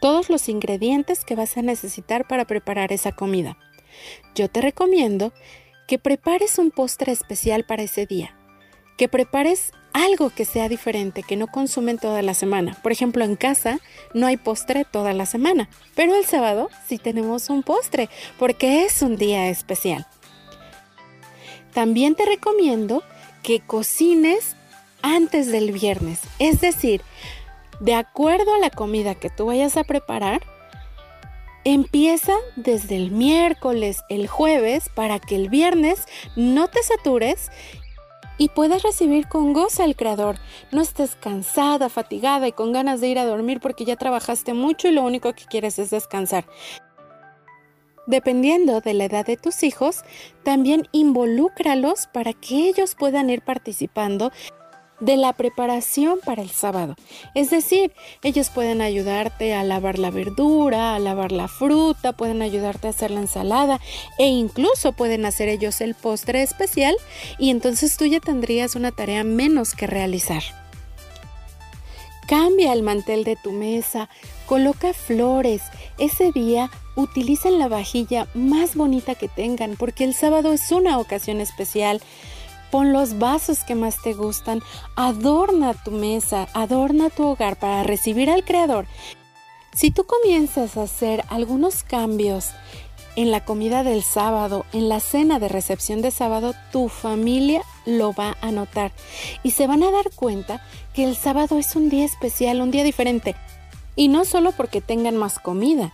todos 0.00 0.30
los 0.30 0.48
ingredientes 0.48 1.24
que 1.24 1.34
vas 1.34 1.56
a 1.56 1.62
necesitar 1.62 2.28
para 2.28 2.44
preparar 2.44 2.92
esa 2.92 3.10
comida. 3.10 3.58
Yo 4.36 4.48
te 4.48 4.60
recomiendo 4.60 5.32
que 5.88 5.98
prepares 5.98 6.60
un 6.60 6.70
postre 6.70 7.10
especial 7.10 7.66
para 7.66 7.82
ese 7.82 8.06
día, 8.06 8.36
que 8.96 9.08
prepares 9.08 9.72
algo 10.04 10.28
que 10.30 10.44
sea 10.44 10.68
diferente, 10.68 11.22
que 11.22 11.36
no 11.36 11.46
consumen 11.46 11.98
toda 11.98 12.20
la 12.20 12.34
semana. 12.34 12.76
Por 12.82 12.92
ejemplo, 12.92 13.24
en 13.24 13.34
casa 13.34 13.80
no 14.12 14.26
hay 14.26 14.36
postre 14.36 14.84
toda 14.84 15.14
la 15.14 15.24
semana, 15.24 15.70
pero 15.94 16.14
el 16.14 16.26
sábado 16.26 16.68
sí 16.86 16.98
tenemos 16.98 17.48
un 17.48 17.62
postre, 17.62 18.10
porque 18.38 18.84
es 18.84 19.00
un 19.00 19.16
día 19.16 19.48
especial. 19.48 20.06
También 21.72 22.14
te 22.14 22.26
recomiendo 22.26 23.02
que 23.42 23.60
cocines 23.60 24.54
antes 25.00 25.50
del 25.50 25.72
viernes, 25.72 26.20
es 26.38 26.60
decir, 26.60 27.00
de 27.80 27.94
acuerdo 27.94 28.54
a 28.54 28.58
la 28.58 28.70
comida 28.70 29.14
que 29.14 29.30
tú 29.30 29.46
vayas 29.46 29.76
a 29.76 29.84
preparar, 29.84 30.42
Empieza 31.68 32.32
desde 32.54 32.94
el 32.94 33.10
miércoles, 33.10 34.04
el 34.08 34.28
jueves, 34.28 34.88
para 34.94 35.18
que 35.18 35.34
el 35.34 35.48
viernes 35.48 36.04
no 36.36 36.68
te 36.68 36.80
satures 36.80 37.50
y 38.38 38.48
puedas 38.48 38.82
recibir 38.82 39.28
con 39.28 39.52
gozo 39.52 39.82
al 39.82 39.96
Creador. 39.96 40.36
No 40.72 40.82
estés 40.82 41.16
cansada, 41.16 41.88
fatigada 41.88 42.48
y 42.48 42.52
con 42.52 42.72
ganas 42.72 43.00
de 43.00 43.08
ir 43.08 43.18
a 43.18 43.26
dormir 43.26 43.60
porque 43.60 43.84
ya 43.84 43.96
trabajaste 43.96 44.54
mucho 44.54 44.88
y 44.88 44.92
lo 44.92 45.02
único 45.02 45.32
que 45.32 45.44
quieres 45.44 45.78
es 45.78 45.90
descansar. 45.90 46.46
Dependiendo 48.06 48.80
de 48.80 48.94
la 48.94 49.06
edad 49.06 49.26
de 49.26 49.36
tus 49.36 49.64
hijos, 49.64 50.02
también 50.44 50.86
involúcralos 50.92 52.06
para 52.06 52.32
que 52.32 52.68
ellos 52.68 52.94
puedan 52.94 53.30
ir 53.30 53.42
participando 53.42 54.30
de 55.00 55.16
la 55.16 55.32
preparación 55.32 56.18
para 56.24 56.42
el 56.42 56.50
sábado. 56.50 56.96
Es 57.34 57.50
decir, 57.50 57.92
ellos 58.22 58.50
pueden 58.50 58.80
ayudarte 58.80 59.54
a 59.54 59.62
lavar 59.62 59.98
la 59.98 60.10
verdura, 60.10 60.94
a 60.94 60.98
lavar 60.98 61.32
la 61.32 61.48
fruta, 61.48 62.12
pueden 62.12 62.42
ayudarte 62.42 62.86
a 62.86 62.90
hacer 62.90 63.10
la 63.10 63.20
ensalada 63.20 63.80
e 64.18 64.26
incluso 64.26 64.92
pueden 64.92 65.26
hacer 65.26 65.48
ellos 65.48 65.80
el 65.80 65.94
postre 65.94 66.42
especial 66.42 66.96
y 67.38 67.50
entonces 67.50 67.96
tú 67.96 68.06
ya 68.06 68.20
tendrías 68.20 68.74
una 68.74 68.92
tarea 68.92 69.24
menos 69.24 69.74
que 69.74 69.86
realizar. 69.86 70.42
Cambia 72.26 72.72
el 72.72 72.82
mantel 72.82 73.22
de 73.22 73.36
tu 73.36 73.52
mesa, 73.52 74.08
coloca 74.46 74.92
flores. 74.92 75.62
Ese 75.96 76.32
día 76.32 76.70
utilicen 76.96 77.60
la 77.60 77.68
vajilla 77.68 78.26
más 78.34 78.74
bonita 78.74 79.14
que 79.14 79.28
tengan 79.28 79.76
porque 79.76 80.02
el 80.02 80.12
sábado 80.12 80.52
es 80.52 80.72
una 80.72 80.98
ocasión 80.98 81.40
especial 81.40 82.00
pon 82.70 82.92
los 82.92 83.18
vasos 83.18 83.64
que 83.64 83.74
más 83.74 84.02
te 84.02 84.12
gustan, 84.12 84.62
adorna 84.96 85.74
tu 85.74 85.90
mesa, 85.90 86.48
adorna 86.54 87.10
tu 87.10 87.24
hogar 87.24 87.58
para 87.58 87.82
recibir 87.82 88.30
al 88.30 88.44
Creador. 88.44 88.86
Si 89.74 89.90
tú 89.90 90.04
comienzas 90.04 90.76
a 90.76 90.84
hacer 90.84 91.24
algunos 91.28 91.82
cambios 91.82 92.50
en 93.16 93.30
la 93.30 93.44
comida 93.44 93.82
del 93.82 94.02
sábado, 94.02 94.64
en 94.72 94.88
la 94.88 95.00
cena 95.00 95.38
de 95.38 95.48
recepción 95.48 96.02
de 96.02 96.10
sábado, 96.10 96.54
tu 96.70 96.88
familia 96.88 97.62
lo 97.86 98.12
va 98.12 98.36
a 98.40 98.52
notar 98.52 98.92
y 99.42 99.52
se 99.52 99.66
van 99.66 99.82
a 99.82 99.90
dar 99.90 100.10
cuenta 100.14 100.62
que 100.94 101.04
el 101.04 101.16
sábado 101.16 101.58
es 101.58 101.76
un 101.76 101.88
día 101.88 102.04
especial, 102.04 102.60
un 102.60 102.70
día 102.70 102.84
diferente. 102.84 103.34
Y 103.96 104.08
no 104.08 104.26
solo 104.26 104.52
porque 104.52 104.82
tengan 104.82 105.16
más 105.16 105.38
comida, 105.38 105.92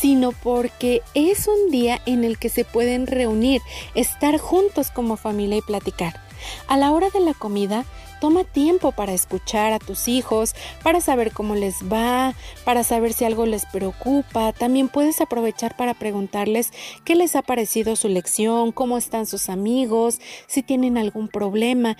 sino 0.00 0.32
porque 0.32 1.02
es 1.14 1.48
un 1.48 1.70
día 1.70 2.00
en 2.06 2.24
el 2.24 2.38
que 2.38 2.48
se 2.48 2.64
pueden 2.64 3.06
reunir, 3.06 3.60
estar 3.94 4.38
juntos 4.38 4.90
como 4.90 5.16
familia 5.16 5.58
y 5.58 5.62
platicar. 5.62 6.20
A 6.66 6.76
la 6.76 6.92
hora 6.92 7.08
de 7.10 7.20
la 7.20 7.34
comida, 7.34 7.84
toma 8.20 8.44
tiempo 8.44 8.92
para 8.92 9.12
escuchar 9.12 9.72
a 9.72 9.78
tus 9.78 10.08
hijos, 10.08 10.54
para 10.82 11.00
saber 11.00 11.32
cómo 11.32 11.54
les 11.54 11.76
va, 11.90 12.34
para 12.64 12.84
saber 12.84 13.12
si 13.12 13.24
algo 13.24 13.46
les 13.46 13.66
preocupa. 13.66 14.52
También 14.52 14.88
puedes 14.88 15.20
aprovechar 15.20 15.76
para 15.76 15.94
preguntarles 15.94 16.72
qué 17.04 17.14
les 17.14 17.36
ha 17.36 17.42
parecido 17.42 17.96
su 17.96 18.08
lección, 18.08 18.72
cómo 18.72 18.98
están 18.98 19.26
sus 19.26 19.48
amigos, 19.48 20.20
si 20.46 20.62
tienen 20.62 20.98
algún 20.98 21.28
problema. 21.28 21.96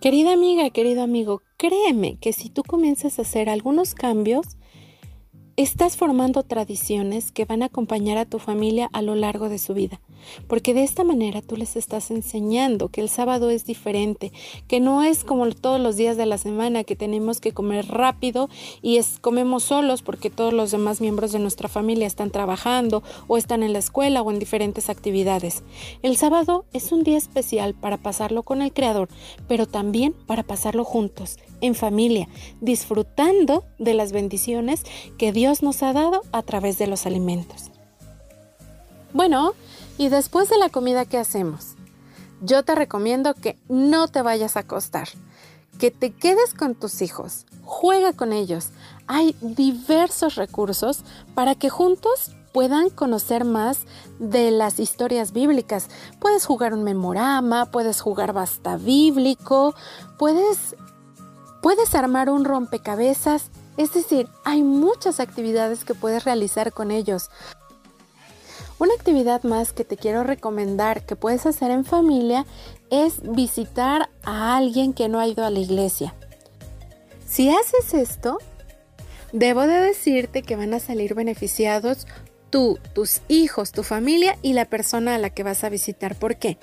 Querida 0.00 0.32
amiga, 0.32 0.70
querido 0.70 1.02
amigo, 1.02 1.42
créeme 1.58 2.16
que 2.20 2.32
si 2.32 2.48
tú 2.48 2.62
comienzas 2.62 3.18
a 3.18 3.22
hacer 3.22 3.50
algunos 3.50 3.94
cambios, 3.94 4.56
Estás 5.60 5.98
formando 5.98 6.42
tradiciones 6.42 7.32
que 7.32 7.44
van 7.44 7.62
a 7.62 7.66
acompañar 7.66 8.16
a 8.16 8.24
tu 8.24 8.38
familia 8.38 8.88
a 8.94 9.02
lo 9.02 9.14
largo 9.14 9.50
de 9.50 9.58
su 9.58 9.74
vida, 9.74 10.00
porque 10.46 10.74
de 10.74 10.84
esta 10.84 11.04
manera 11.04 11.42
tú 11.42 11.56
les 11.56 11.76
estás 11.76 12.10
enseñando 12.10 12.88
que 12.88 13.00
el 13.00 13.08
sábado 13.08 13.50
es 13.50 13.64
diferente, 13.64 14.32
que 14.68 14.80
no 14.80 15.02
es 15.02 15.24
como 15.24 15.50
todos 15.50 15.80
los 15.80 15.96
días 15.96 16.16
de 16.16 16.26
la 16.26 16.38
semana 16.38 16.84
que 16.84 16.96
tenemos 16.96 17.40
que 17.40 17.52
comer 17.52 17.86
rápido 17.88 18.48
y 18.82 18.98
es, 18.98 19.18
comemos 19.20 19.64
solos 19.64 20.02
porque 20.02 20.30
todos 20.30 20.52
los 20.52 20.70
demás 20.70 21.00
miembros 21.00 21.32
de 21.32 21.38
nuestra 21.38 21.68
familia 21.68 22.06
están 22.06 22.30
trabajando 22.30 23.02
o 23.26 23.36
están 23.36 23.62
en 23.62 23.72
la 23.72 23.78
escuela 23.78 24.22
o 24.22 24.30
en 24.30 24.38
diferentes 24.38 24.90
actividades. 24.90 25.62
El 26.02 26.16
sábado 26.16 26.64
es 26.72 26.92
un 26.92 27.02
día 27.02 27.18
especial 27.18 27.74
para 27.74 27.96
pasarlo 27.96 28.42
con 28.42 28.62
el 28.62 28.72
Creador, 28.72 29.08
pero 29.48 29.66
también 29.66 30.14
para 30.26 30.42
pasarlo 30.42 30.84
juntos, 30.84 31.38
en 31.60 31.74
familia, 31.74 32.28
disfrutando 32.60 33.64
de 33.78 33.94
las 33.94 34.12
bendiciones 34.12 34.82
que 35.18 35.32
Dios 35.32 35.62
nos 35.62 35.82
ha 35.82 35.92
dado 35.92 36.22
a 36.32 36.42
través 36.42 36.78
de 36.78 36.86
los 36.86 37.06
alimentos. 37.06 37.70
Bueno, 39.12 39.54
y 40.00 40.08
después 40.08 40.48
de 40.48 40.56
la 40.56 40.70
comida, 40.70 41.04
¿qué 41.04 41.18
hacemos? 41.18 41.74
Yo 42.40 42.62
te 42.62 42.74
recomiendo 42.74 43.34
que 43.34 43.58
no 43.68 44.08
te 44.08 44.22
vayas 44.22 44.56
a 44.56 44.60
acostar, 44.60 45.10
que 45.78 45.90
te 45.90 46.10
quedes 46.10 46.54
con 46.54 46.74
tus 46.74 47.02
hijos, 47.02 47.44
juega 47.66 48.14
con 48.14 48.32
ellos. 48.32 48.70
Hay 49.06 49.36
diversos 49.42 50.36
recursos 50.36 51.04
para 51.34 51.54
que 51.54 51.68
juntos 51.68 52.30
puedan 52.54 52.88
conocer 52.88 53.44
más 53.44 53.80
de 54.18 54.50
las 54.50 54.80
historias 54.80 55.32
bíblicas. 55.32 55.88
Puedes 56.18 56.46
jugar 56.46 56.72
un 56.72 56.82
memorama, 56.82 57.66
puedes 57.66 58.00
jugar 58.00 58.32
basta 58.32 58.78
bíblico, 58.78 59.74
puedes 60.16 60.76
Puedes 61.60 61.94
armar 61.94 62.30
un 62.30 62.46
rompecabezas, 62.46 63.50
es 63.76 63.92
decir, 63.92 64.28
hay 64.44 64.62
muchas 64.62 65.20
actividades 65.20 65.84
que 65.84 65.94
puedes 65.94 66.24
realizar 66.24 66.72
con 66.72 66.90
ellos. 66.90 67.28
Una 68.80 68.94
actividad 68.94 69.42
más 69.42 69.74
que 69.74 69.84
te 69.84 69.98
quiero 69.98 70.24
recomendar 70.24 71.04
que 71.04 71.14
puedes 71.14 71.44
hacer 71.44 71.70
en 71.70 71.84
familia 71.84 72.46
es 72.90 73.20
visitar 73.22 74.08
a 74.22 74.56
alguien 74.56 74.94
que 74.94 75.10
no 75.10 75.20
ha 75.20 75.26
ido 75.26 75.44
a 75.44 75.50
la 75.50 75.58
iglesia. 75.58 76.14
Si 77.28 77.50
haces 77.50 77.92
esto, 77.92 78.38
debo 79.34 79.66
de 79.66 79.78
decirte 79.80 80.40
que 80.40 80.56
van 80.56 80.72
a 80.72 80.80
salir 80.80 81.12
beneficiados 81.12 82.06
tú, 82.48 82.78
tus 82.94 83.20
hijos, 83.28 83.70
tu 83.70 83.82
familia 83.82 84.38
y 84.40 84.54
la 84.54 84.64
persona 84.64 85.14
a 85.14 85.18
la 85.18 85.28
que 85.28 85.42
vas 85.42 85.62
a 85.62 85.68
visitar. 85.68 86.16
¿Por 86.16 86.36
qué? 86.36 86.56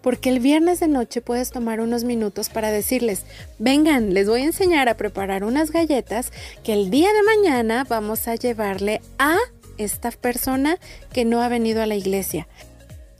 porque 0.00 0.30
el 0.30 0.40
viernes 0.40 0.80
de 0.80 0.88
noche 0.88 1.20
puedes 1.20 1.52
tomar 1.52 1.80
unos 1.80 2.02
minutos 2.02 2.48
para 2.48 2.72
decirles, 2.72 3.24
vengan, 3.60 4.14
les 4.14 4.28
voy 4.28 4.40
a 4.40 4.46
enseñar 4.46 4.88
a 4.88 4.96
preparar 4.96 5.44
unas 5.44 5.70
galletas 5.70 6.32
que 6.64 6.72
el 6.72 6.90
día 6.90 7.12
de 7.12 7.22
mañana 7.22 7.86
vamos 7.88 8.26
a 8.26 8.34
llevarle 8.34 9.00
a 9.20 9.36
esta 9.84 10.10
persona 10.10 10.78
que 11.12 11.24
no 11.24 11.42
ha 11.42 11.48
venido 11.48 11.82
a 11.82 11.86
la 11.86 11.94
iglesia. 11.94 12.46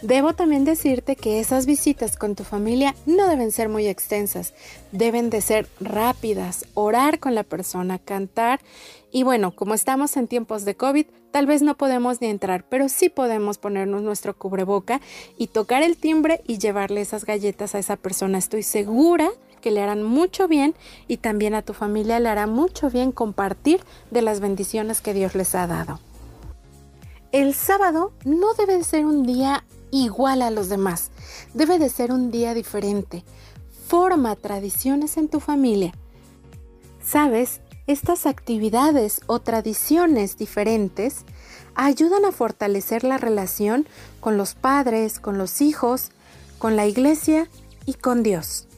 Debo 0.03 0.33
también 0.33 0.65
decirte 0.65 1.15
que 1.15 1.39
esas 1.39 1.65
visitas 1.65 2.17
con 2.17 2.35
tu 2.35 2.43
familia 2.43 2.97
no 3.07 3.29
deben 3.29 3.53
ser 3.53 3.69
muy 3.69 3.87
extensas, 3.87 4.53
deben 4.91 5.31
de 5.31 5.41
ser 5.41 5.69
rápidas, 5.79 6.67
orar 6.75 7.21
con 7.21 7.37
la 7.37 7.45
persona, 7.45 8.01
cantar 8.01 8.59
y 9.13 9.23
bueno, 9.23 9.55
como 9.55 9.75
estamos 9.75 10.17
en 10.17 10.27
tiempos 10.27 10.65
de 10.65 10.75
COVID, 10.75 11.07
tal 11.31 11.47
vez 11.47 11.63
no 11.63 11.77
podemos 11.77 12.21
ni 12.21 12.27
entrar, 12.27 12.65
pero 12.69 12.89
sí 12.89 13.11
podemos 13.11 13.59
ponernos 13.59 14.03
nuestro 14.03 14.37
cubreboca 14.37 15.01
y 15.39 15.47
tocar 15.47 15.85
el 15.85 15.97
timbre 15.97 16.43
y 16.49 16.59
llevarle 16.59 17.01
esas 17.01 17.25
galletas 17.25 17.77
a 17.77 17.79
esa 17.79 17.95
persona. 17.95 18.39
Estoy 18.39 18.65
segura 18.65 19.31
que 19.61 19.71
le 19.71 19.83
harán 19.83 20.03
mucho 20.03 20.49
bien 20.49 20.75
y 21.07 21.19
también 21.19 21.55
a 21.55 21.63
tu 21.63 21.75
familia 21.75 22.19
le 22.19 22.29
hará 22.29 22.49
mucho 22.49 22.91
bien 22.91 23.13
compartir 23.13 23.81
de 24.11 24.23
las 24.23 24.41
bendiciones 24.41 25.01
que 25.01 25.15
Dios 25.15 25.37
les 25.37 25.55
ha 25.55 25.69
dado. 25.69 26.01
El 27.33 27.55
sábado 27.55 28.12
no 28.26 28.53
debe 28.53 28.85
ser 28.85 29.07
un 29.07 29.22
día 29.22 29.64
igual 29.91 30.43
a 30.43 30.51
los 30.51 30.68
demás. 30.68 31.11
Debe 31.55 31.78
de 31.78 31.89
ser 31.89 32.12
un 32.12 32.30
día 32.30 32.53
diferente. 32.53 33.24
Forma 33.89 34.37
tradiciones 34.37 35.16
en 35.16 35.28
tu 35.28 35.41
familia. 35.41 35.95
Sabes, 37.03 37.62
estas 37.87 38.26
actividades 38.26 39.22
o 39.28 39.39
tradiciones 39.41 40.37
diferentes 40.37 41.24
ayudan 41.74 42.26
a 42.26 42.33
fortalecer 42.33 43.03
la 43.03 43.16
relación 43.16 43.89
con 44.20 44.37
los 44.37 44.55
padres, 44.55 45.18
con 45.18 45.39
los 45.39 45.62
hijos, 45.62 46.11
con 46.59 46.76
la 46.76 46.87
iglesia 46.87 47.49
y 47.87 47.95
con 47.95 48.22
Dios. 48.22 48.68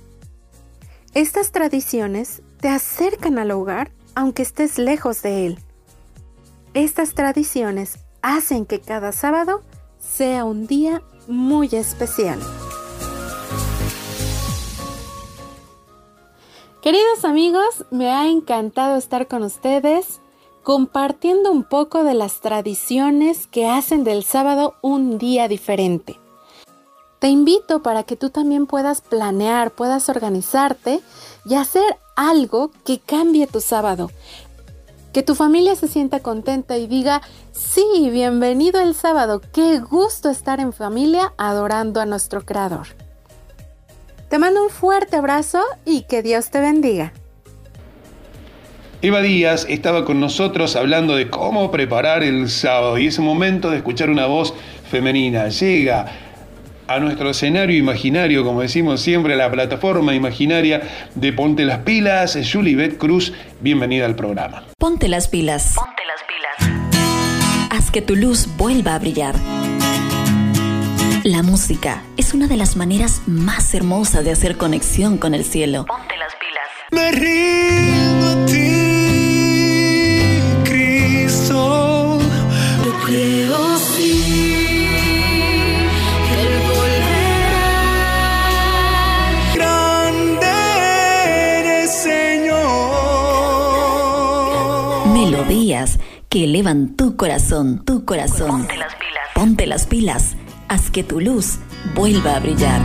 Estas 1.12 1.50
tradiciones 1.50 2.40
te 2.61 2.68
acercan 2.68 3.38
al 3.38 3.50
hogar 3.50 3.90
aunque 4.14 4.42
estés 4.42 4.78
lejos 4.78 5.22
de 5.22 5.46
él. 5.46 5.59
Estas 6.72 7.14
tradiciones 7.14 7.98
hacen 8.24 8.64
que 8.64 8.80
cada 8.80 9.12
sábado 9.12 9.60
sea 10.00 10.46
un 10.46 10.66
día 10.66 11.02
muy 11.28 11.68
especial. 11.72 12.40
Queridos 16.80 17.24
amigos, 17.26 17.84
me 17.90 18.10
ha 18.10 18.28
encantado 18.28 18.96
estar 18.96 19.28
con 19.28 19.42
ustedes 19.42 20.20
compartiendo 20.62 21.52
un 21.52 21.64
poco 21.64 22.02
de 22.02 22.14
las 22.14 22.40
tradiciones 22.40 23.46
que 23.46 23.68
hacen 23.68 24.04
del 24.04 24.24
sábado 24.24 24.74
un 24.80 25.18
día 25.18 25.46
diferente. 25.46 26.18
Te 27.18 27.28
invito 27.28 27.82
para 27.82 28.04
que 28.04 28.16
tú 28.16 28.30
también 28.30 28.66
puedas 28.66 29.02
planear, 29.02 29.70
puedas 29.70 30.08
organizarte 30.08 31.00
y 31.44 31.56
hacer 31.56 31.98
algo 32.16 32.70
que 32.84 33.00
cambie 33.00 33.46
tu 33.46 33.60
sábado, 33.60 34.10
que 35.14 35.22
tu 35.22 35.36
familia 35.36 35.76
se 35.76 35.86
sienta 35.86 36.18
contenta 36.18 36.76
y 36.76 36.88
diga, 36.88 37.22
sí, 37.52 38.10
bienvenido 38.10 38.82
el 38.82 38.96
sábado, 38.96 39.40
qué 39.52 39.78
gusto 39.78 40.28
estar 40.28 40.58
en 40.58 40.72
familia 40.72 41.32
adorando 41.38 42.00
a 42.00 42.04
nuestro 42.04 42.44
Creador. 42.44 42.88
Te 44.28 44.38
mando 44.38 44.64
un 44.64 44.70
fuerte 44.70 45.16
abrazo 45.16 45.62
y 45.86 46.02
que 46.02 46.22
Dios 46.24 46.50
te 46.50 46.60
bendiga. 46.60 47.12
Eva 49.02 49.20
Díaz 49.20 49.66
estaba 49.68 50.04
con 50.04 50.18
nosotros 50.18 50.74
hablando 50.74 51.14
de 51.14 51.30
cómo 51.30 51.70
preparar 51.70 52.24
el 52.24 52.50
sábado 52.50 52.98
y 52.98 53.06
ese 53.06 53.20
momento 53.20 53.70
de 53.70 53.76
escuchar 53.76 54.10
una 54.10 54.26
voz 54.26 54.52
femenina 54.90 55.48
llega 55.48 56.06
a 56.88 56.98
nuestro 56.98 57.30
escenario 57.30 57.78
imaginario, 57.78 58.44
como 58.44 58.62
decimos 58.62 59.00
siempre, 59.00 59.36
la 59.36 59.48
plataforma 59.48 60.12
imaginaria 60.12 60.82
de 61.14 61.32
Ponte 61.32 61.64
las 61.64 61.78
Pilas. 61.78 62.36
Julie 62.52 62.96
Cruz, 62.96 63.32
bienvenida 63.60 64.06
al 64.06 64.16
programa. 64.16 64.73
Ponte 64.85 65.09
las 65.09 65.28
pilas. 65.28 65.72
Ponte 65.76 66.03
las 66.05 66.22
pilas. 66.24 67.70
Haz 67.70 67.91
que 67.91 68.03
tu 68.03 68.16
luz 68.16 68.47
vuelva 68.59 68.95
a 68.95 68.99
brillar. 68.99 69.35
La 71.22 71.43
música 71.43 72.03
es 72.18 72.35
una 72.35 72.49
de 72.49 72.59
las 72.59 72.76
maneras 72.76 73.22
más 73.24 73.72
hermosas 73.72 74.26
de 74.26 74.32
hacer 74.32 74.59
conexión 74.59 75.16
con 75.16 75.32
el 75.32 75.43
cielo. 75.43 75.87
Ponte 75.87 76.14
las 76.18 76.35
pilas. 76.35 76.68
Me 76.91 77.12
rindo 77.12 78.26
a 78.28 78.45
ti, 78.45 78.84
que 96.35 96.43
elevan 96.43 96.97
tu 96.97 97.14
corazón, 97.14 97.85
tu 97.85 98.05
corazón. 98.05 98.49
Ponte 98.49 98.76
las 98.76 98.95
pilas. 98.97 99.24
Ponte 99.37 99.66
las 99.68 99.87
pilas. 99.87 100.37
Haz 100.66 100.91
que 100.91 101.05
tu 101.05 101.20
luz 101.20 101.61
vuelva 101.95 102.35
a 102.35 102.41
brillar. 102.41 102.80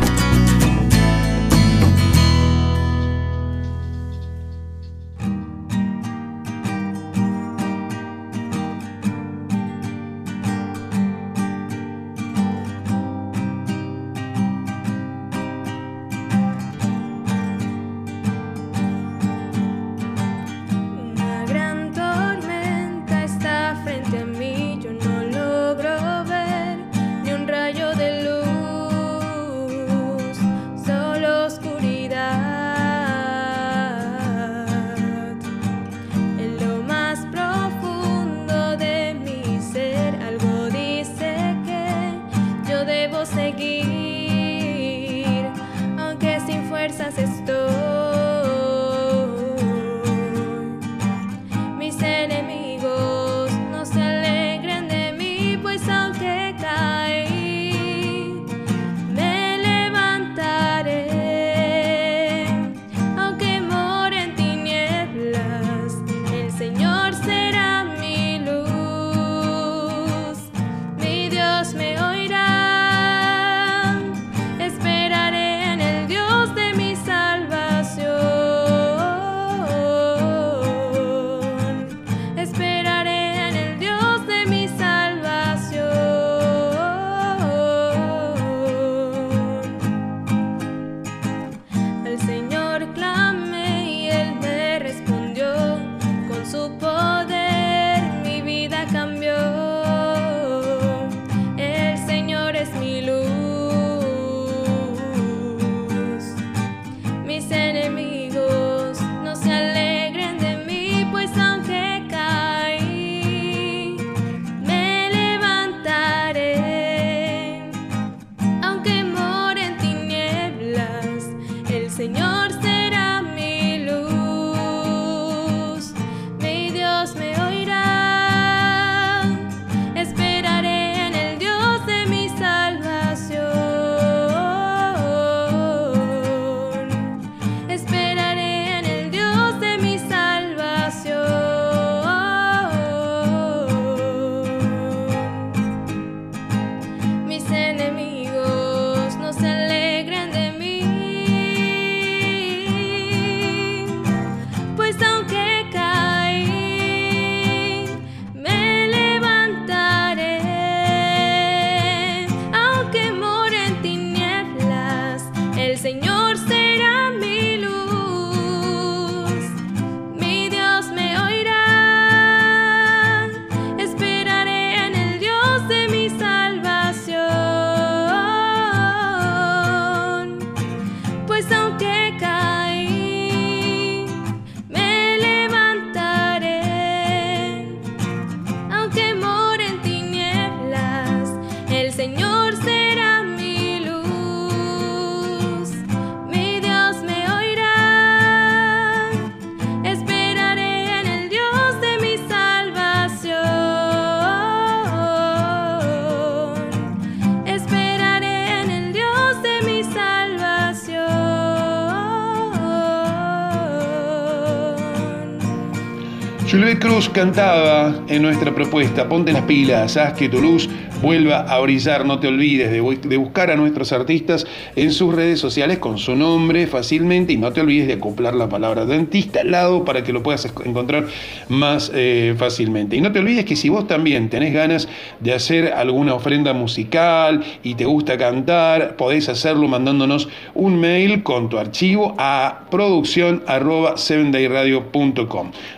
Cantaba 217.08 217.94
en 218.10 218.22
nuestra 218.22 218.54
propuesta, 218.54 219.08
ponte 219.08 219.32
las 219.32 219.44
pilas, 219.44 219.96
haz 219.96 220.14
que 220.14 220.28
tu 220.28 220.42
luz 220.42 220.70
vuelva 221.02 221.40
a 221.42 221.60
brillar, 221.60 222.06
no 222.06 222.20
te 222.20 222.28
olvides 222.28 222.72
de, 222.72 223.18
buscar 223.18 223.52
a 223.52 223.56
nuestros 223.56 223.92
artistas 223.94 224.46
en 224.76 224.92
sus 224.92 225.14
redes 225.14 225.40
sociales 225.40 225.78
con 225.80 225.98
su 225.98 226.16
nombre 226.16 226.68
fácilmente 226.68 227.34
y 227.34 227.38
no 227.38 227.52
te 227.54 227.62
olvides 227.62 227.88
de 227.88 227.94
acoplar 227.94 228.36
la 228.36 228.50
palabra 228.50 228.86
dentista 228.86 229.42
al 229.42 229.52
lado 229.52 229.86
para 229.86 230.04
que 230.04 230.14
lo 230.14 230.24
puedas 230.24 230.46
encontrar 230.66 231.08
más 231.48 231.92
eh, 231.94 232.36
fácilmente. 232.38 232.96
Y 232.96 233.02
no 233.02 233.12
te 233.12 233.20
olvides 233.20 233.46
que 233.46 233.56
si 233.56 233.70
vos 233.70 233.88
también 233.88 234.30
tenés 234.30 234.54
ganas 234.54 234.88
de 235.20 235.34
hacer 235.34 235.74
alguna 235.74 236.14
ofrenda 236.14 236.54
musical 236.54 237.44
y 237.64 237.76
te 237.76 237.86
gusta 237.86 238.18
cantar, 238.18 238.96
podés 238.96 239.30
hacerlo 239.30 239.68
mandándonos 239.68 240.28
un 240.54 240.80
mail 240.80 241.24
con 241.24 241.50
tu 241.50 241.58
archivo 241.58 242.16
a 242.18 242.66
producción 242.70 243.44
arroba 243.48 243.96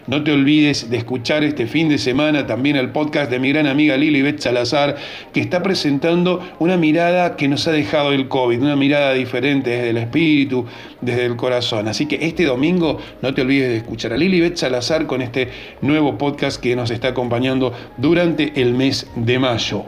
No 0.07 0.23
te 0.23 0.31
olvides 0.31 0.89
de 0.89 0.97
escuchar 0.97 1.43
este 1.43 1.67
fin 1.67 1.89
de 1.89 1.97
semana 1.97 2.47
también 2.47 2.75
el 2.75 2.89
podcast 2.89 3.29
de 3.29 3.39
mi 3.39 3.49
gran 3.49 3.67
amiga 3.67 3.97
Lili 3.97 4.21
Beth 4.21 4.39
Salazar, 4.39 4.95
que 5.33 5.41
está 5.41 5.63
presentando 5.63 6.41
una 6.59 6.77
mirada 6.77 7.35
que 7.35 7.47
nos 7.47 7.67
ha 7.67 7.71
dejado 7.71 8.11
el 8.11 8.27
COVID, 8.27 8.61
una 8.61 8.75
mirada 8.75 9.13
diferente 9.13 9.69
desde 9.69 9.89
el 9.91 9.97
espíritu, 9.97 10.65
desde 11.01 11.25
el 11.25 11.35
corazón. 11.35 11.87
Así 11.87 12.05
que 12.05 12.25
este 12.25 12.45
domingo 12.45 12.99
no 13.21 13.33
te 13.33 13.41
olvides 13.41 13.69
de 13.69 13.77
escuchar 13.77 14.13
a 14.13 14.17
Lili 14.17 14.41
Beth 14.41 14.57
Salazar 14.57 15.07
con 15.07 15.21
este 15.21 15.49
nuevo 15.81 16.17
podcast 16.17 16.61
que 16.61 16.75
nos 16.75 16.91
está 16.91 17.09
acompañando 17.09 17.73
durante 17.97 18.61
el 18.61 18.73
mes 18.73 19.07
de 19.15 19.39
mayo. 19.39 19.83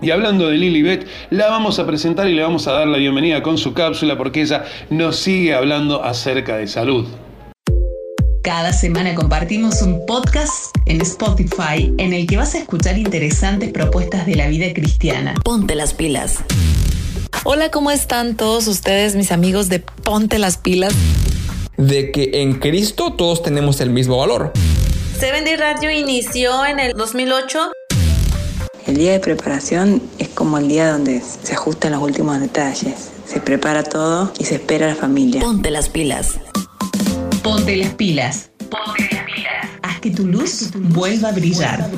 Y 0.00 0.10
hablando 0.10 0.48
de 0.48 0.58
Lilibet, 0.58 1.06
la 1.30 1.48
vamos 1.48 1.78
a 1.78 1.86
presentar 1.86 2.28
y 2.28 2.34
le 2.34 2.42
vamos 2.42 2.68
a 2.68 2.72
dar 2.72 2.86
la 2.86 2.98
bienvenida 2.98 3.42
con 3.42 3.56
su 3.56 3.72
cápsula 3.72 4.18
porque 4.18 4.42
ella 4.42 4.64
nos 4.90 5.16
sigue 5.16 5.54
hablando 5.54 6.04
acerca 6.04 6.58
de 6.58 6.66
salud. 6.66 7.06
Cada 8.46 8.72
semana 8.72 9.16
compartimos 9.16 9.82
un 9.82 10.06
podcast 10.06 10.72
en 10.84 11.00
Spotify 11.00 11.92
en 11.98 12.12
el 12.12 12.28
que 12.28 12.36
vas 12.36 12.54
a 12.54 12.58
escuchar 12.58 12.96
interesantes 12.96 13.72
propuestas 13.72 14.24
de 14.24 14.36
la 14.36 14.46
vida 14.46 14.72
cristiana. 14.72 15.34
Ponte 15.42 15.74
las 15.74 15.94
pilas. 15.94 16.36
Hola, 17.42 17.72
¿cómo 17.72 17.90
están 17.90 18.36
todos 18.36 18.68
ustedes, 18.68 19.16
mis 19.16 19.32
amigos 19.32 19.68
de 19.68 19.80
Ponte 19.80 20.38
las 20.38 20.58
pilas? 20.58 20.94
De 21.76 22.12
que 22.12 22.40
en 22.40 22.60
Cristo 22.60 23.14
todos 23.14 23.42
tenemos 23.42 23.80
el 23.80 23.90
mismo 23.90 24.18
valor. 24.18 24.52
Seven 25.18 25.44
Day 25.44 25.56
Radio 25.56 25.90
inició 25.90 26.64
en 26.66 26.78
el 26.78 26.92
2008. 26.92 27.72
El 28.86 28.96
día 28.96 29.10
de 29.10 29.18
preparación 29.18 30.00
es 30.20 30.28
como 30.28 30.58
el 30.58 30.68
día 30.68 30.92
donde 30.92 31.20
se 31.20 31.52
ajustan 31.52 31.90
los 31.90 32.00
últimos 32.00 32.38
detalles. 32.38 33.10
Se 33.26 33.40
prepara 33.40 33.82
todo 33.82 34.32
y 34.38 34.44
se 34.44 34.54
espera 34.54 34.86
a 34.86 34.90
la 34.90 34.94
familia. 34.94 35.40
Ponte 35.40 35.72
las 35.72 35.88
pilas. 35.88 36.38
Ponte 37.46 37.76
las 37.76 37.94
pilas. 37.94 38.50
Ponte 38.58 39.08
las 39.12 39.24
pilas. 39.24 39.66
Haz 39.80 40.00
que 40.00 40.10
tu 40.10 40.26
luz 40.26 40.68
vuelva 40.74 41.28
a 41.28 41.30
brillar. 41.30 41.88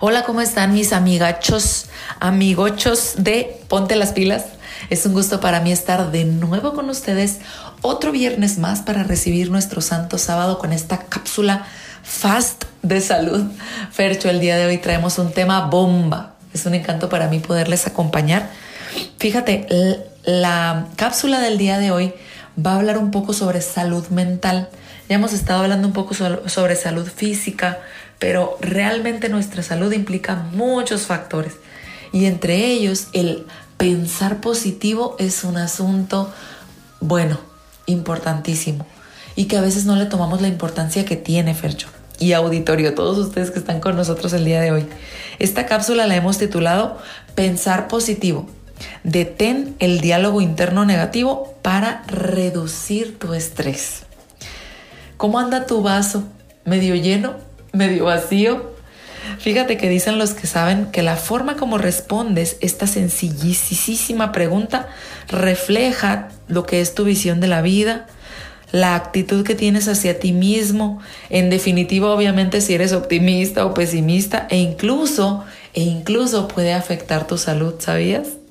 Hola, 0.00 0.22
¿cómo 0.24 0.42
están 0.42 0.74
mis 0.74 0.92
amigachos, 0.92 1.86
amigochos 2.20 3.14
de 3.16 3.58
Ponte 3.68 3.96
las 3.96 4.12
pilas? 4.12 4.44
Es 4.90 5.06
un 5.06 5.14
gusto 5.14 5.40
para 5.40 5.60
mí 5.60 5.72
estar 5.72 6.12
de 6.12 6.26
nuevo 6.26 6.74
con 6.74 6.90
ustedes 6.90 7.38
otro 7.80 8.12
viernes 8.12 8.58
más 8.58 8.82
para 8.82 9.02
recibir 9.02 9.50
nuestro 9.50 9.80
santo 9.80 10.18
sábado 10.18 10.58
con 10.58 10.74
esta 10.74 10.98
cápsula 10.98 11.64
fast 12.02 12.64
de 12.82 13.00
salud. 13.00 13.46
Fercho, 13.92 14.28
el 14.28 14.40
día 14.40 14.58
de 14.58 14.66
hoy 14.66 14.76
traemos 14.76 15.18
un 15.18 15.32
tema 15.32 15.68
bomba. 15.68 16.34
Es 16.52 16.66
un 16.66 16.74
encanto 16.74 17.08
para 17.08 17.28
mí 17.28 17.38
poderles 17.38 17.86
acompañar. 17.86 18.50
Fíjate, 19.18 19.66
la 20.24 20.88
cápsula 20.96 21.40
del 21.40 21.56
día 21.56 21.78
de 21.78 21.90
hoy 21.92 22.12
va 22.58 22.72
a 22.72 22.76
hablar 22.76 22.98
un 22.98 23.10
poco 23.10 23.32
sobre 23.32 23.60
salud 23.60 24.06
mental. 24.08 24.68
Ya 25.08 25.16
hemos 25.16 25.32
estado 25.32 25.62
hablando 25.62 25.88
un 25.88 25.94
poco 25.94 26.14
sobre 26.14 26.76
salud 26.76 27.06
física, 27.06 27.78
pero 28.18 28.56
realmente 28.60 29.28
nuestra 29.28 29.62
salud 29.62 29.92
implica 29.92 30.36
muchos 30.52 31.06
factores 31.06 31.54
y 32.12 32.26
entre 32.26 32.66
ellos 32.66 33.08
el 33.12 33.46
pensar 33.78 34.40
positivo 34.40 35.16
es 35.18 35.44
un 35.44 35.56
asunto, 35.56 36.32
bueno, 37.00 37.40
importantísimo 37.86 38.86
y 39.34 39.46
que 39.46 39.56
a 39.56 39.60
veces 39.60 39.86
no 39.86 39.96
le 39.96 40.06
tomamos 40.06 40.40
la 40.40 40.48
importancia 40.48 41.04
que 41.04 41.16
tiene, 41.16 41.54
Fercho. 41.54 41.88
Y 42.18 42.34
auditorio, 42.34 42.94
todos 42.94 43.18
ustedes 43.18 43.50
que 43.50 43.58
están 43.58 43.80
con 43.80 43.96
nosotros 43.96 44.32
el 44.34 44.44
día 44.44 44.60
de 44.60 44.70
hoy. 44.70 44.86
Esta 45.40 45.66
cápsula 45.66 46.06
la 46.06 46.14
hemos 46.14 46.38
titulado 46.38 46.98
Pensar 47.34 47.88
positivo 47.88 48.46
Detén 49.04 49.74
el 49.78 50.00
diálogo 50.00 50.40
interno 50.40 50.84
negativo 50.84 51.54
para 51.62 52.02
reducir 52.06 53.18
tu 53.18 53.34
estrés. 53.34 54.02
¿Cómo 55.16 55.38
anda 55.38 55.66
tu 55.66 55.82
vaso? 55.82 56.24
¿Medio 56.64 56.94
lleno? 56.94 57.34
¿Medio 57.72 58.06
vacío? 58.06 58.72
Fíjate 59.38 59.76
que 59.76 59.88
dicen 59.88 60.18
los 60.18 60.34
que 60.34 60.46
saben 60.46 60.86
que 60.86 61.02
la 61.02 61.16
forma 61.16 61.56
como 61.56 61.78
respondes 61.78 62.56
esta 62.60 62.86
sencillísima 62.86 64.32
pregunta 64.32 64.88
refleja 65.28 66.28
lo 66.48 66.64
que 66.64 66.80
es 66.80 66.94
tu 66.94 67.04
visión 67.04 67.40
de 67.40 67.46
la 67.46 67.62
vida, 67.62 68.06
la 68.72 68.94
actitud 68.94 69.44
que 69.44 69.54
tienes 69.54 69.86
hacia 69.86 70.18
ti 70.18 70.32
mismo, 70.32 71.00
en 71.30 71.50
definitiva 71.50 72.10
obviamente 72.10 72.60
si 72.60 72.74
eres 72.74 72.92
optimista 72.92 73.64
o 73.64 73.74
pesimista 73.74 74.46
e 74.50 74.58
incluso 74.58 75.44
e 75.74 75.82
incluso 75.82 76.48
puede 76.48 76.72
afectar 76.72 77.26
tu 77.26 77.38
salud, 77.38 77.74
¿sabías? 77.78 78.41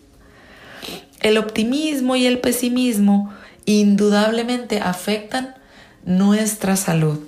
El 1.21 1.37
optimismo 1.37 2.15
y 2.15 2.25
el 2.25 2.39
pesimismo 2.39 3.31
indudablemente 3.65 4.79
afectan 4.79 5.55
nuestra 6.03 6.75
salud. 6.75 7.19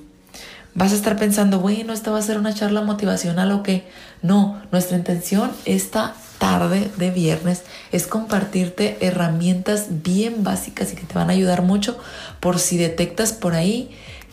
Vas 0.74 0.91
a 0.91 0.96
estar 0.96 1.18
pensando, 1.18 1.60
bueno, 1.60 1.94
esta 1.94 2.10
va 2.10 2.18
a 2.18 2.24
ser 2.24 2.39
una 2.39 2.56
charla 2.56 2.82
motivacional 2.82 3.52
o 3.52 3.62
qué. 3.62 3.84
No, 4.24 4.60
nuestra 4.72 4.98
intención 4.98 5.52
esta 5.66 6.16
tarde 6.39 6.89
de 6.98 7.12
viernes 7.12 7.62
es 7.91 8.08
compartirte 8.08 8.98
herramientas 9.02 9.86
bien 10.04 10.44
básicas 10.44 10.91
y 10.91 10.96
que 10.96 11.06
te 11.06 11.14
van 11.14 11.30
a 11.30 11.34
ayudar 11.34 11.62
mucho 11.62 12.00
por 12.39 12.60
si 12.60 12.78
detectas 12.78 13.34
por 13.34 13.54
ahí 13.54 13.91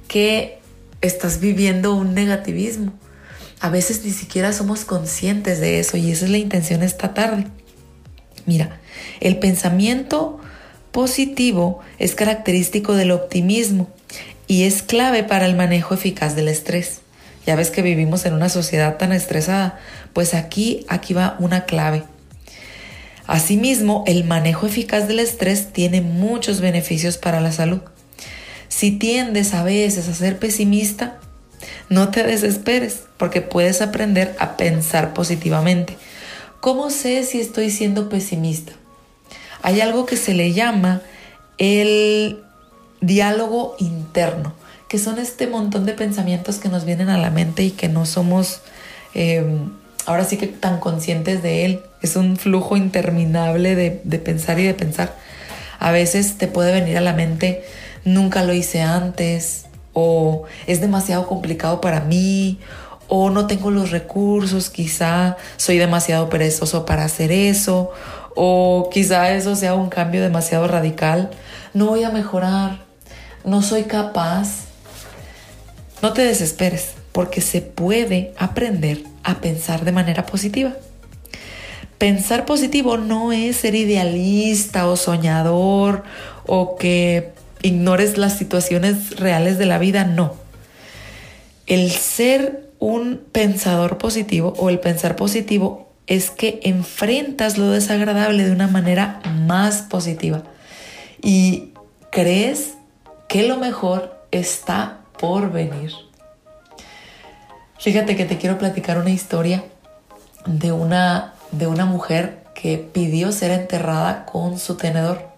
que 0.09 0.59
estás 1.03 1.41
viviendo 1.41 1.95
un 1.95 2.15
negativismo. 2.15 2.95
A 3.61 3.69
veces 3.69 4.03
ni 4.07 4.11
siquiera 4.11 4.55
somos 4.55 4.87
conscientes 4.87 5.61
de 5.61 5.81
eso 5.81 5.99
y 5.99 6.11
esa 6.11 6.25
es 6.25 6.31
la 6.31 6.39
intención 6.39 6.83
esta 6.83 7.13
tarde. 7.13 7.47
Mira, 8.47 8.81
el 9.21 9.39
pensamiento 9.39 10.41
positivo 10.93 11.81
es 11.99 12.15
característico 12.15 12.95
del 12.95 13.11
optimismo 13.11 13.89
y 14.47 14.65
es 14.65 14.83
clave 14.83 15.23
para 15.23 15.47
el 15.47 15.57
manejo 15.57 15.95
eficaz 15.95 16.35
del 16.35 16.49
estrés. 16.49 17.01
Ya 17.47 17.57
ves 17.57 17.71
que 17.71 17.83
vivimos 17.83 18.27
en 18.27 18.35
una 18.35 18.49
sociedad 18.49 18.97
tan 18.97 19.13
estresada, 19.13 19.79
pues 20.13 20.35
aquí, 20.35 20.85
aquí 20.89 21.15
va 21.15 21.37
una 21.39 21.65
clave. 21.65 22.03
Asimismo, 23.27 24.05
el 24.07 24.25
manejo 24.25 24.67
eficaz 24.67 25.07
del 25.07 25.21
estrés 25.21 25.73
tiene 25.73 26.01
muchos 26.01 26.61
beneficios 26.61 27.17
para 27.17 27.41
la 27.41 27.53
salud. 27.53 27.81
Si 28.69 28.91
tiendes 28.91 29.55
a 29.55 29.63
veces 29.63 30.09
a 30.09 30.15
ser 30.15 30.39
pesimista, 30.39 31.19
no 31.89 32.09
te 32.11 32.25
desesperes 32.25 33.03
porque 33.17 33.41
puedes 33.41 33.83
aprender 33.83 34.35
a 34.39 34.57
pensar 34.57 35.15
positivamente. 35.15 35.97
¿Cómo 36.61 36.91
sé 36.91 37.23
si 37.25 37.41
estoy 37.41 37.71
siendo 37.71 38.11
pesimista? 38.11 38.73
Hay 39.63 39.81
algo 39.81 40.05
que 40.05 40.19
se 40.19 40.35
le 40.35 40.53
llama 40.53 41.01
el 41.57 42.43
diálogo 43.01 43.77
interno, 43.79 44.53
que 44.87 44.99
son 44.99 45.19
este 45.19 45.47
montón 45.47 45.87
de 45.87 45.95
pensamientos 45.95 46.59
que 46.59 46.69
nos 46.69 46.85
vienen 46.85 47.09
a 47.09 47.17
la 47.17 47.31
mente 47.31 47.63
y 47.63 47.71
que 47.71 47.89
no 47.89 48.05
somos 48.05 48.61
em, 49.15 49.71
ahora 50.05 50.27
sí 50.27 50.37
que 50.37 50.49
tan 50.49 50.81
conscientes 50.81 51.43
de 51.43 51.65
él. 51.65 51.81
Es 52.03 52.17
un 52.17 52.37
flujo 52.37 52.77
interminable 52.77 53.75
de, 53.75 54.03
de 54.05 54.19
pensar 54.19 54.61
y 54.61 54.65
de 54.65 54.75
pensar. 54.75 55.17
A 55.79 55.93
veces 55.93 56.37
te 56.37 56.47
puede 56.47 56.73
venir 56.73 56.99
a 56.99 57.01
la 57.01 57.15
mente, 57.15 57.65
nunca 58.05 58.45
lo 58.45 58.53
hice 58.53 58.83
antes, 58.83 59.65
o 59.95 60.45
es 60.67 60.83
demasiado 60.83 61.27
complicado 61.27 61.81
para 61.81 62.01
mí, 62.01 62.59
o 63.11 63.29
no 63.29 63.49
tengo 63.49 63.73
los 63.73 63.91
recursos, 63.91 64.71
quizá 64.71 65.37
soy 65.57 65.79
demasiado 65.79 66.31
perezoso 66.31 66.87
para 66.87 67.05
hacer 67.05 67.33
eso, 67.33 67.91
o 68.37 68.89
quizá 68.93 69.33
eso 69.33 69.57
sea 69.57 69.75
un 69.75 69.89
cambio 69.89 70.23
demasiado 70.23 70.69
radical, 70.69 71.29
no 71.75 71.87
voy 71.87 72.05
a 72.05 72.11
mejorar, 72.11 72.79
no 73.45 73.63
soy 73.63 73.83
capaz. 73.83 74.67
No 76.03 76.13
te 76.13 76.23
desesperes, 76.23 76.93
porque 77.13 77.41
se 77.41 77.61
puede 77.61 78.33
aprender 78.39 79.03
a 79.25 79.41
pensar 79.41 79.85
de 79.85 79.93
manera 79.93 80.25
positiva. 80.25 80.73
Pensar 81.99 82.47
positivo 82.47 82.97
no 82.97 83.33
es 83.33 83.57
ser 83.57 83.75
idealista 83.75 84.87
o 84.87 84.97
soñador 84.97 86.05
o 86.47 86.77
que 86.77 87.33
ignores 87.61 88.17
las 88.17 88.39
situaciones 88.39 89.19
reales 89.19 89.59
de 89.59 89.67
la 89.67 89.79
vida, 89.79 90.05
no. 90.05 90.35
El 91.67 91.91
ser 91.91 92.70
un 92.81 93.25
pensador 93.31 93.99
positivo 93.99 94.55
o 94.59 94.71
el 94.71 94.81
pensar 94.81 95.15
positivo 95.15 95.91
es 96.07 96.31
que 96.31 96.59
enfrentas 96.65 97.57
lo 97.57 97.71
desagradable 97.71 98.45
de 98.45 98.51
una 98.51 98.67
manera 98.67 99.21
más 99.47 99.83
positiva 99.83 100.43
y 101.23 101.75
crees 102.11 102.75
que 103.29 103.47
lo 103.47 103.59
mejor 103.59 104.19
está 104.33 105.03
por 105.19 105.53
venir. 105.53 105.93
Fíjate 107.79 108.17
que 108.17 108.25
te 108.25 108.39
quiero 108.39 108.59
platicar 108.59 108.99
una 108.99 109.11
historia 109.11 109.65
de 110.47 110.73
una, 110.73 111.35
de 111.53 111.67
una 111.67 111.85
mujer 111.85 112.45
que 112.55 112.79
pidió 112.79 113.31
ser 113.33 113.53
enterrada 113.53 114.27
con 114.27 114.59
su 114.59 114.77
tenedor. 114.77 115.29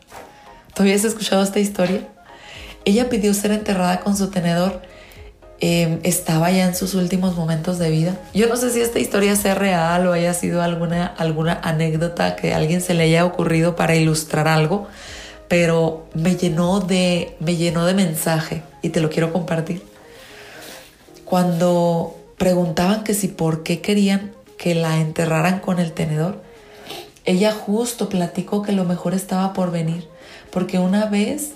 ¿Tú 0.75 0.83
habías 0.83 1.05
escuchado 1.05 1.43
esta 1.43 1.61
historia? 1.61 2.09
Ella 2.85 3.09
pidió 3.09 3.35
ser 3.35 3.53
enterrada 3.53 4.01
con 4.01 4.17
su 4.17 4.31
tenedor. 4.31 4.83
Em, 5.65 6.01
estaba 6.03 6.51
ya 6.51 6.67
en 6.67 6.75
sus 6.75 6.95
últimos 6.95 7.37
momentos 7.37 7.79
de 7.79 7.89
vida. 7.89 8.19
Yo 8.35 8.49
no 8.49 8.57
sé 8.57 8.71
si 8.71 8.81
esta 8.81 8.99
historia 8.99 9.37
sea 9.37 9.55
real 9.55 10.05
o 10.09 10.13
haya 10.13 10.35
sido 10.35 10.61
alguna, 10.61 11.07
alguna 11.07 11.61
anécdota 11.63 12.35
que 12.35 12.53
alguien 12.53 12.81
se 12.81 12.95
le 12.95 13.05
haya 13.05 13.25
ocurrido 13.25 13.77
para 13.77 13.95
ilustrar 13.95 14.49
algo, 14.49 14.89
pero 15.47 16.09
me 16.15 16.35
llenó 16.35 16.81
de, 16.81 17.37
me 17.39 17.55
llenó 17.55 17.87
de 17.87 17.95
mensaje 17.95 18.65
y 18.83 18.89
te 18.89 19.01
lo 19.01 19.09
quiero 19.09 19.33
compartir. 19.33 19.85
Cuando 21.25 22.17
preguntaban 22.39 23.05
que 23.05 23.15
si 23.15 23.29
por 23.29 23.63
qué 23.63 23.81
querían 23.81 24.33
que 24.59 24.75
la 24.75 24.99
enterraran 24.99 25.61
con 25.61 25.79
el 25.79 25.93
tenedor, 25.93 26.43
ella 27.25 27.53
justo 27.53 28.09
platicó 28.09 28.63
que 28.63 28.73
lo 28.73 28.83
mejor 28.83 29.15
estaba 29.15 29.53
por 29.53 29.71
venir, 29.71 30.09
porque 30.51 30.81
una 30.81 31.07
vez 31.07 31.53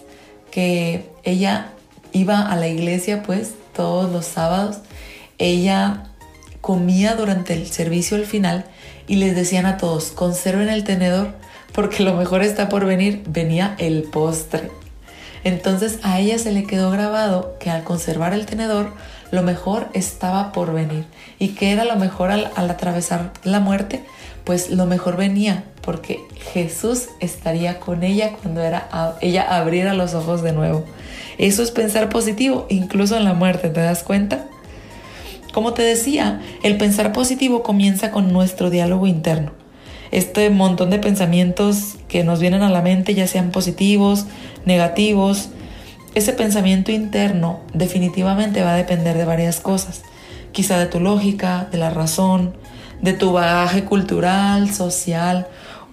que 0.53 1.11
ella 1.25 1.73
iba 2.13 2.49
a 2.49 2.55
la 2.55 2.69
iglesia, 2.69 3.25
pues 3.25 3.55
todos 3.77 4.11
los 4.11 4.25
sábados, 4.25 4.79
ella 5.39 6.05
comía 6.61 7.15
durante 7.15 7.53
el 7.53 7.67
servicio 7.67 8.17
al 8.17 8.27
final 8.27 8.65
y 9.07 9.17
les 9.17 9.37
decían 9.37 9.67
a 9.67 9.77
todos, 9.77 10.07
conserven 10.07 10.69
el 10.69 10.83
tenedor 10.83 11.35
porque 11.73 12.03
lo 12.03 12.15
mejor 12.15 12.43
está 12.43 12.69
por 12.69 12.87
venir, 12.87 13.23
venía 13.29 13.75
el 13.79 14.05
postre. 14.05 14.71
Entonces 15.45 16.01
a 16.03 16.19
ella 16.19 16.39
se 16.39 16.51
le 16.51 16.65
quedó 16.65 16.91
grabado 16.91 17.57
que 17.61 17.71
al 17.71 17.85
conservar 17.85 18.33
el 18.33 18.47
tenedor, 18.47 18.93
lo 19.31 19.43
mejor 19.43 19.89
estaba 19.93 20.53
por 20.53 20.73
venir. 20.73 21.05
¿Y 21.39 21.49
que 21.49 21.71
era 21.71 21.85
lo 21.85 21.97
mejor 21.97 22.31
al, 22.31 22.51
al 22.57 22.71
atravesar 22.71 23.33
la 23.45 23.61
muerte? 23.61 24.05
Pues 24.45 24.71
lo 24.71 24.87
mejor 24.87 25.17
venía 25.17 25.65
porque 25.83 26.19
Jesús 26.53 27.11
estaría 27.21 27.79
con 27.79 28.03
ella 28.03 28.33
cuando 28.43 28.61
era 28.61 28.89
ella 29.21 29.57
abriera 29.57 29.95
los 29.95 30.15
ojos 30.15 30.43
de 30.43 30.53
nuevo. 30.53 30.85
Eso 31.39 31.63
es 31.63 31.71
pensar 31.71 32.09
positivo, 32.09 32.67
incluso 32.69 33.17
en 33.17 33.25
la 33.25 33.35
muerte, 33.35 33.69
¿te 33.69 33.81
das 33.81 34.03
cuenta? 34.03 34.47
Como 35.53 35.73
te 35.73 35.83
decía, 35.83 36.41
el 36.63 36.77
pensar 36.77 37.13
positivo 37.13 37.63
comienza 37.63 38.11
con 38.11 38.33
nuestro 38.33 38.71
diálogo 38.71 39.07
interno. 39.07 39.53
Este 40.11 40.51
montón 40.51 40.91
de 40.91 40.99
pensamientos 40.99 41.97
que 42.09 42.25
nos 42.25 42.41
vienen 42.41 42.63
a 42.63 42.71
la 42.71 42.83
mente, 42.83 43.15
ya 43.15 43.27
sean 43.27 43.51
positivos, 43.51 44.27
negativos, 44.65 45.49
ese 46.15 46.33
pensamiento 46.33 46.93
interno 46.93 47.61
definitivamente 47.75 48.63
va 48.63 48.73
a 48.73 48.77
depender 48.77 49.19
de 49.19 49.27
varias 49.27 49.61
cosas. 49.61 50.03
Quizá 50.53 50.79
de 50.79 50.87
tu 50.87 51.01
lógica, 51.01 51.69
de 51.71 51.79
la 51.79 51.91
razón, 51.91 52.57
de 53.03 53.13
tu 53.13 53.33
bagaje 53.33 53.85
cultural, 53.85 54.73
social 54.73 55.47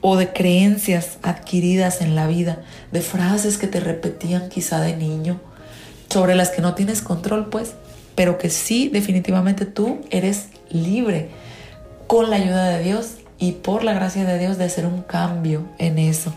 o 0.06 0.18
de 0.18 0.34
creencias 0.34 1.18
adquiridas 1.24 2.02
en 2.02 2.14
la 2.14 2.28
vida, 2.28 2.62
de 2.92 3.00
frases 3.00 3.58
que 3.58 3.68
te 3.68 3.80
repetían 3.80 4.50
quizá 4.50 4.82
de 4.82 4.98
niño, 4.98 5.40
sobre 6.10 6.36
las 6.36 6.50
que 6.50 6.62
no 6.62 6.76
tienes 6.76 7.02
control, 7.02 7.50
pues, 7.50 7.76
pero 8.14 8.38
que 8.38 8.50
sí 8.50 8.90
definitivamente 8.90 9.66
tú 9.66 10.02
eres 10.12 10.50
libre 10.70 11.30
con 12.06 12.30
la 12.30 12.36
ayuda 12.36 12.68
de 12.68 12.84
Dios 12.84 13.16
y 13.40 13.54
por 13.54 13.86
la 13.86 13.94
gracia 13.94 14.26
de 14.26 14.38
Dios 14.38 14.58
de 14.58 14.66
hacer 14.66 14.86
un 14.86 15.04
cambio 15.04 15.64
en 15.78 15.98
eso. 15.98 16.34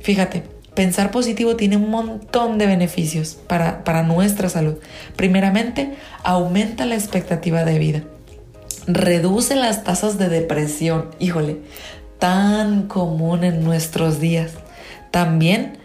Fíjate, 0.00 0.42
pensar 0.74 1.10
positivo 1.10 1.56
tiene 1.56 1.76
un 1.76 1.90
montón 1.90 2.56
de 2.56 2.66
beneficios 2.66 3.36
para, 3.46 3.84
para 3.84 4.02
nuestra 4.04 4.48
salud. 4.48 4.76
Primeramente, 5.16 5.96
aumenta 6.22 6.86
la 6.86 6.94
expectativa 6.94 7.62
de 7.64 7.78
vida 7.78 8.02
reduce 8.86 9.54
las 9.56 9.84
tasas 9.84 10.18
de 10.18 10.28
depresión. 10.28 11.10
Híjole, 11.18 11.58
tan 12.24 12.84
común 12.84 13.44
en 13.44 13.62
nuestros 13.62 14.18
días. 14.18 14.52
También 15.10 15.76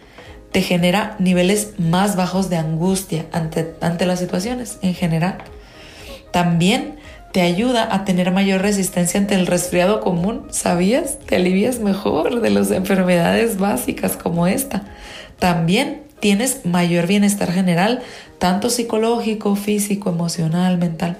te 0.54 0.62
genera 0.62 1.18
niveles 1.20 1.74
más 1.78 2.16
bajos 2.16 2.50
de 2.50 2.56
angustia 2.56 3.26
ante, 3.34 3.76
ante 3.82 4.06
las 4.06 4.20
situaciones 4.20 4.80
en 4.82 4.94
general. 4.94 5.40
También 6.32 6.96
te 7.34 7.42
ayuda 7.42 7.94
a 7.94 8.06
tener 8.06 8.32
mayor 8.32 8.62
resistencia 8.62 9.20
ante 9.20 9.36
el 9.36 9.48
resfriado 9.48 10.00
común, 10.00 10.48
¿sabías? 10.50 11.20
Te 11.20 11.36
alivias 11.36 11.80
mejor 11.80 12.40
de 12.40 12.52
las 12.52 12.72
enfermedades 12.72 13.58
básicas 13.58 14.16
como 14.16 14.48
esta. 14.48 14.84
También 15.40 16.04
tienes 16.22 16.66
mayor 16.66 17.06
bienestar 17.06 17.52
general, 17.52 18.02
tanto 18.38 18.70
psicológico, 18.70 19.58
físico, 19.58 20.10
emocional, 20.10 20.78
mental 20.78 21.18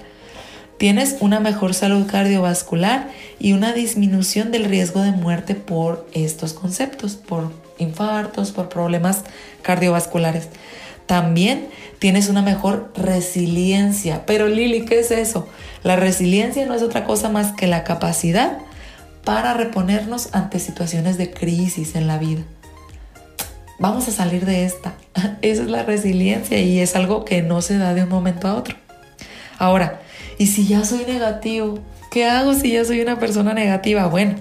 tienes 0.80 1.18
una 1.20 1.40
mejor 1.40 1.74
salud 1.74 2.06
cardiovascular 2.06 3.10
y 3.38 3.52
una 3.52 3.74
disminución 3.74 4.50
del 4.50 4.64
riesgo 4.64 5.02
de 5.02 5.12
muerte 5.12 5.54
por 5.54 6.08
estos 6.14 6.54
conceptos, 6.54 7.16
por 7.16 7.52
infartos, 7.76 8.50
por 8.50 8.70
problemas 8.70 9.24
cardiovasculares. 9.60 10.48
También 11.04 11.68
tienes 11.98 12.30
una 12.30 12.40
mejor 12.40 12.94
resiliencia. 12.96 14.24
Pero 14.24 14.48
Lili, 14.48 14.86
¿qué 14.86 15.00
es 15.00 15.10
eso? 15.10 15.46
La 15.82 15.96
resiliencia 15.96 16.64
no 16.64 16.72
es 16.72 16.80
otra 16.80 17.04
cosa 17.04 17.28
más 17.28 17.52
que 17.52 17.66
la 17.66 17.84
capacidad 17.84 18.56
para 19.22 19.52
reponernos 19.52 20.30
ante 20.32 20.58
situaciones 20.60 21.18
de 21.18 21.30
crisis 21.30 21.94
en 21.94 22.06
la 22.06 22.16
vida. 22.16 22.40
Vamos 23.78 24.08
a 24.08 24.12
salir 24.12 24.46
de 24.46 24.64
esta. 24.64 24.94
Esa 25.42 25.62
es 25.62 25.68
la 25.68 25.82
resiliencia 25.82 26.58
y 26.58 26.80
es 26.80 26.96
algo 26.96 27.26
que 27.26 27.42
no 27.42 27.60
se 27.60 27.76
da 27.76 27.92
de 27.92 28.04
un 28.04 28.08
momento 28.08 28.48
a 28.48 28.54
otro. 28.54 28.76
Ahora, 29.58 30.00
¿Y 30.40 30.46
si 30.46 30.66
ya 30.66 30.86
soy 30.86 31.04
negativo? 31.04 31.80
¿Qué 32.10 32.24
hago 32.24 32.54
si 32.54 32.72
ya 32.72 32.82
soy 32.86 33.02
una 33.02 33.18
persona 33.18 33.52
negativa? 33.52 34.06
Bueno, 34.06 34.36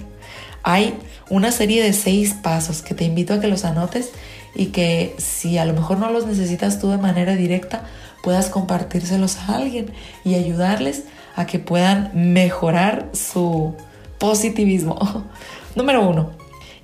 hay 0.64 0.94
una 1.30 1.52
serie 1.52 1.84
de 1.84 1.92
seis 1.92 2.34
pasos 2.42 2.82
que 2.82 2.94
te 2.94 3.04
invito 3.04 3.34
a 3.34 3.42
que 3.42 3.50
los 3.50 3.66
anotes 3.66 4.12
y 4.56 4.68
que 4.68 5.14
si 5.18 5.58
a 5.58 5.66
lo 5.66 5.74
mejor 5.74 5.98
no 6.00 6.10
los 6.10 6.26
necesitas 6.26 6.80
tú 6.80 6.90
de 6.90 6.98
manera 6.98 7.36
directa, 7.36 7.84
puedas 8.24 8.48
compartírselos 8.48 9.40
a 9.40 9.58
alguien 9.58 9.92
y 10.24 10.36
ayudarles 10.36 11.04
a 11.36 11.46
que 11.46 11.60
puedan 11.60 12.12
mejorar 12.14 13.10
su 13.12 13.76
positivismo. 14.20 15.26
Número 15.76 16.08
uno, 16.08 16.32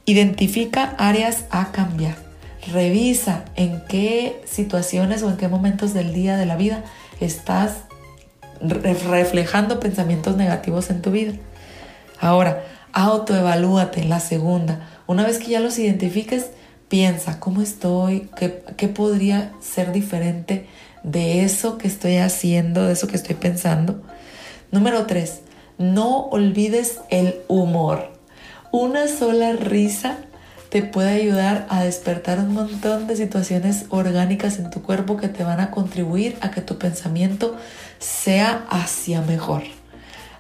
identifica 0.04 0.94
áreas 0.98 1.46
a 1.52 1.72
cambiar. 1.72 2.18
Revisa 2.70 3.46
en 3.56 3.82
qué 3.88 4.42
situaciones 4.44 5.24
o 5.24 5.30
en 5.30 5.38
qué 5.38 5.48
momentos 5.48 5.94
del 5.94 6.14
día 6.14 6.36
de 6.36 6.46
la 6.46 6.58
vida 6.58 6.84
estás 7.22 7.86
reflejando 8.62 9.80
pensamientos 9.80 10.36
negativos 10.38 10.90
en 10.90 11.02
tu 11.02 11.12
vida. 11.12 11.34
Ahora, 12.20 12.64
autoevalúate, 12.94 14.06
la 14.06 14.20
segunda. 14.20 14.88
Una 15.08 15.26
vez 15.26 15.38
que 15.38 15.52
ya 15.52 15.60
los 15.60 15.78
identifiques, 15.78 16.48
piensa, 16.88 17.40
¿cómo 17.40 17.62
estoy? 17.62 18.30
¿Qué, 18.38 18.64
¿Qué, 18.78 18.88
podría 18.88 19.52
ser 19.60 19.92
diferente 19.92 20.68
de 21.04 21.44
eso 21.44 21.78
que 21.78 21.88
estoy 21.88 22.18
haciendo, 22.18 22.86
de 22.86 22.94
eso 22.94 23.08
que 23.08 23.18
estoy 23.18 23.36
pensando? 23.36 24.02
Número 24.72 25.06
tres, 25.06 25.42
no 25.78 26.28
olvides 26.28 27.00
el 27.10 27.36
humor. 27.48 28.14
Una 28.72 29.08
sola 29.08 29.54
risa 29.54 30.18
te 30.70 30.82
puede 30.82 31.12
ayudar 31.12 31.66
a 31.70 31.84
despertar 31.84 32.40
un 32.40 32.54
montón 32.54 33.08
de 33.08 33.16
situaciones 33.16 33.86
orgánicas 33.90 34.60
en 34.60 34.70
tu 34.70 34.82
cuerpo 34.82 35.16
que 35.16 35.30
te 35.30 35.44
van 35.44 35.60
a 35.62 35.72
contribuir 35.72 36.38
a 36.42 36.52
que 36.52 36.62
tu 36.62 36.78
pensamiento 36.78 37.56
sea 38.00 38.66
hacia 38.70 39.22
mejor. 39.22 39.64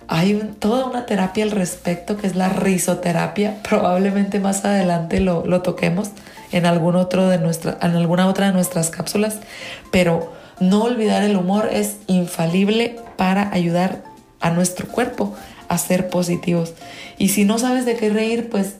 Hay 0.07 0.35
toda 0.59 0.85
una 0.85 1.05
terapia 1.05 1.43
al 1.43 1.51
respecto 1.51 2.17
que 2.17 2.27
es 2.27 2.35
la 2.35 2.49
risoterapia. 2.49 3.61
Probablemente 3.63 4.39
más 4.39 4.63
adelante 4.63 5.19
lo, 5.19 5.61
toquemos 5.61 6.09
en, 6.51 6.65
algún 6.65 6.95
otro 6.95 7.27
de 7.27 7.35
en 7.35 7.95
alguna 7.95 8.27
otra 8.27 8.47
de 8.47 8.53
nuestras 8.53 8.91
cápsulas. 8.91 9.39
Pero 9.91 10.31
no 10.59 10.83
olvidar 10.83 11.23
el 11.23 11.35
humor 11.35 11.69
es 11.71 11.97
infalible 12.07 12.97
para 13.17 13.51
ayudar 13.51 14.03
a 14.41 14.51
nuestro 14.51 14.87
cuerpo 14.87 15.35
a 15.67 15.77
ser 15.77 16.09
positivos. 16.09 16.73
Y 17.17 17.29
si 17.29 17.45
no 17.45 17.57
sabes 17.57 17.85
de 17.85 17.95
qué 17.95 18.09
reír, 18.09 18.49
pues 18.49 18.75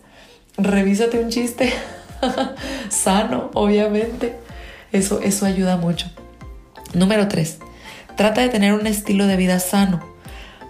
revísate 0.58 1.20
un 1.20 1.30
chiste 1.30 1.74
sano, 2.90 3.50
obviamente. 3.54 4.36
Eso, 4.92 5.22
eso 5.22 5.46
ayuda 5.46 5.78
mucho. 5.78 6.08
Número 6.94 7.28
3. 7.28 7.58
Trata 8.16 8.42
de 8.42 8.50
tener 8.50 8.74
un 8.74 8.88
estilo 8.88 9.28
de 9.28 9.36
vida 9.36 9.60
sano. 9.60 10.00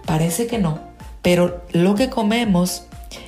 Parece 0.04 0.46
que 0.46 0.58
no, 0.58 0.80
pero 1.22 1.64
lo 1.72 1.94
que 1.94 2.10
comemos 2.10 2.86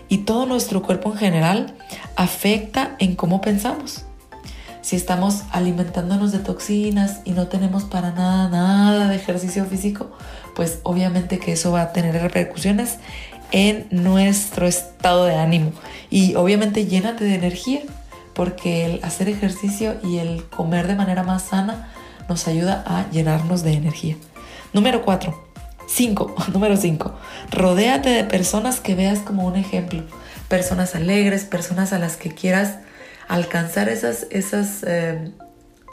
y 0.08 0.18
todo 0.18 0.46
nuestro 0.46 0.82
cuerpo 0.82 1.12
en 1.12 1.18
general 1.18 1.74
afecta 2.16 2.96
en 2.98 3.14
cómo 3.14 3.40
pensamos. 3.40 4.04
Si 4.80 4.96
estamos 4.96 5.42
alimentándonos 5.52 6.32
de 6.32 6.38
toxinas 6.38 7.20
y 7.24 7.32
no 7.32 7.48
tenemos 7.48 7.84
para 7.84 8.10
nada 8.10 8.48
nada 8.48 9.08
de 9.08 9.16
ejercicio 9.16 9.64
físico, 9.66 10.10
pues 10.56 10.80
obviamente 10.82 11.38
que 11.38 11.52
eso 11.52 11.72
va 11.72 11.82
a 11.82 11.92
tener 11.92 12.14
repercusiones 12.20 12.96
en 13.52 13.86
nuestro 13.90 14.66
estado 14.66 15.26
de 15.26 15.36
ánimo 15.36 15.72
y 16.10 16.34
obviamente 16.34 16.86
llénate 16.86 17.24
de 17.24 17.34
energía 17.34 17.82
porque 18.34 18.86
el 18.86 19.04
hacer 19.04 19.28
ejercicio 19.28 19.96
y 20.02 20.18
el 20.18 20.44
comer 20.44 20.86
de 20.86 20.94
manera 20.94 21.22
más 21.22 21.42
sana 21.42 21.88
nos 22.28 22.46
ayuda 22.48 22.84
a 22.86 23.10
llenarnos 23.10 23.62
de 23.62 23.72
energía. 23.72 24.16
Número 24.72 25.02
4. 25.02 25.48
5. 25.86 26.34
Número 26.52 26.76
5. 26.76 27.18
Rodéate 27.50 28.10
de 28.10 28.24
personas 28.24 28.80
que 28.80 28.94
veas 28.94 29.20
como 29.20 29.46
un 29.46 29.56
ejemplo. 29.56 30.04
Personas 30.48 30.94
alegres, 30.94 31.44
personas 31.44 31.92
a 31.92 31.98
las 31.98 32.16
que 32.16 32.30
quieras 32.30 32.76
alcanzar 33.26 33.88
esas, 33.88 34.26
esas, 34.30 34.84
eh, 34.86 35.30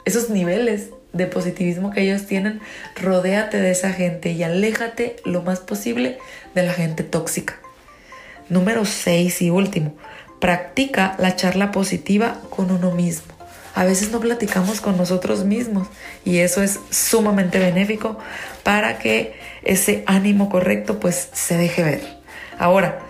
esos 0.04 0.30
niveles 0.30 0.90
de 1.12 1.26
positivismo 1.26 1.90
que 1.90 2.02
ellos 2.02 2.26
tienen. 2.26 2.60
Rodéate 3.00 3.60
de 3.60 3.70
esa 3.70 3.92
gente 3.92 4.32
y 4.32 4.42
aléjate 4.42 5.16
lo 5.24 5.42
más 5.42 5.60
posible 5.60 6.18
de 6.54 6.62
la 6.62 6.72
gente 6.72 7.02
tóxica. 7.02 7.56
Número 8.48 8.84
6 8.84 9.42
y 9.42 9.50
último. 9.50 9.96
Practica 10.40 11.16
la 11.18 11.34
charla 11.34 11.70
positiva 11.72 12.38
con 12.50 12.70
uno 12.70 12.92
mismo. 12.92 13.35
A 13.76 13.84
veces 13.84 14.10
no 14.10 14.20
platicamos 14.20 14.80
con 14.80 14.96
nosotros 14.96 15.44
mismos 15.44 15.88
y 16.24 16.38
eso 16.38 16.62
es 16.62 16.80
sumamente 16.88 17.58
benéfico 17.58 18.18
para 18.62 18.98
que 18.98 19.38
ese 19.64 20.02
ánimo 20.06 20.48
correcto 20.48 20.98
pues 20.98 21.28
se 21.34 21.58
deje 21.58 21.82
ver. 21.82 22.00
Ahora, 22.58 23.00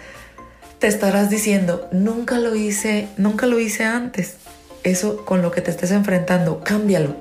te 0.80 0.88
estarás 0.88 1.30
diciendo, 1.30 1.88
nunca 1.92 2.38
lo 2.38 2.56
hice, 2.56 3.06
nunca 3.16 3.46
lo 3.46 3.60
hice 3.60 3.84
antes. 3.84 4.38
Eso 4.82 5.24
con 5.24 5.40
lo 5.40 5.52
que 5.52 5.60
te 5.60 5.70
estés 5.70 5.92
enfrentando, 5.92 6.64
cámbialo. 6.64 7.14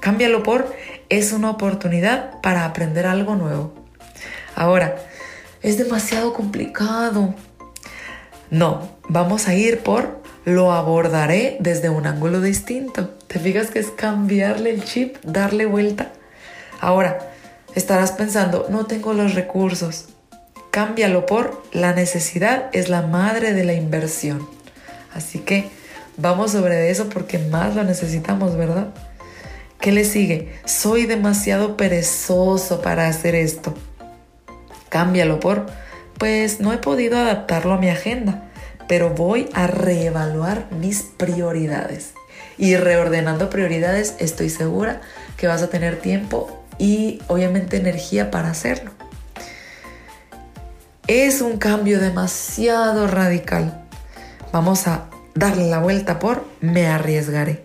Cámbialo 0.00 0.42
por 0.42 0.70
es 1.08 1.32
una 1.32 1.48
oportunidad 1.48 2.38
para 2.42 2.66
aprender 2.66 3.06
algo 3.06 3.34
nuevo. 3.34 3.72
Ahora, 4.54 4.96
es 5.62 5.78
demasiado 5.78 6.34
complicado. 6.34 7.34
No, 8.50 8.90
vamos 9.08 9.48
a 9.48 9.54
ir 9.54 9.78
por 9.78 10.19
lo 10.44 10.72
abordaré 10.72 11.56
desde 11.60 11.90
un 11.90 12.06
ángulo 12.06 12.40
distinto. 12.40 13.10
¿Te 13.26 13.38
fijas 13.38 13.70
que 13.70 13.78
es 13.78 13.90
cambiarle 13.90 14.70
el 14.70 14.84
chip, 14.84 15.16
darle 15.24 15.66
vuelta? 15.66 16.12
Ahora, 16.80 17.18
estarás 17.74 18.12
pensando, 18.12 18.66
no 18.70 18.86
tengo 18.86 19.12
los 19.12 19.34
recursos. 19.34 20.06
Cámbialo 20.70 21.26
por 21.26 21.62
la 21.72 21.92
necesidad 21.92 22.70
es 22.72 22.88
la 22.88 23.02
madre 23.02 23.52
de 23.52 23.64
la 23.64 23.74
inversión. 23.74 24.48
Así 25.12 25.40
que 25.40 25.68
vamos 26.16 26.52
sobre 26.52 26.90
eso 26.90 27.08
porque 27.08 27.38
más 27.38 27.74
lo 27.74 27.84
necesitamos, 27.84 28.56
¿verdad? 28.56 28.88
¿Qué 29.80 29.92
le 29.92 30.04
sigue? 30.04 30.52
Soy 30.64 31.06
demasiado 31.06 31.76
perezoso 31.76 32.82
para 32.82 33.08
hacer 33.08 33.34
esto. 33.34 33.74
Cámbialo 34.90 35.40
por, 35.40 35.66
pues 36.18 36.60
no 36.60 36.72
he 36.72 36.78
podido 36.78 37.18
adaptarlo 37.18 37.74
a 37.74 37.78
mi 37.78 37.88
agenda, 37.88 38.49
pero 38.90 39.10
voy 39.10 39.48
a 39.54 39.68
reevaluar 39.68 40.66
mis 40.72 41.02
prioridades. 41.02 42.14
Y 42.58 42.74
reordenando 42.74 43.48
prioridades, 43.48 44.16
estoy 44.18 44.50
segura 44.50 45.00
que 45.36 45.46
vas 45.46 45.62
a 45.62 45.70
tener 45.70 46.00
tiempo 46.00 46.60
y 46.76 47.22
obviamente 47.28 47.76
energía 47.76 48.32
para 48.32 48.50
hacerlo. 48.50 48.90
Es 51.06 51.40
un 51.40 51.58
cambio 51.58 52.00
demasiado 52.00 53.06
radical. 53.06 53.80
Vamos 54.50 54.88
a 54.88 55.04
darle 55.36 55.68
la 55.68 55.78
vuelta 55.78 56.18
por 56.18 56.44
me 56.60 56.88
arriesgaré. 56.88 57.62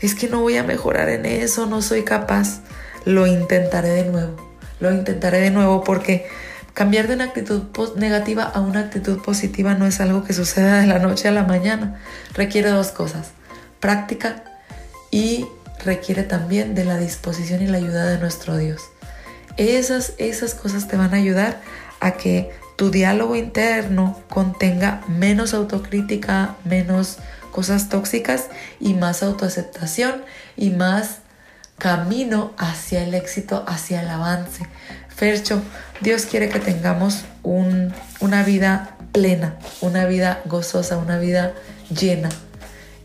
Es 0.00 0.14
que 0.14 0.28
no 0.28 0.40
voy 0.40 0.56
a 0.56 0.62
mejorar 0.62 1.10
en 1.10 1.26
eso, 1.26 1.66
no 1.66 1.82
soy 1.82 2.04
capaz. 2.04 2.62
Lo 3.04 3.26
intentaré 3.26 3.90
de 3.90 4.04
nuevo. 4.06 4.54
Lo 4.80 4.90
intentaré 4.90 5.40
de 5.40 5.50
nuevo 5.50 5.84
porque 5.84 6.26
cambiar 6.74 7.08
de 7.08 7.14
una 7.14 7.24
actitud 7.24 7.64
negativa 7.96 8.44
a 8.44 8.60
una 8.60 8.80
actitud 8.80 9.20
positiva 9.22 9.74
no 9.74 9.86
es 9.86 10.00
algo 10.00 10.24
que 10.24 10.32
suceda 10.32 10.80
de 10.80 10.86
la 10.86 10.98
noche 10.98 11.28
a 11.28 11.32
la 11.32 11.44
mañana. 11.44 12.00
Requiere 12.34 12.70
dos 12.70 12.88
cosas. 12.88 13.30
Práctica 13.80 14.44
y 15.10 15.46
requiere 15.84 16.22
también 16.22 16.74
de 16.74 16.84
la 16.84 16.98
disposición 16.98 17.62
y 17.62 17.66
la 17.66 17.78
ayuda 17.78 18.06
de 18.06 18.18
nuestro 18.18 18.56
Dios. 18.56 18.82
Esas, 19.56 20.14
esas 20.18 20.54
cosas 20.54 20.88
te 20.88 20.96
van 20.96 21.14
a 21.14 21.18
ayudar 21.18 21.60
a 22.00 22.12
que 22.12 22.50
tu 22.76 22.90
diálogo 22.90 23.36
interno 23.36 24.18
contenga 24.28 25.02
menos 25.08 25.52
autocrítica, 25.52 26.56
menos 26.64 27.18
cosas 27.50 27.88
tóxicas 27.88 28.46
y 28.78 28.94
más 28.94 29.22
autoaceptación 29.22 30.24
y 30.56 30.70
más 30.70 31.18
camino 31.78 32.52
hacia 32.56 33.02
el 33.02 33.14
éxito, 33.14 33.64
hacia 33.66 34.02
el 34.02 34.08
avance. 34.08 34.66
Fercho, 35.20 35.60
Dios 36.00 36.24
quiere 36.24 36.48
que 36.48 36.60
tengamos 36.60 37.24
una 37.42 38.42
vida 38.42 38.96
plena, 39.12 39.58
una 39.82 40.06
vida 40.06 40.40
gozosa, 40.46 40.96
una 40.96 41.18
vida 41.18 41.52
llena. 41.94 42.30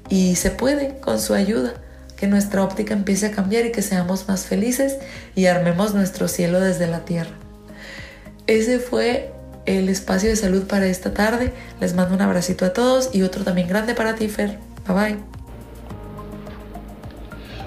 Y 0.07 0.37
se 0.37 0.49
puede 0.49 0.97
con 0.99 1.19
su 1.19 1.33
ayuda 1.33 1.73
que 2.15 2.27
nuestra 2.27 2.63
óptica 2.63 2.93
empiece 2.93 3.25
a 3.25 3.31
cambiar 3.31 3.65
y 3.65 3.73
que 3.73 3.81
seamos 3.81 4.29
más 4.29 4.45
felices 4.45 4.95
y 5.35 5.47
armemos 5.47 5.93
nuestro 5.93 6.29
cielo 6.29 6.61
desde 6.61 6.87
la 6.87 7.03
tierra. 7.03 7.31
Ese 8.47 8.79
fue 8.79 9.33
el 9.65 9.89
espacio 9.89 10.29
de 10.29 10.37
salud 10.37 10.67
para 10.67 10.85
esta 10.85 11.13
tarde. 11.13 11.51
Les 11.81 11.95
mando 11.95 12.15
un 12.15 12.21
abracito 12.21 12.63
a 12.63 12.71
todos 12.71 13.09
y 13.11 13.23
otro 13.23 13.43
también 13.43 13.67
grande 13.67 13.93
para 13.93 14.15
ti, 14.15 14.29
Fer. 14.29 14.57
Bye 14.87 14.95
bye. 14.95 15.34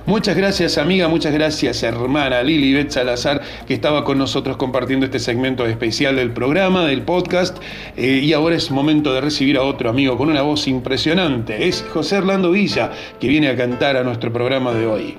Muchas 0.08 0.38
gracias 0.38 0.78
amiga, 0.78 1.06
muchas 1.06 1.34
gracias 1.34 1.82
hermana 1.82 2.42
Lili 2.42 2.72
Bet 2.72 2.90
Salazar 2.90 3.42
que 3.66 3.74
estaba 3.74 4.04
con 4.04 4.16
nosotros 4.16 4.56
compartiendo 4.56 5.04
este 5.04 5.18
segmento 5.18 5.66
especial 5.66 6.16
del 6.16 6.32
programa, 6.32 6.86
del 6.86 7.02
podcast. 7.02 7.58
Eh, 7.94 8.20
y 8.24 8.32
ahora 8.32 8.56
es 8.56 8.70
momento 8.70 9.12
de 9.12 9.20
recibir 9.20 9.58
a 9.58 9.62
otro 9.62 9.90
amigo 9.90 10.16
con 10.16 10.30
una 10.30 10.40
voz 10.40 10.66
impresionante. 10.66 11.68
Es 11.68 11.84
José 11.92 12.16
Orlando 12.16 12.52
Villa 12.52 12.90
que 13.20 13.28
viene 13.28 13.48
a 13.48 13.56
cantar 13.56 13.98
a 13.98 14.02
nuestro 14.02 14.32
programa 14.32 14.72
de 14.72 14.86
hoy. 14.86 15.18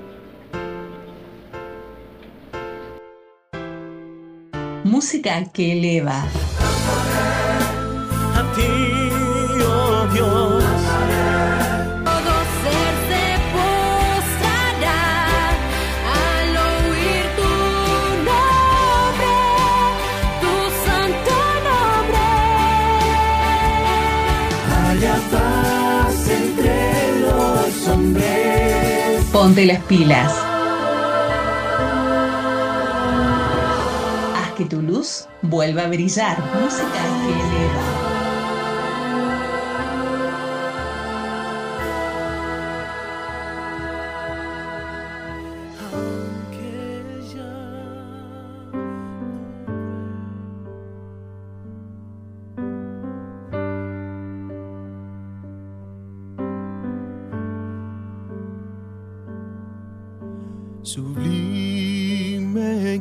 música 4.82 5.44
que 5.54 5.72
eleva. 5.72 6.24
A 8.34 8.42
ti, 8.54 8.89
paz 25.30 26.28
entre 26.28 27.20
los 27.20 27.88
hombres. 27.88 29.24
Ponte 29.32 29.66
las 29.66 29.80
pilas. 29.84 30.50
que 34.60 34.66
tu 34.66 34.82
luz 34.82 35.26
vuelva 35.40 35.84
a 35.84 35.88
brillar. 35.88 36.36
Música 36.60 37.00
que 37.22 37.32
eleva. 37.32 37.99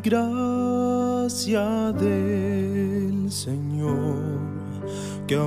Gracia 0.10 1.92
del 1.92 3.32
Señor 3.32 4.40
que 5.28 5.36
a 5.36 5.44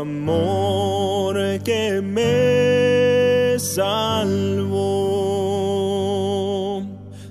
amor 0.00 1.36
que 1.64 2.00
me 2.02 3.58
salvó, 3.58 4.82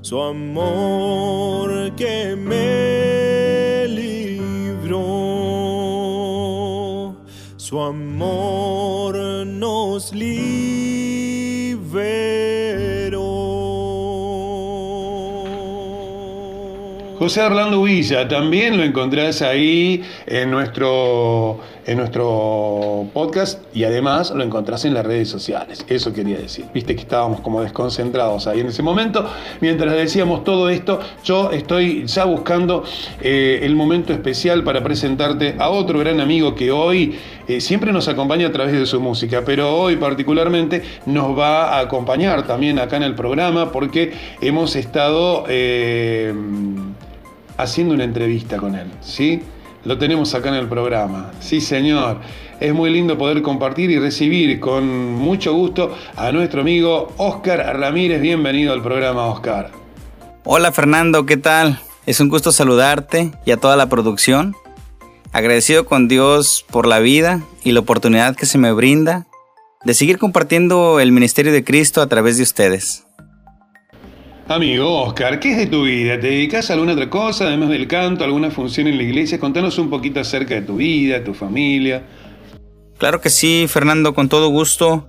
su 0.02 0.22
amor 0.22 1.96
que 1.96 2.36
me 2.36 3.88
libró, 3.88 5.06
su 7.58 7.80
amor 7.80 9.16
nos 9.46 10.14
liberó. 10.14 11.06
José 17.18 17.42
Orlando 17.42 17.82
Villa, 17.82 18.28
también 18.28 18.78
lo 18.78 18.84
encontrás 18.84 19.42
ahí 19.42 20.04
en 20.28 20.52
nuestro, 20.52 21.60
en 21.86 21.98
nuestro 21.98 23.08
podcast 23.14 23.62
y 23.76 23.84
además 23.84 24.32
lo 24.32 24.44
encontrás 24.44 24.86
en 24.86 24.94
las 24.94 25.06
redes 25.06 25.30
sociales. 25.30 25.86
Eso 25.88 26.14
quería 26.14 26.38
decir. 26.38 26.66
Viste 26.74 26.96
que 26.96 27.02
estábamos 27.02 27.42
como 27.42 27.62
desconcentrados 27.62 28.48
ahí 28.48 28.62
en 28.62 28.68
ese 28.68 28.82
momento. 28.82 29.30
Mientras 29.62 29.94
decíamos 29.94 30.44
todo 30.44 30.70
esto, 30.70 31.00
yo 31.24 31.52
estoy 31.52 32.06
ya 32.08 32.26
buscando 32.26 32.84
eh, 33.22 33.60
el 33.64 33.76
momento 33.76 34.14
especial 34.14 34.64
para 34.64 34.84
presentarte 34.84 35.56
a 35.60 35.70
otro 35.70 36.00
gran 36.00 36.20
amigo 36.20 36.56
que 36.56 36.72
hoy 36.72 37.18
eh, 37.48 37.62
siempre 37.62 37.92
nos 37.92 38.08
acompaña 38.08 38.48
a 38.48 38.52
través 38.52 38.74
de 38.74 38.86
su 38.86 39.00
música, 39.00 39.44
pero 39.46 39.76
hoy 39.76 39.98
particularmente 39.98 40.82
nos 41.06 41.38
va 41.38 41.76
a 41.76 41.80
acompañar 41.82 42.48
también 42.48 42.80
acá 42.80 42.98
en 42.98 43.04
el 43.04 43.16
programa 43.16 43.72
porque 43.72 44.14
hemos 44.42 44.76
estado 44.76 45.46
eh, 45.48 46.34
haciendo 47.58 47.94
una 47.94 48.04
entrevista 48.04 48.58
con 48.58 48.76
él, 48.76 48.88
¿sí? 49.02 49.42
Lo 49.86 50.00
tenemos 50.00 50.34
acá 50.34 50.50
en 50.50 50.56
el 50.56 50.68
programa, 50.68 51.32
sí 51.40 51.62
señor. 51.62 52.18
Es 52.60 52.74
muy 52.74 52.90
lindo 52.90 53.20
poder 53.20 53.44
compartir 53.44 53.92
y 53.92 54.00
recibir 54.00 54.60
con 54.60 55.14
mucho 55.14 55.54
gusto 55.54 55.96
a 56.16 56.32
nuestro 56.32 56.62
amigo 56.62 57.14
Oscar 57.18 57.60
Ramírez. 57.78 58.20
Bienvenido 58.20 58.74
al 58.74 58.82
programa, 58.82 59.28
Oscar. 59.28 59.70
Hola 60.44 60.72
Fernando, 60.72 61.28
¿qué 61.28 61.38
tal? 61.38 61.80
Es 62.08 62.20
un 62.20 62.30
gusto 62.30 62.52
saludarte 62.52 63.32
y 63.46 63.52
a 63.52 63.58
toda 63.58 63.76
la 63.76 63.88
producción. 63.88 64.56
Agradecido 65.32 65.86
con 65.86 66.08
Dios 66.08 66.66
por 66.72 66.88
la 66.88 66.98
vida 66.98 67.44
y 67.64 67.72
la 67.72 67.82
oportunidad 67.82 68.36
que 68.36 68.48
se 68.48 68.58
me 68.58 68.72
brinda 68.72 69.28
de 69.84 69.94
seguir 69.94 70.18
compartiendo 70.18 71.00
el 71.00 71.12
ministerio 71.12 71.52
de 71.52 71.64
Cristo 71.64 72.02
a 72.02 72.08
través 72.08 72.38
de 72.38 72.44
ustedes. 72.44 73.06
Amigo 74.48 75.02
Oscar, 75.02 75.40
¿qué 75.40 75.54
es 75.54 75.58
de 75.58 75.66
tu 75.66 75.86
vida? 75.86 76.20
¿Te 76.20 76.28
dedicas 76.28 76.70
a 76.70 76.74
alguna 76.74 76.94
otra 76.94 77.10
cosa, 77.10 77.46
además 77.46 77.70
del 77.70 77.88
canto, 77.88 78.24
alguna 78.24 78.52
función 78.52 78.86
en 78.86 78.98
la 78.98 79.02
iglesia? 79.04 79.40
Contanos 79.40 79.80
un 79.80 79.90
poquito 79.90 80.20
acerca 80.20 80.54
de 80.54 80.62
tu 80.62 80.76
vida, 80.76 81.24
tu 81.24 81.34
familia. 81.34 82.04
Claro 83.00 83.22
que 83.22 83.32
sí, 83.32 83.66
Fernando, 83.68 84.14
con 84.14 84.30
todo 84.30 84.50
gusto. 84.50 85.08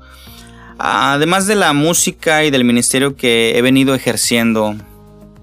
Además 0.78 1.46
de 1.46 1.54
la 1.54 1.74
música 1.74 2.44
y 2.44 2.50
del 2.50 2.64
ministerio 2.64 3.14
que 3.14 3.58
he 3.58 3.62
venido 3.62 3.94
ejerciendo 3.94 4.74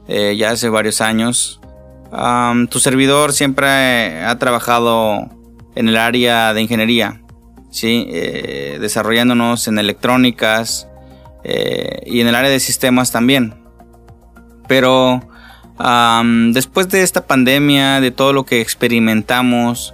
eh, 0.07 0.35
ya 0.39 0.49
hace 0.49 0.69
varios 0.69 0.99
años, 0.99 1.61
um, 2.11 2.65
tu 2.65 2.79
servidor 2.79 3.31
siempre 3.31 4.23
ha 4.23 4.39
trabajado 4.39 5.29
en 5.75 5.87
el 5.87 5.97
área 5.97 6.55
de 6.55 6.63
ingeniería, 6.63 7.21
¿sí? 7.69 8.07
Eh, 8.09 8.79
desarrollándonos 8.81 9.67
en 9.67 9.77
electrónicas 9.77 10.87
eh, 11.43 12.01
y 12.07 12.21
en 12.21 12.27
el 12.27 12.33
área 12.33 12.49
de 12.49 12.59
sistemas 12.59 13.11
también. 13.11 13.62
Pero 14.73 15.21
después 16.51 16.89
de 16.89 17.03
esta 17.03 17.27
pandemia, 17.27 18.01
de 18.01 18.09
todo 18.09 18.33
lo 18.33 18.43
que 18.43 18.59
experimentamos, 18.59 19.93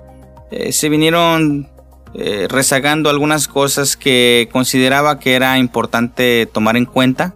eh, 0.51 0.71
se 0.71 0.87
vinieron 0.87 1.67
eh, 2.13 2.47
rezagando 2.49 3.09
algunas 3.09 3.49
cosas 3.49 3.97
que 3.97 4.47
consideraba 4.53 5.19
que 5.19 5.33
era 5.33 5.57
importante 5.57 6.45
tomar 6.45 6.77
en 6.77 6.85
cuenta. 6.85 7.35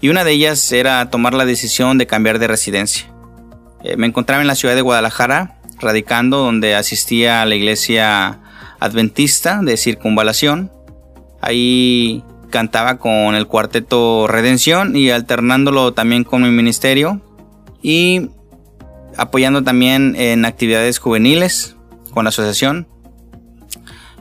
Y 0.00 0.08
una 0.08 0.22
de 0.22 0.30
ellas 0.30 0.70
era 0.70 1.10
tomar 1.10 1.34
la 1.34 1.46
decisión 1.46 1.98
de 1.98 2.06
cambiar 2.06 2.38
de 2.38 2.46
residencia. 2.46 3.12
Eh, 3.82 3.96
me 3.96 4.06
encontraba 4.06 4.40
en 4.40 4.46
la 4.46 4.54
ciudad 4.54 4.76
de 4.76 4.82
Guadalajara, 4.82 5.58
radicando, 5.80 6.38
donde 6.38 6.76
asistía 6.76 7.42
a 7.42 7.44
la 7.44 7.56
iglesia 7.56 8.38
adventista 8.78 9.62
de 9.62 9.76
circunvalación. 9.76 10.70
Ahí 11.40 12.22
cantaba 12.52 12.98
con 12.98 13.34
el 13.34 13.48
cuarteto 13.48 14.28
Redención 14.28 14.94
y 14.94 15.10
alternándolo 15.10 15.92
también 15.92 16.22
con 16.22 16.42
mi 16.42 16.50
ministerio 16.50 17.20
y 17.82 18.28
apoyando 19.16 19.64
también 19.64 20.14
en 20.16 20.44
actividades 20.44 21.00
juveniles 21.00 21.74
con 22.12 22.24
la 22.24 22.28
asociación. 22.28 22.86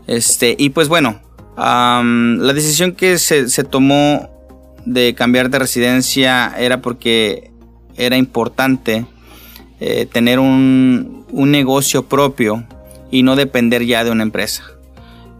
Este, 0.08 0.56
y 0.58 0.70
pues 0.70 0.88
bueno, 0.88 1.22
la 1.56 2.54
decisión 2.54 2.94
que 2.94 3.20
se, 3.20 3.48
se, 3.50 3.64
tomó 3.64 4.30
de 4.86 5.14
cambiar 5.14 5.52
de 5.52 5.60
residencia 5.60 6.52
era 6.58 6.82
porque 6.82 7.52
era 7.96 8.18
importante 8.18 9.06
eh, 9.80 10.08
tener 10.12 10.40
un, 10.40 11.26
un 11.30 11.52
negocio 11.52 12.08
propio 12.08 12.66
y 13.12 13.22
no 13.22 13.36
depender 13.36 13.86
ya 13.86 14.04
de 14.04 14.10
una 14.10 14.24
empresa. 14.24 14.64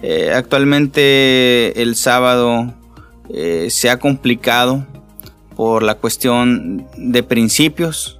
Eh, 0.04 0.32
actualmente 0.34 1.82
el 1.82 1.96
sábado 1.96 2.74
eh, 3.34 3.70
se 3.70 3.90
ha 3.90 3.98
complicado 3.98 4.86
por 5.56 5.84
la 5.84 5.96
cuestión 5.96 6.88
de 6.98 7.24
principios 7.24 8.20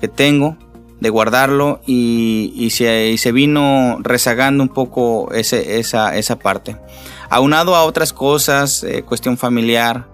que 0.00 0.08
tengo 0.08 0.56
de 1.00 1.10
guardarlo 1.10 1.80
y, 1.86 2.68
se, 2.70 3.32
vino 3.32 3.98
rezagando 4.00 4.62
un 4.62 4.68
poco 4.68 5.32
esa, 5.32 5.58
esa, 5.58 6.38
parte. 6.38 6.76
Aunado 7.30 7.76
a 7.76 7.84
otras 7.84 8.12
cosas, 8.12 8.82
eh, 8.82 9.02
cuestión 9.02 9.36
familiar 9.36 10.06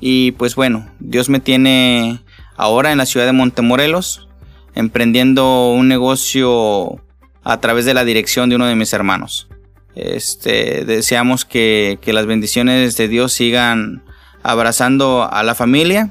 y 0.00 0.32
pues 0.32 0.54
bueno, 0.56 0.86
Dios 0.98 1.28
me 1.28 1.40
tiene 1.40 2.20
ahora 2.56 2.92
en 2.92 2.98
la 2.98 3.06
ciudad 3.06 3.26
de 3.26 3.32
Montemorelos, 3.32 4.28
emprendiendo 4.74 5.70
un 5.70 5.88
negocio 5.88 7.00
a 7.44 7.60
través 7.60 7.84
de 7.84 7.94
la 7.94 8.04
dirección 8.04 8.48
de 8.48 8.56
uno 8.56 8.66
de 8.66 8.74
mis 8.74 8.92
hermanos. 8.92 9.48
Este, 9.94 10.84
deseamos 10.84 11.44
que, 11.44 11.98
las 12.06 12.26
bendiciones 12.26 12.96
de 12.96 13.08
Dios 13.08 13.32
sigan 13.32 14.02
abrazando 14.42 15.28
a 15.30 15.42
la 15.42 15.54
familia 15.54 16.10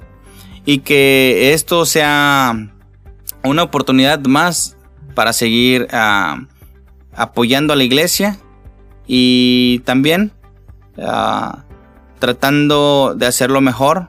y 0.65 0.79
que 0.79 1.53
esto 1.53 1.85
sea 1.85 2.71
una 3.43 3.63
oportunidad 3.63 4.19
más 4.21 4.77
para 5.15 5.33
seguir 5.33 5.87
ah, 5.91 6.45
apoyando 7.13 7.73
a 7.73 7.75
la 7.75 7.83
iglesia 7.83 8.37
y 9.05 9.79
también 9.79 10.31
ah, 10.97 11.65
tratando 12.19 13.15
de 13.17 13.25
hacerlo 13.25 13.59
mejor 13.59 14.07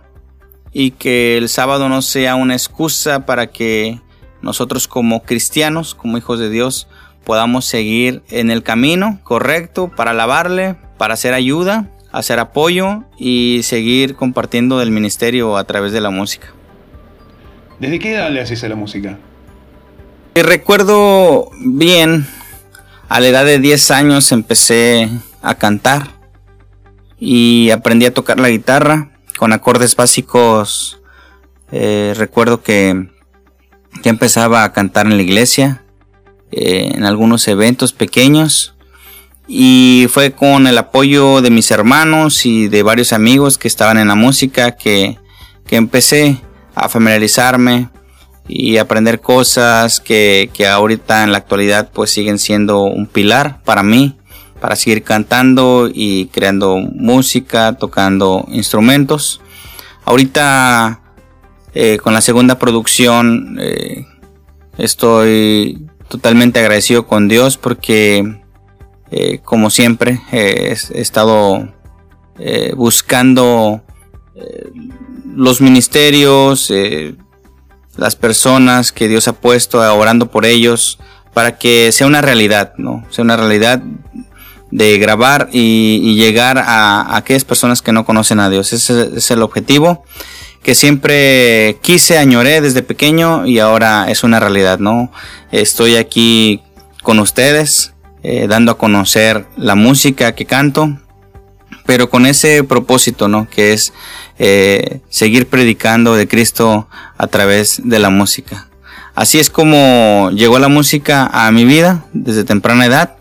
y 0.72 0.92
que 0.92 1.36
el 1.36 1.48
sábado 1.48 1.88
no 1.88 2.00
sea 2.00 2.36
una 2.36 2.54
excusa 2.54 3.26
para 3.26 3.48
que 3.48 4.00
nosotros 4.40 4.86
como 4.86 5.22
cristianos, 5.22 5.94
como 5.94 6.18
hijos 6.18 6.38
de 6.38 6.50
Dios, 6.50 6.86
podamos 7.24 7.64
seguir 7.64 8.22
en 8.30 8.50
el 8.50 8.62
camino 8.62 9.18
correcto 9.22 9.90
para 9.94 10.12
alabarle, 10.12 10.76
para 10.98 11.14
hacer 11.14 11.34
ayuda, 11.34 11.90
hacer 12.12 12.38
apoyo 12.38 13.04
y 13.18 13.60
seguir 13.62 14.14
compartiendo 14.14 14.78
del 14.78 14.90
ministerio 14.90 15.56
a 15.56 15.64
través 15.64 15.92
de 15.92 16.00
la 16.00 16.10
música. 16.10 16.48
¿Desde 17.80 17.98
qué 17.98 18.14
edad 18.14 18.30
le 18.30 18.40
haces 18.40 18.62
a 18.64 18.68
la 18.68 18.76
música? 18.76 19.18
Recuerdo 20.34 21.50
bien, 21.60 22.26
a 23.08 23.20
la 23.20 23.28
edad 23.28 23.44
de 23.44 23.58
10 23.58 23.90
años 23.92 24.32
empecé 24.32 25.08
a 25.42 25.54
cantar 25.56 26.08
y 27.18 27.70
aprendí 27.70 28.06
a 28.06 28.14
tocar 28.14 28.40
la 28.40 28.48
guitarra 28.48 29.10
con 29.38 29.52
acordes 29.52 29.94
básicos. 29.94 31.00
Eh, 31.70 32.14
recuerdo 32.16 32.62
que 32.62 33.08
ya 34.02 34.10
empezaba 34.10 34.64
a 34.64 34.72
cantar 34.72 35.06
en 35.06 35.16
la 35.16 35.22
iglesia, 35.22 35.83
eh, 36.56 36.92
en 36.94 37.04
algunos 37.04 37.48
eventos 37.48 37.92
pequeños 37.92 38.74
y 39.48 40.06
fue 40.08 40.32
con 40.32 40.68
el 40.68 40.78
apoyo 40.78 41.42
de 41.42 41.50
mis 41.50 41.70
hermanos 41.72 42.46
y 42.46 42.68
de 42.68 42.82
varios 42.84 43.12
amigos 43.12 43.58
que 43.58 43.66
estaban 43.66 43.98
en 43.98 44.06
la 44.06 44.14
música 44.14 44.76
que, 44.76 45.18
que 45.66 45.76
empecé 45.76 46.38
a 46.76 46.88
familiarizarme 46.88 47.88
y 48.46 48.76
aprender 48.76 49.20
cosas 49.20 49.98
que, 49.98 50.50
que 50.52 50.68
ahorita 50.68 51.24
en 51.24 51.32
la 51.32 51.38
actualidad 51.38 51.90
pues 51.92 52.10
siguen 52.10 52.38
siendo 52.38 52.82
un 52.82 53.06
pilar 53.06 53.62
para 53.64 53.82
mí, 53.82 54.16
para 54.60 54.76
seguir 54.76 55.02
cantando 55.02 55.90
y 55.92 56.26
creando 56.26 56.76
música, 56.78 57.72
tocando 57.72 58.46
instrumentos. 58.52 59.40
Ahorita 60.04 61.00
eh, 61.74 61.98
con 62.02 62.14
la 62.14 62.20
segunda 62.20 62.58
producción 62.58 63.58
eh, 63.60 64.06
estoy 64.78 65.86
totalmente 66.14 66.60
agradecido 66.60 67.06
con 67.08 67.26
Dios 67.26 67.56
porque 67.56 68.40
eh, 69.10 69.40
como 69.42 69.68
siempre 69.68 70.20
he 70.30 70.72
estado 70.72 71.72
buscando 72.76 73.82
los 75.36 75.60
ministerios, 75.60 76.72
las 77.96 78.16
personas 78.16 78.92
que 78.92 79.08
Dios 79.08 79.28
ha 79.28 79.32
puesto 79.32 79.78
orando 79.96 80.30
por 80.30 80.46
ellos 80.46 80.98
para 81.32 81.58
que 81.58 81.90
sea 81.92 82.06
una 82.06 82.22
realidad, 82.22 82.74
¿no? 82.76 83.04
Sea 83.10 83.24
una 83.24 83.36
realidad 83.36 83.82
de 84.70 84.98
grabar 84.98 85.48
y, 85.52 86.14
llegar 86.16 86.58
a, 86.58 87.16
aquellas 87.16 87.44
personas 87.44 87.82
que 87.82 87.92
no 87.92 88.04
conocen 88.04 88.40
a 88.40 88.48
Dios. 88.48 88.72
Ese 88.72 89.10
es 89.16 89.30
el 89.30 89.42
objetivo 89.42 90.04
que 90.64 90.74
siempre 90.74 91.78
quise, 91.82 92.16
añoré 92.16 92.62
desde 92.62 92.82
pequeño 92.82 93.46
y 93.46 93.58
ahora 93.58 94.06
es 94.08 94.24
una 94.24 94.40
realidad, 94.40 94.78
¿no? 94.78 95.12
Estoy 95.52 95.96
aquí 95.96 96.62
con 97.02 97.18
ustedes, 97.18 97.92
eh, 98.22 98.46
dando 98.48 98.72
a 98.72 98.78
conocer 98.78 99.44
la 99.58 99.74
música 99.74 100.34
que 100.34 100.46
canto, 100.46 100.98
pero 101.84 102.08
con 102.08 102.24
ese 102.24 102.64
propósito, 102.64 103.28
¿no? 103.28 103.46
Que 103.48 103.74
es 103.74 103.92
eh, 104.38 105.00
seguir 105.10 105.48
predicando 105.48 106.16
de 106.16 106.26
Cristo 106.26 106.88
a 107.18 107.26
través 107.26 107.82
de 107.84 107.98
la 107.98 108.08
música. 108.08 108.68
Así 109.14 109.38
es 109.38 109.50
como 109.50 110.30
llegó 110.32 110.58
la 110.58 110.68
música 110.68 111.26
a 111.30 111.50
mi 111.52 111.66
vida 111.66 112.06
desde 112.14 112.42
temprana 112.42 112.86
edad 112.86 113.16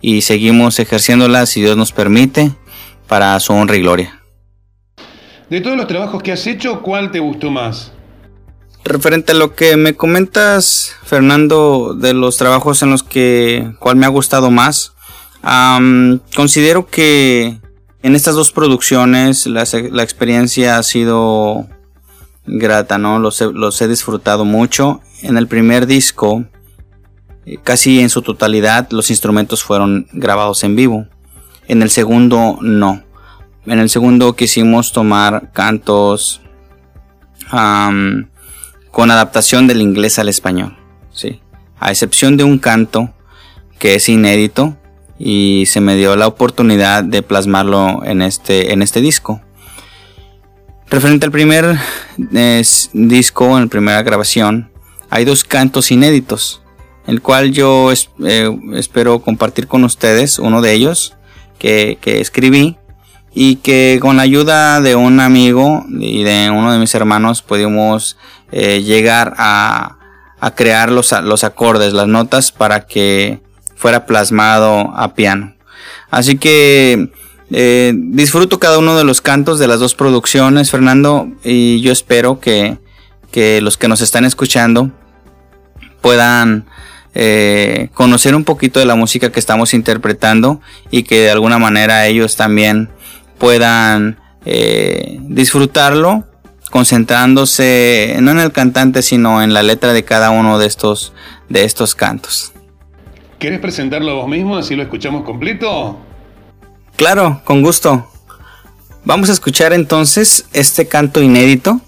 y 0.00 0.22
seguimos 0.22 0.78
ejerciéndola 0.78 1.44
si 1.44 1.60
Dios 1.60 1.76
nos 1.76 1.92
permite 1.92 2.52
para 3.06 3.38
su 3.38 3.52
honra 3.52 3.76
y 3.76 3.80
gloria. 3.80 4.22
De 5.50 5.60
todos 5.60 5.76
los 5.76 5.86
trabajos 5.86 6.22
que 6.22 6.32
has 6.32 6.46
hecho, 6.46 6.82
¿cuál 6.82 7.10
te 7.12 7.20
gustó 7.20 7.50
más? 7.50 7.92
Referente 8.84 9.32
a 9.32 9.34
lo 9.36 9.54
que 9.54 9.76
me 9.76 9.94
comentas, 9.94 10.94
Fernando, 11.04 11.94
de 11.94 12.14
los 12.14 12.36
trabajos 12.36 12.82
en 12.82 12.90
los 12.90 13.02
que 13.02 13.72
cuál 13.78 13.96
me 13.96 14.06
ha 14.06 14.10
gustado 14.10 14.50
más, 14.50 14.94
considero 16.34 16.86
que 16.86 17.60
en 18.02 18.14
estas 18.14 18.34
dos 18.34 18.52
producciones 18.52 19.46
la, 19.46 19.62
experiencia 19.62 20.78
ha 20.78 20.82
sido 20.82 21.66
grata, 22.46 22.98
¿no? 22.98 23.18
Los 23.18 23.40
he, 23.40 23.88
disfrutado 23.88 24.44
mucho. 24.44 25.00
En 25.22 25.36
el 25.36 25.48
primer 25.48 25.86
disco, 25.86 26.44
eh, 27.44 27.58
casi 27.62 28.00
en 28.00 28.10
su 28.10 28.22
totalidad, 28.22 28.88
los 28.90 29.10
instrumentos 29.10 29.62
fueron 29.62 30.06
grabados 30.12 30.62
en 30.64 30.76
vivo. 30.76 31.06
En 31.66 31.82
el 31.82 31.90
segundo, 31.90 32.58
no. 32.60 33.02
En 33.66 33.78
el 33.78 33.90
segundo 33.90 34.34
quisimos 34.34 34.92
tomar 34.92 35.50
cantos 35.52 36.40
con 37.50 39.10
adaptación 39.10 39.66
del 39.66 39.82
inglés 39.82 40.18
al 40.18 40.28
español. 40.28 40.76
¿sí? 41.12 41.40
A 41.78 41.90
excepción 41.90 42.36
de 42.36 42.44
un 42.44 42.58
canto 42.58 43.12
que 43.78 43.94
es 43.96 44.08
inédito, 44.08 44.76
y 45.18 45.64
se 45.66 45.80
me 45.80 45.96
dio 45.96 46.16
la 46.16 46.26
oportunidad 46.26 47.02
de 47.02 47.22
plasmarlo 47.22 48.04
en 48.04 48.22
este, 48.22 48.72
en 48.72 48.82
este 48.82 49.00
disco. 49.00 49.40
Referente 50.88 51.26
al 51.26 51.32
primer 51.32 51.78
disco, 52.92 53.56
en 53.56 53.64
la 53.64 53.70
primera 53.70 54.02
grabación, 54.02 54.70
hay 55.10 55.24
dos 55.24 55.44
cantos 55.44 55.90
inéditos, 55.90 56.62
el 57.06 57.22
cual 57.22 57.52
yo 57.52 57.92
eh, 57.92 58.58
espero 58.74 59.20
compartir 59.20 59.66
con 59.66 59.84
ustedes, 59.84 60.38
uno 60.38 60.62
de 60.62 60.72
ellos 60.72 61.14
que, 61.58 61.98
escribí 62.04 62.76
y 63.38 63.56
que 63.56 63.98
con 64.00 64.16
la 64.16 64.22
ayuda 64.22 64.80
de 64.80 64.94
un 64.94 65.20
amigo 65.20 65.84
y 65.90 66.22
de 66.22 66.48
uno 66.48 66.72
de 66.72 66.78
mis 66.78 66.94
hermanos 66.94 67.42
pudimos 67.42 68.16
eh, 68.50 68.82
llegar 68.82 69.34
a, 69.36 69.98
crear 70.54 70.90
los, 70.90 71.12
los 71.22 71.44
acordes, 71.44 71.92
las 71.92 72.08
notas 72.08 72.50
para 72.50 72.86
que 72.86 73.40
fuera 73.74 74.06
plasmado 74.06 74.90
a 74.96 75.14
piano. 75.14 75.54
Así 76.10 76.38
que 76.38 77.10
eh, 77.50 77.92
disfruto 77.94 78.58
cada 78.58 78.78
uno 78.78 78.96
de 78.96 79.04
los 79.04 79.20
cantos 79.20 79.58
de 79.58 79.68
las 79.68 79.80
dos 79.80 79.94
producciones, 79.94 80.70
Fernando, 80.70 81.28
y 81.44 81.82
yo 81.82 81.92
espero 81.92 82.40
que, 82.40 82.78
los 83.60 83.76
que 83.76 83.88
nos 83.88 84.00
están 84.00 84.24
escuchando 84.24 84.90
puedan 86.00 86.64
eh, 87.14 87.90
conocer 87.92 88.34
un 88.34 88.44
poquito 88.44 88.80
de 88.80 88.86
la 88.86 88.94
música 88.94 89.30
que 89.30 89.40
estamos 89.40 89.74
interpretando 89.74 90.62
y 90.90 91.02
que 91.02 91.20
de 91.20 91.32
alguna 91.32 91.58
manera 91.58 92.06
ellos 92.06 92.36
también 92.36 92.95
puedan 93.38 94.18
eh, 94.44 95.18
disfrutarlo 95.22 96.24
concentrándose 96.70 98.16
no 98.20 98.32
en 98.32 98.38
el 98.38 98.52
cantante 98.52 99.02
sino 99.02 99.42
en 99.42 99.54
la 99.54 99.62
letra 99.62 99.92
de 99.92 100.04
cada 100.04 100.30
uno 100.30 100.58
de 100.58 100.66
estos 100.66 101.12
de 101.48 101.64
estos 101.64 101.94
cantos. 101.94 102.52
¿Querés 103.38 103.60
presentarlo 103.60 104.16
vos 104.16 104.28
mismo 104.28 104.56
así 104.56 104.74
lo 104.74 104.82
escuchamos 104.82 105.24
completo? 105.24 105.98
Claro, 106.96 107.42
con 107.44 107.62
gusto. 107.62 108.10
Vamos 109.04 109.28
a 109.28 109.32
escuchar 109.32 109.72
entonces 109.72 110.46
este 110.52 110.88
canto 110.88 111.22
inédito 111.22 111.80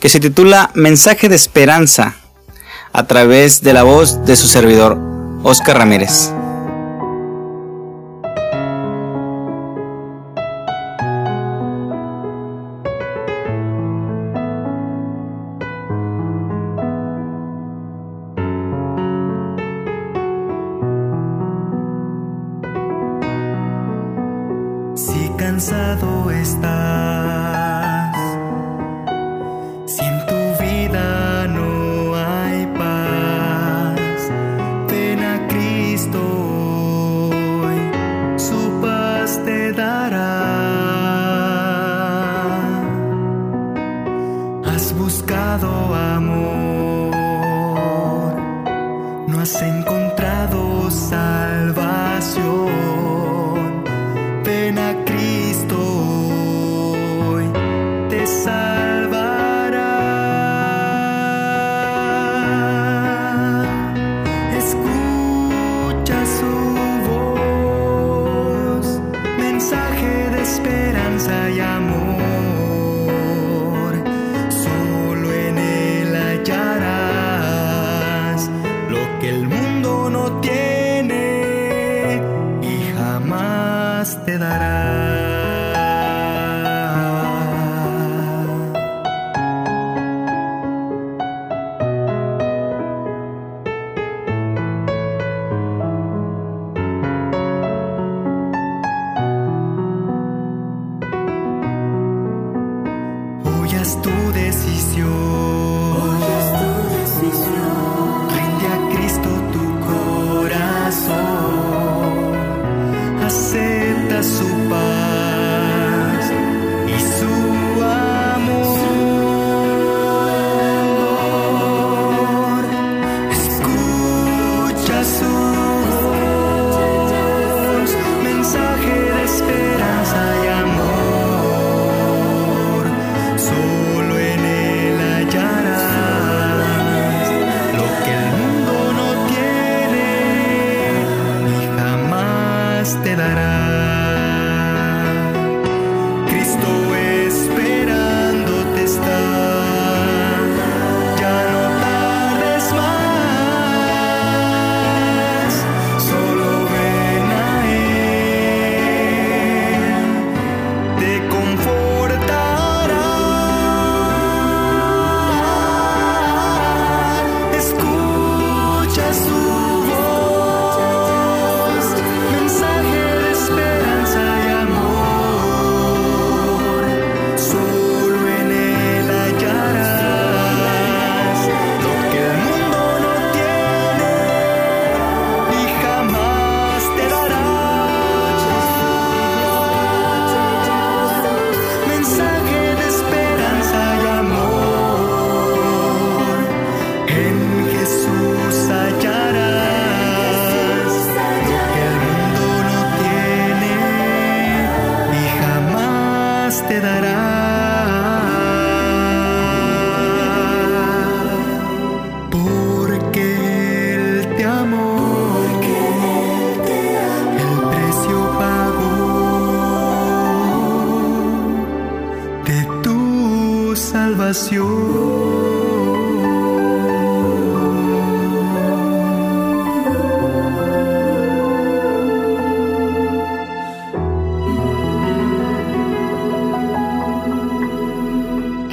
que 0.00 0.08
se 0.08 0.20
titula 0.20 0.70
Mensaje 0.74 1.28
de 1.28 1.36
Esperanza 1.36 2.16
a 2.92 3.06
través 3.06 3.62
de 3.62 3.72
la 3.72 3.84
voz 3.84 4.24
de 4.26 4.36
su 4.36 4.48
servidor, 4.48 4.98
Oscar 5.42 5.78
Ramírez. 5.78 6.32
Has 49.40 49.62
encontrado 49.62 50.90
salvación. 50.90 52.68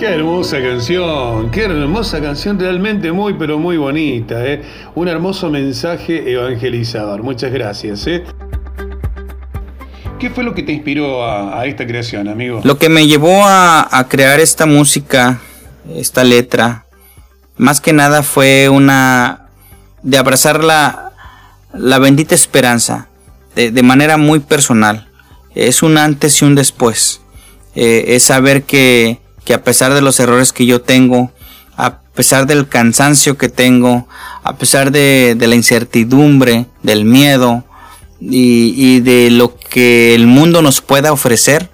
Qué 0.06 0.14
hermosa 0.14 0.62
canción, 0.62 1.50
qué 1.50 1.64
hermosa 1.64 2.22
canción, 2.22 2.60
realmente 2.60 3.12
muy 3.12 3.34
pero 3.34 3.58
muy 3.58 3.76
bonita, 3.76 4.46
¿eh? 4.46 4.62
un 4.94 5.08
hermoso 5.08 5.50
mensaje 5.50 6.32
evangelizador. 6.32 7.24
Muchas 7.24 7.52
gracias. 7.52 8.06
¿eh? 8.06 8.24
¿Qué 10.20 10.30
fue 10.30 10.44
lo 10.44 10.54
que 10.54 10.62
te 10.62 10.74
inspiró 10.74 11.26
a, 11.26 11.66
esta 11.66 11.88
creación, 11.88 12.28
amigo? 12.28 12.62
Lo 12.64 12.78
que 12.78 12.88
me 12.88 13.08
llevó 13.08 13.42
a, 13.46 14.06
crear 14.08 14.40
esta 14.40 14.68
música, 14.68 15.42
esta 15.96 16.24
letra, 16.24 16.86
más 17.58 17.82
que 17.82 17.92
nada 17.92 18.22
fue 18.22 18.70
una 18.70 19.48
de 20.04 20.20
abrazar 20.20 20.64
la, 20.64 21.14
la 21.74 21.98
bendita 21.98 22.36
esperanza 22.36 23.08
de, 23.56 23.72
de 23.72 23.82
manera 23.82 24.18
muy 24.18 24.40
personal. 24.40 25.10
Es 25.56 25.82
un 25.82 25.98
antes 25.98 26.44
y 26.44 26.46
un 26.46 26.54
después. 26.54 27.22
Eh, 27.74 28.06
es 28.10 28.26
saber 28.26 28.66
que, 28.66 29.25
que 29.46 29.54
a 29.54 29.64
pesar 29.64 29.94
de 29.94 30.02
los 30.02 30.20
errores 30.20 30.52
que 30.52 30.66
yo 30.66 30.82
tengo, 30.82 31.32
a 31.78 32.02
pesar 32.02 32.48
del 32.48 32.68
cansancio 32.68 33.38
que 33.38 33.50
tengo, 33.50 34.08
a 34.44 34.58
pesar 34.58 34.92
de, 34.92 35.36
la 35.40 35.56
incertidumbre, 35.56 36.66
del 36.84 37.06
miedo 37.06 37.64
y, 38.20 38.74
y 38.76 39.00
de 39.02 39.30
lo 39.30 39.56
que 39.58 40.16
el 40.16 40.26
mundo 40.28 40.62
nos 40.62 40.82
pueda 40.82 41.12
ofrecer, 41.14 41.70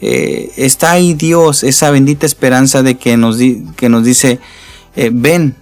eh, 0.00 0.50
está 0.56 0.92
ahí 0.92 1.14
Dios, 1.14 1.64
esa 1.64 1.90
bendita 1.90 2.26
esperanza 2.26 2.82
de 2.82 2.96
que 2.96 3.16
nos, 3.16 3.38
di- 3.38 3.64
que 3.76 3.88
nos 3.88 4.04
dice, 4.04 4.40
eh, 4.94 5.10
ven, 5.12 5.56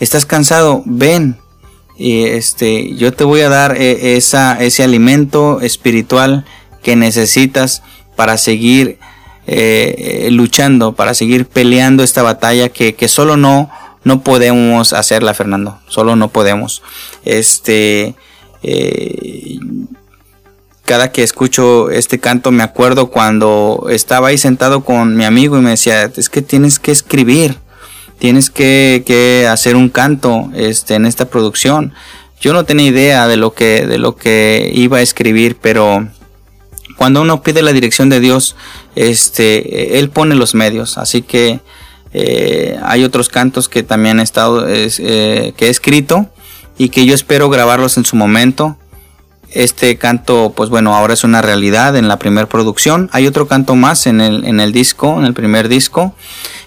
estás 0.00 0.26
cansado, 0.26 0.82
ven, 0.86 1.36
y 1.96 2.24
este, 2.24 2.94
yo 2.96 3.12
te 3.14 3.24
voy 3.24 3.40
a 3.40 3.48
dar 3.48 3.76
eh, 3.80 4.16
esa, 4.16 4.60
ese 4.62 4.82
alimento 4.82 5.60
espiritual 5.62 6.44
que 6.82 6.94
necesitas 6.96 7.82
para 8.16 8.36
seguir 8.36 8.98
eh, 9.46 10.28
luchando, 10.32 10.92
para 10.92 11.14
seguir 11.14 11.46
peleando 11.46 12.02
esta 12.02 12.22
batalla 12.22 12.68
que, 12.68 12.94
que 12.94 13.08
solo 13.08 13.36
no, 13.36 13.70
no 14.04 14.22
podemos 14.22 14.92
hacerla, 14.92 15.34
Fernando, 15.34 15.78
solo 15.88 16.16
no 16.16 16.28
podemos. 16.28 16.82
Este, 17.24 18.14
eh, 18.62 19.58
cada 20.84 21.10
que 21.10 21.22
escucho 21.22 21.90
este 21.90 22.18
canto 22.20 22.52
me 22.52 22.62
acuerdo 22.62 23.08
cuando 23.08 23.88
estaba 23.90 24.28
ahí 24.28 24.38
sentado 24.38 24.84
con 24.84 25.16
mi 25.16 25.24
amigo 25.24 25.58
y 25.58 25.60
me 25.60 25.70
decía, 25.70 26.10
es 26.16 26.28
que 26.28 26.42
tienes 26.42 26.78
que 26.78 26.92
escribir, 26.92 27.58
tienes 28.18 28.50
que, 28.50 29.02
que 29.04 29.48
hacer 29.50 29.76
un 29.76 29.88
canto 29.88 30.50
este, 30.54 30.94
en 30.94 31.06
esta 31.06 31.24
producción. 31.26 31.92
Yo 32.40 32.52
no 32.52 32.64
tenía 32.64 32.86
idea 32.86 33.26
de 33.26 33.36
lo 33.36 33.54
que, 33.54 33.86
de 33.86 33.98
lo 33.98 34.14
que 34.14 34.70
iba 34.72 34.98
a 34.98 35.02
escribir, 35.02 35.56
pero 35.60 36.08
cuando 36.96 37.22
uno 37.22 37.42
pide 37.42 37.62
la 37.62 37.72
dirección 37.72 38.08
de 38.08 38.20
Dios, 38.20 38.56
este, 38.94 39.98
Él 39.98 40.10
pone 40.10 40.34
los 40.34 40.54
medios. 40.54 40.98
Así 40.98 41.22
que 41.22 41.60
eh, 42.12 42.78
hay 42.82 43.04
otros 43.04 43.28
cantos 43.28 43.68
que 43.68 43.82
también 43.82 44.20
he 44.20 44.22
estado, 44.22 44.66
es, 44.66 45.00
eh, 45.00 45.52
que 45.56 45.66
he 45.66 45.68
escrito 45.68 46.28
y 46.78 46.88
que 46.88 47.04
yo 47.04 47.14
espero 47.14 47.50
grabarlos 47.50 47.98
en 47.98 48.04
su 48.04 48.16
momento. 48.16 48.76
Este 49.50 49.96
canto, 49.96 50.52
pues 50.56 50.70
bueno, 50.70 50.94
ahora 50.94 51.14
es 51.14 51.24
una 51.24 51.42
realidad 51.42 51.96
en 51.96 52.08
la 52.08 52.18
primera 52.18 52.48
producción. 52.48 53.10
Hay 53.12 53.26
otro 53.26 53.46
canto 53.46 53.74
más 53.74 54.06
en 54.06 54.20
el, 54.20 54.44
en 54.44 54.60
el 54.60 54.72
disco, 54.72 55.18
en 55.18 55.26
el 55.26 55.34
primer 55.34 55.68
disco. 55.68 56.14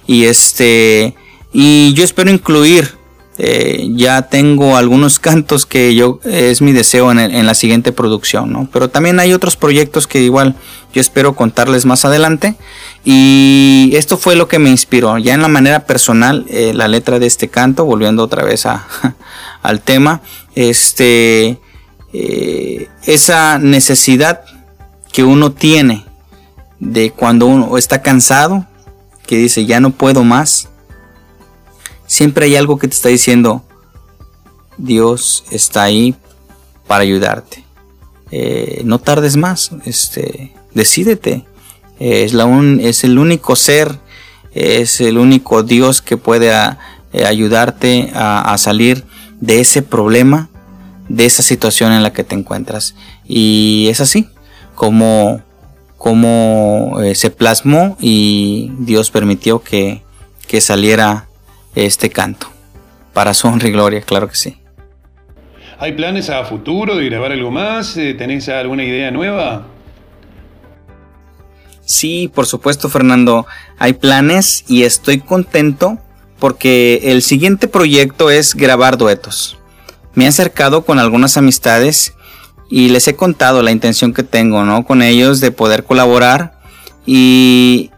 Y 0.06 0.26
este, 0.26 1.16
y 1.52 1.94
yo 1.94 2.04
espero 2.04 2.30
incluir 2.30 2.99
eh, 3.41 3.88
ya 3.95 4.24
tengo 4.24 4.76
algunos 4.76 5.18
cantos 5.20 5.66
que 5.66 5.95
yo 5.95 6.20
es 6.26 6.61
mi 6.61 6.74
deseo 6.74 7.10
en, 7.11 7.45
la 7.45 7.53
siguiente 7.53 7.94
producción, 7.94 8.52
¿no? 8.52 8.68
Pero 8.72 8.90
también 8.90 9.18
hay 9.22 9.32
otros 9.32 9.56
proyectos 9.56 10.07
que 10.07 10.20
igual 10.20 10.56
yo 10.94 10.99
espero 10.99 11.36
contarles 11.36 11.86
más 11.86 12.03
adelante. 12.03 12.56
Y 13.06 13.91
esto 13.94 14.18
fue 14.18 14.36
lo 14.36 14.49
que 14.49 14.60
me 14.60 14.70
inspiró. 14.70 15.18
Ya 15.18 15.34
en 15.34 15.41
la 15.41 15.48
manera 15.48 15.86
personal, 15.86 16.45
eh, 16.49 16.74
la 16.76 16.90
letra 16.90 17.18
de 17.18 17.28
este 17.28 17.48
canto, 17.48 17.86
volviendo 17.86 18.24
otra 18.24 18.44
vez 18.44 18.66
a, 18.66 18.86
al 19.61 19.80
tema, 19.80 20.22
este, 20.56 21.60
eh, 22.11 22.90
esa 23.06 23.57
necesidad 23.57 24.41
que 25.14 25.24
uno 25.24 25.53
tiene 25.53 26.06
de 26.80 27.11
cuando 27.11 27.45
uno 27.45 27.78
está 27.78 28.02
cansado, 28.02 28.68
que 29.26 29.38
dice 29.38 29.66
ya 29.66 29.80
no 29.80 29.91
puedo 29.91 30.26
más, 30.26 30.68
siempre 32.10 32.48
hay 32.48 32.56
algo 32.56 32.80
que 32.80 32.88
te 32.88 32.95
está 32.95 33.10
diciendo, 33.10 33.64
Dios 34.77 35.45
está 35.52 35.84
ahí 35.84 36.15
para 36.88 37.03
ayudarte. 37.03 37.64
Eh, 38.31 38.81
no 38.84 38.99
tardes 38.99 39.38
más, 39.38 39.72
este, 39.86 40.53
decídete. 40.73 41.45
es, 41.99 42.34
la 42.34 42.48
es 42.81 43.03
el 43.03 43.19
único 43.19 43.56
ser, 43.56 43.99
es 44.53 44.99
el 45.02 45.19
único 45.19 45.61
Dios 45.61 46.02
que 46.02 46.18
puede 46.18 46.49
eh, 47.14 47.26
ayudarte 47.26 48.11
a, 48.15 48.57
salir 48.57 49.03
de 49.40 49.60
ese 49.60 49.84
problema, 49.84 50.49
de 51.10 51.26
esa 51.26 51.44
situación 51.44 51.91
en 51.91 52.02
la 52.02 52.11
que 52.11 52.23
te 52.23 52.34
encuentras. 52.34 52.95
Y 53.27 53.88
es 53.90 54.02
así 54.02 54.27
como, 54.73 55.44
eh, 57.03 57.14
se 57.14 57.30
plasmó 57.30 57.98
y 57.99 58.72
Dios 58.80 59.11
permitió 59.11 59.61
que, 59.61 60.02
que 60.48 60.60
saliera 60.60 61.29
este 61.76 62.10
canto. 62.10 62.48
Para 63.14 63.34
su 63.34 63.48
honra 63.48 63.68
y 63.68 63.72
gloria, 63.72 64.02
claro 64.02 64.28
que 64.28 64.36
sí. 64.36 64.58
¿Hay 65.80 65.94
planes 65.94 66.30
a 66.30 66.44
futuro 66.44 66.96
de 66.96 67.06
grabar 67.06 67.32
algo 67.32 67.52
más? 67.52 67.96
Eh, 67.98 68.14
¿Tenés 68.14 68.50
alguna 68.50 68.84
idea 68.84 69.12
nueva? 69.12 69.66
Sí, 71.86 72.30
por 72.34 72.46
supuesto, 72.46 72.90
Fernando. 72.90 73.48
Hay 73.78 73.94
planes 73.94 74.66
y 74.68 74.84
estoy 74.84 75.20
contento 75.20 75.98
porque 76.38 77.00
el 77.04 77.22
siguiente 77.22 77.68
proyecto 77.68 78.30
es 78.30 78.56
grabar 78.56 78.98
duetos. 78.98 79.58
Me 80.14 80.26
he 80.26 80.28
acercado 80.28 80.84
con 80.84 81.00
algunas 81.00 81.38
amistades 81.38 82.14
y 82.70 82.90
les 82.90 83.08
he 83.08 83.16
contado 83.16 83.64
la 83.64 83.72
intención 83.72 84.14
que 84.14 84.24
tengo, 84.24 84.64
¿no? 84.66 84.86
Con 84.86 85.02
ellos 85.02 85.40
de 85.40 85.52
poder 85.52 85.84
colaborar 85.86 86.60
y, 87.06 87.90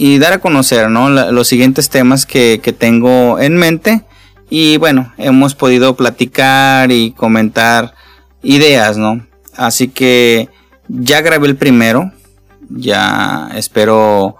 y 0.00 0.18
dar 0.18 0.32
a 0.32 0.38
conocer 0.38 0.88
¿no? 0.88 1.10
los 1.10 1.46
siguientes 1.46 1.90
temas 1.90 2.24
que, 2.24 2.58
tengo 2.78 3.38
en 3.38 3.58
mente. 3.58 4.02
Y 4.48 4.78
bueno, 4.78 5.12
hemos 5.18 5.54
podido 5.54 5.94
platicar 5.94 6.90
y 6.90 7.12
comentar 7.12 7.92
ideas, 8.42 8.96
¿no? 8.96 9.26
Así 9.58 9.88
que 9.88 10.48
ya 10.88 11.20
grabé 11.20 11.48
el 11.48 11.56
primero, 11.56 12.12
ya 12.70 13.50
espero 13.54 14.36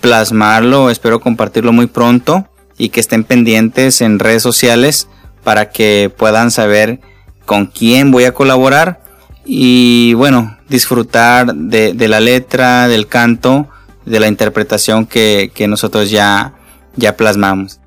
plasmarlo, 0.00 0.88
espero 0.88 1.20
compartirlo 1.20 1.74
muy 1.74 1.88
pronto 1.88 2.48
y 2.78 2.88
que 2.88 3.00
estén 3.00 3.24
pendientes 3.24 4.00
en 4.00 4.18
redes 4.18 4.42
sociales 4.42 5.08
para 5.44 5.68
que 5.68 6.10
puedan 6.16 6.50
saber 6.50 7.00
con 7.44 7.66
quién 7.66 8.12
voy 8.12 8.24
a 8.24 8.32
colaborar 8.32 9.02
y 9.44 10.14
bueno, 10.14 10.56
disfrutar 10.70 11.54
de, 11.54 11.92
de 11.92 12.08
la 12.08 12.20
letra, 12.20 12.88
del 12.88 13.08
canto 13.08 13.68
de 14.04 14.20
la 14.20 14.28
interpretación 14.28 15.06
que, 15.06 15.52
nosotros 15.68 16.10
ya, 16.10 16.54
ya 16.96 17.16
plasmamos. 17.16 17.80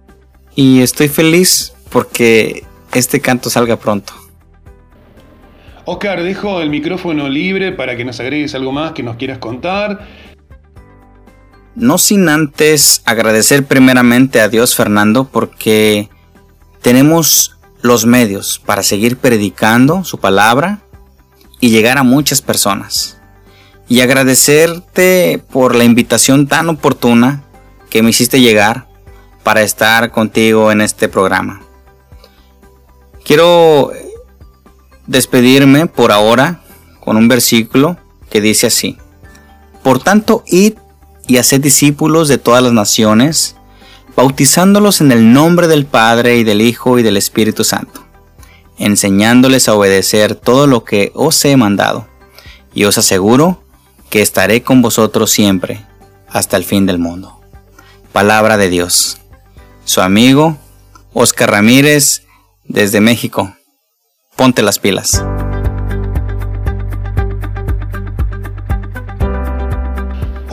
Y 0.55 0.81
estoy 0.81 1.07
feliz 1.07 1.73
porque 1.89 2.63
este 2.93 3.19
canto 3.19 3.49
salga 3.49 3.77
pronto. 3.77 4.13
Oscar, 5.85 6.23
dejo 6.23 6.61
el 6.61 6.69
micrófono 6.69 7.29
libre 7.29 7.71
para 7.71 7.95
que 7.95 8.05
nos 8.05 8.19
agregues 8.19 8.55
algo 8.55 8.71
más 8.71 8.93
que 8.93 9.03
nos 9.03 9.17
quieras 9.17 9.37
contar. 9.37 10.07
No 11.75 11.97
sin 11.97 12.29
antes 12.29 13.01
agradecer 13.05 13.65
primeramente 13.65 14.39
a 14.39 14.47
Dios 14.47 14.75
Fernando 14.75 15.25
porque 15.25 16.09
tenemos 16.81 17.57
los 17.81 18.05
medios 18.05 18.61
para 18.65 18.81
seguir 18.81 19.17
predicando 19.17 20.03
su 20.05 20.17
palabra 20.17 20.79
y 21.59 21.69
llegar 21.69 21.97
a 21.97 22.03
muchas 22.03 22.41
personas 22.41 23.15
y 23.87 24.01
agradecerte 24.01 25.43
por 25.51 25.75
la 25.75 25.83
invitación 25.83 26.47
tan 26.47 26.69
oportuna 26.69 27.43
que 27.89 28.01
me 28.01 28.09
hiciste 28.09 28.41
llegar 28.41 28.87
para 29.43 29.61
estar 29.61 30.11
contigo 30.11 30.71
en 30.71 30.81
este 30.81 31.07
programa. 31.07 31.61
Quiero 33.23 33.91
despedirme 35.07 35.85
por 35.85 36.11
ahora 36.11 36.61
con 36.99 37.17
un 37.17 37.27
versículo 37.27 37.97
que 38.29 38.41
dice 38.41 38.67
así. 38.67 38.97
Por 39.83 39.99
tanto, 40.01 40.43
id 40.47 40.73
y 41.27 41.37
haced 41.37 41.61
discípulos 41.61 42.27
de 42.27 42.37
todas 42.37 42.63
las 42.63 42.73
naciones, 42.73 43.55
bautizándolos 44.15 45.01
en 45.01 45.11
el 45.11 45.31
nombre 45.31 45.67
del 45.67 45.85
Padre 45.85 46.37
y 46.37 46.43
del 46.43 46.61
Hijo 46.61 46.97
y 46.97 47.03
del 47.03 47.17
Espíritu 47.17 47.63
Santo, 47.63 48.03
enseñándoles 48.77 49.69
a 49.69 49.75
obedecer 49.75 50.35
todo 50.35 50.65
lo 50.65 50.83
que 50.83 51.11
os 51.13 51.43
he 51.45 51.55
mandado. 51.55 52.07
Y 52.73 52.85
os 52.85 52.97
aseguro 52.97 53.63
que 54.15 54.21
estaré 54.21 54.63
con 54.63 54.81
vosotros 54.81 55.29
siempre, 55.29 55.85
hasta 56.29 56.55
el 56.55 56.63
fin 56.63 56.85
del 56.85 56.99
mundo. 56.99 57.41
Palabra 58.13 58.55
de 58.55 58.69
Dios. 58.69 59.17
Su 59.83 59.99
amigo, 59.99 60.57
Oscar 61.11 61.51
Ramírez, 61.51 62.23
desde 62.63 63.01
México. 63.01 63.57
Ponte 64.37 64.61
las 64.61 64.79
pilas. 64.79 65.21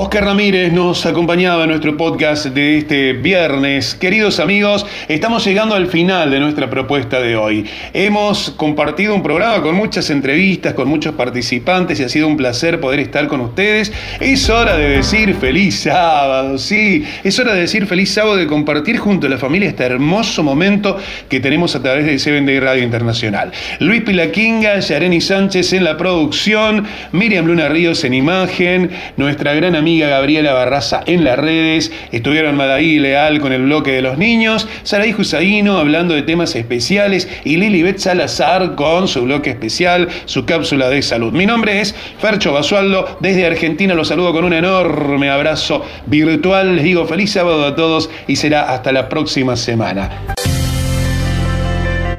Oscar 0.05 0.25
Ramírez 0.25 0.73
nos 0.73 1.07
acompañaba 1.07 1.63
en 1.63 1.69
nuestro 1.69 1.97
podcast 1.97 2.47
de 2.47 2.79
este 2.79 3.13
viernes. 3.13 3.95
Queridos 3.95 4.41
amigos, 4.41 4.85
estamos 5.07 5.45
llegando 5.47 5.77
al 5.77 5.87
final 5.87 6.29
de 6.29 6.41
nuestra 6.41 6.69
propuesta 6.69 7.21
de 7.21 7.37
hoy. 7.37 7.65
Hemos 7.93 8.51
compartido 8.51 9.15
un 9.15 9.23
programa 9.23 9.63
con 9.63 9.77
muchas 9.77 10.11
entrevistas, 10.11 10.75
con 10.75 10.89
muchos 10.89 11.15
participantes 11.15 12.01
y 12.01 12.03
ha 12.03 12.09
sido 12.09 12.27
un 12.27 12.37
placer 12.37 12.81
poder 12.81 12.99
estar 12.99 13.29
con 13.29 13.43
ustedes. 13.43 13.93
Es 14.19 14.51
hora 14.51 14.77
de 14.77 14.89
decir 14.89 15.37
feliz 15.37 15.83
sábado, 15.83 16.59
sí, 16.59 17.05
es 17.23 17.39
hora 17.39 17.55
de 17.55 17.61
decir 17.61 17.87
feliz 17.87 18.13
sábado, 18.13 18.35
de 18.35 18.49
compartir 18.49 18.99
junto 18.99 19.29
a 19.29 19.31
la 19.31 19.39
familia 19.39 19.69
este 19.69 19.85
hermoso 19.85 20.43
momento 20.43 20.99
que 21.29 21.39
tenemos 21.39 21.77
a 21.77 21.81
través 21.81 22.07
de 22.07 22.19
Seven 22.19 22.45
Day 22.45 22.59
Radio 22.59 22.83
Internacional. 22.83 23.53
Luis 23.79 24.03
Pilaquinga, 24.03 24.81
Yareni 24.81 25.21
Sánchez 25.21 25.73
en 25.75 25.85
la 25.85 25.97
producción, 25.97 26.87
Miriam 27.13 27.47
Luna 27.47 27.69
Ríos 27.69 28.03
en 28.03 28.15
imagen, 28.15 28.91
nuestra 29.17 29.55
gran 29.55 29.77
amiga 29.77 29.92
Gabriela 30.01 30.53
Barraza 30.53 31.03
en 31.07 31.25
las 31.25 31.39
redes, 31.39 31.93
estuvieron 32.13 32.57
Madaí 32.57 32.99
Leal 32.99 33.41
con 33.41 33.53
el 33.53 33.63
bloque 33.63 33.93
de 33.93 34.03
los 34.03 34.19
niños, 34.19 34.69
Saraí 34.83 35.13
Jusaino 35.13 35.79
hablando 35.79 36.15
de 36.15 36.23
temas 36.23 36.55
especiales 36.55 37.29
y 37.45 37.57
Lilibet 37.57 37.99
Salazar 37.99 38.75
con 38.75 39.09
su 39.09 39.23
bloque 39.23 39.51
especial, 39.51 40.09
su 40.27 40.45
cápsula 40.45 40.89
de 40.89 41.03
salud. 41.03 41.33
Mi 41.33 41.47
nombre 41.47 41.81
es 41.81 41.95
Fercho 42.19 42.53
Basualdo, 42.53 43.19
desde 43.21 43.47
Argentina 43.47 43.95
los 43.95 44.09
saludo 44.09 44.33
con 44.33 44.45
un 44.45 44.53
enorme 44.53 45.31
abrazo 45.31 45.85
virtual, 46.07 46.77
les 46.77 46.85
digo 46.85 47.07
feliz 47.07 47.33
sábado 47.33 47.67
a 47.67 47.75
todos 47.75 48.11
y 48.27 48.37
será 48.37 48.73
hasta 48.73 48.93
la 48.93 49.09
próxima 49.09 49.57
semana. 49.57 50.11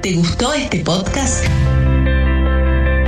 ¿Te 0.01 0.13
gustó 0.13 0.53
este 0.53 0.79
podcast? 0.79 1.45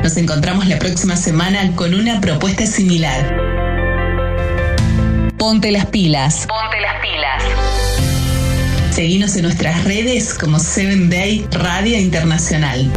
Nos 0.01 0.15
encontramos 0.17 0.67
la 0.67 0.77
próxima 0.79 1.15
semana 1.15 1.75
con 1.75 1.93
una 1.93 2.21
propuesta 2.21 2.65
similar. 2.65 3.44
Ponte 5.45 5.69
las 5.69 5.85
pilas. 5.85 6.47
Ponte 6.47 6.81
las 6.81 6.99
pilas. 7.03 7.43
Seguimos 8.89 9.35
en 9.35 9.43
nuestras 9.43 9.83
redes 9.83 10.33
como 10.33 10.57
7 10.57 11.05
Day 11.07 11.45
Radio 11.51 11.99
Internacional. 11.99 12.91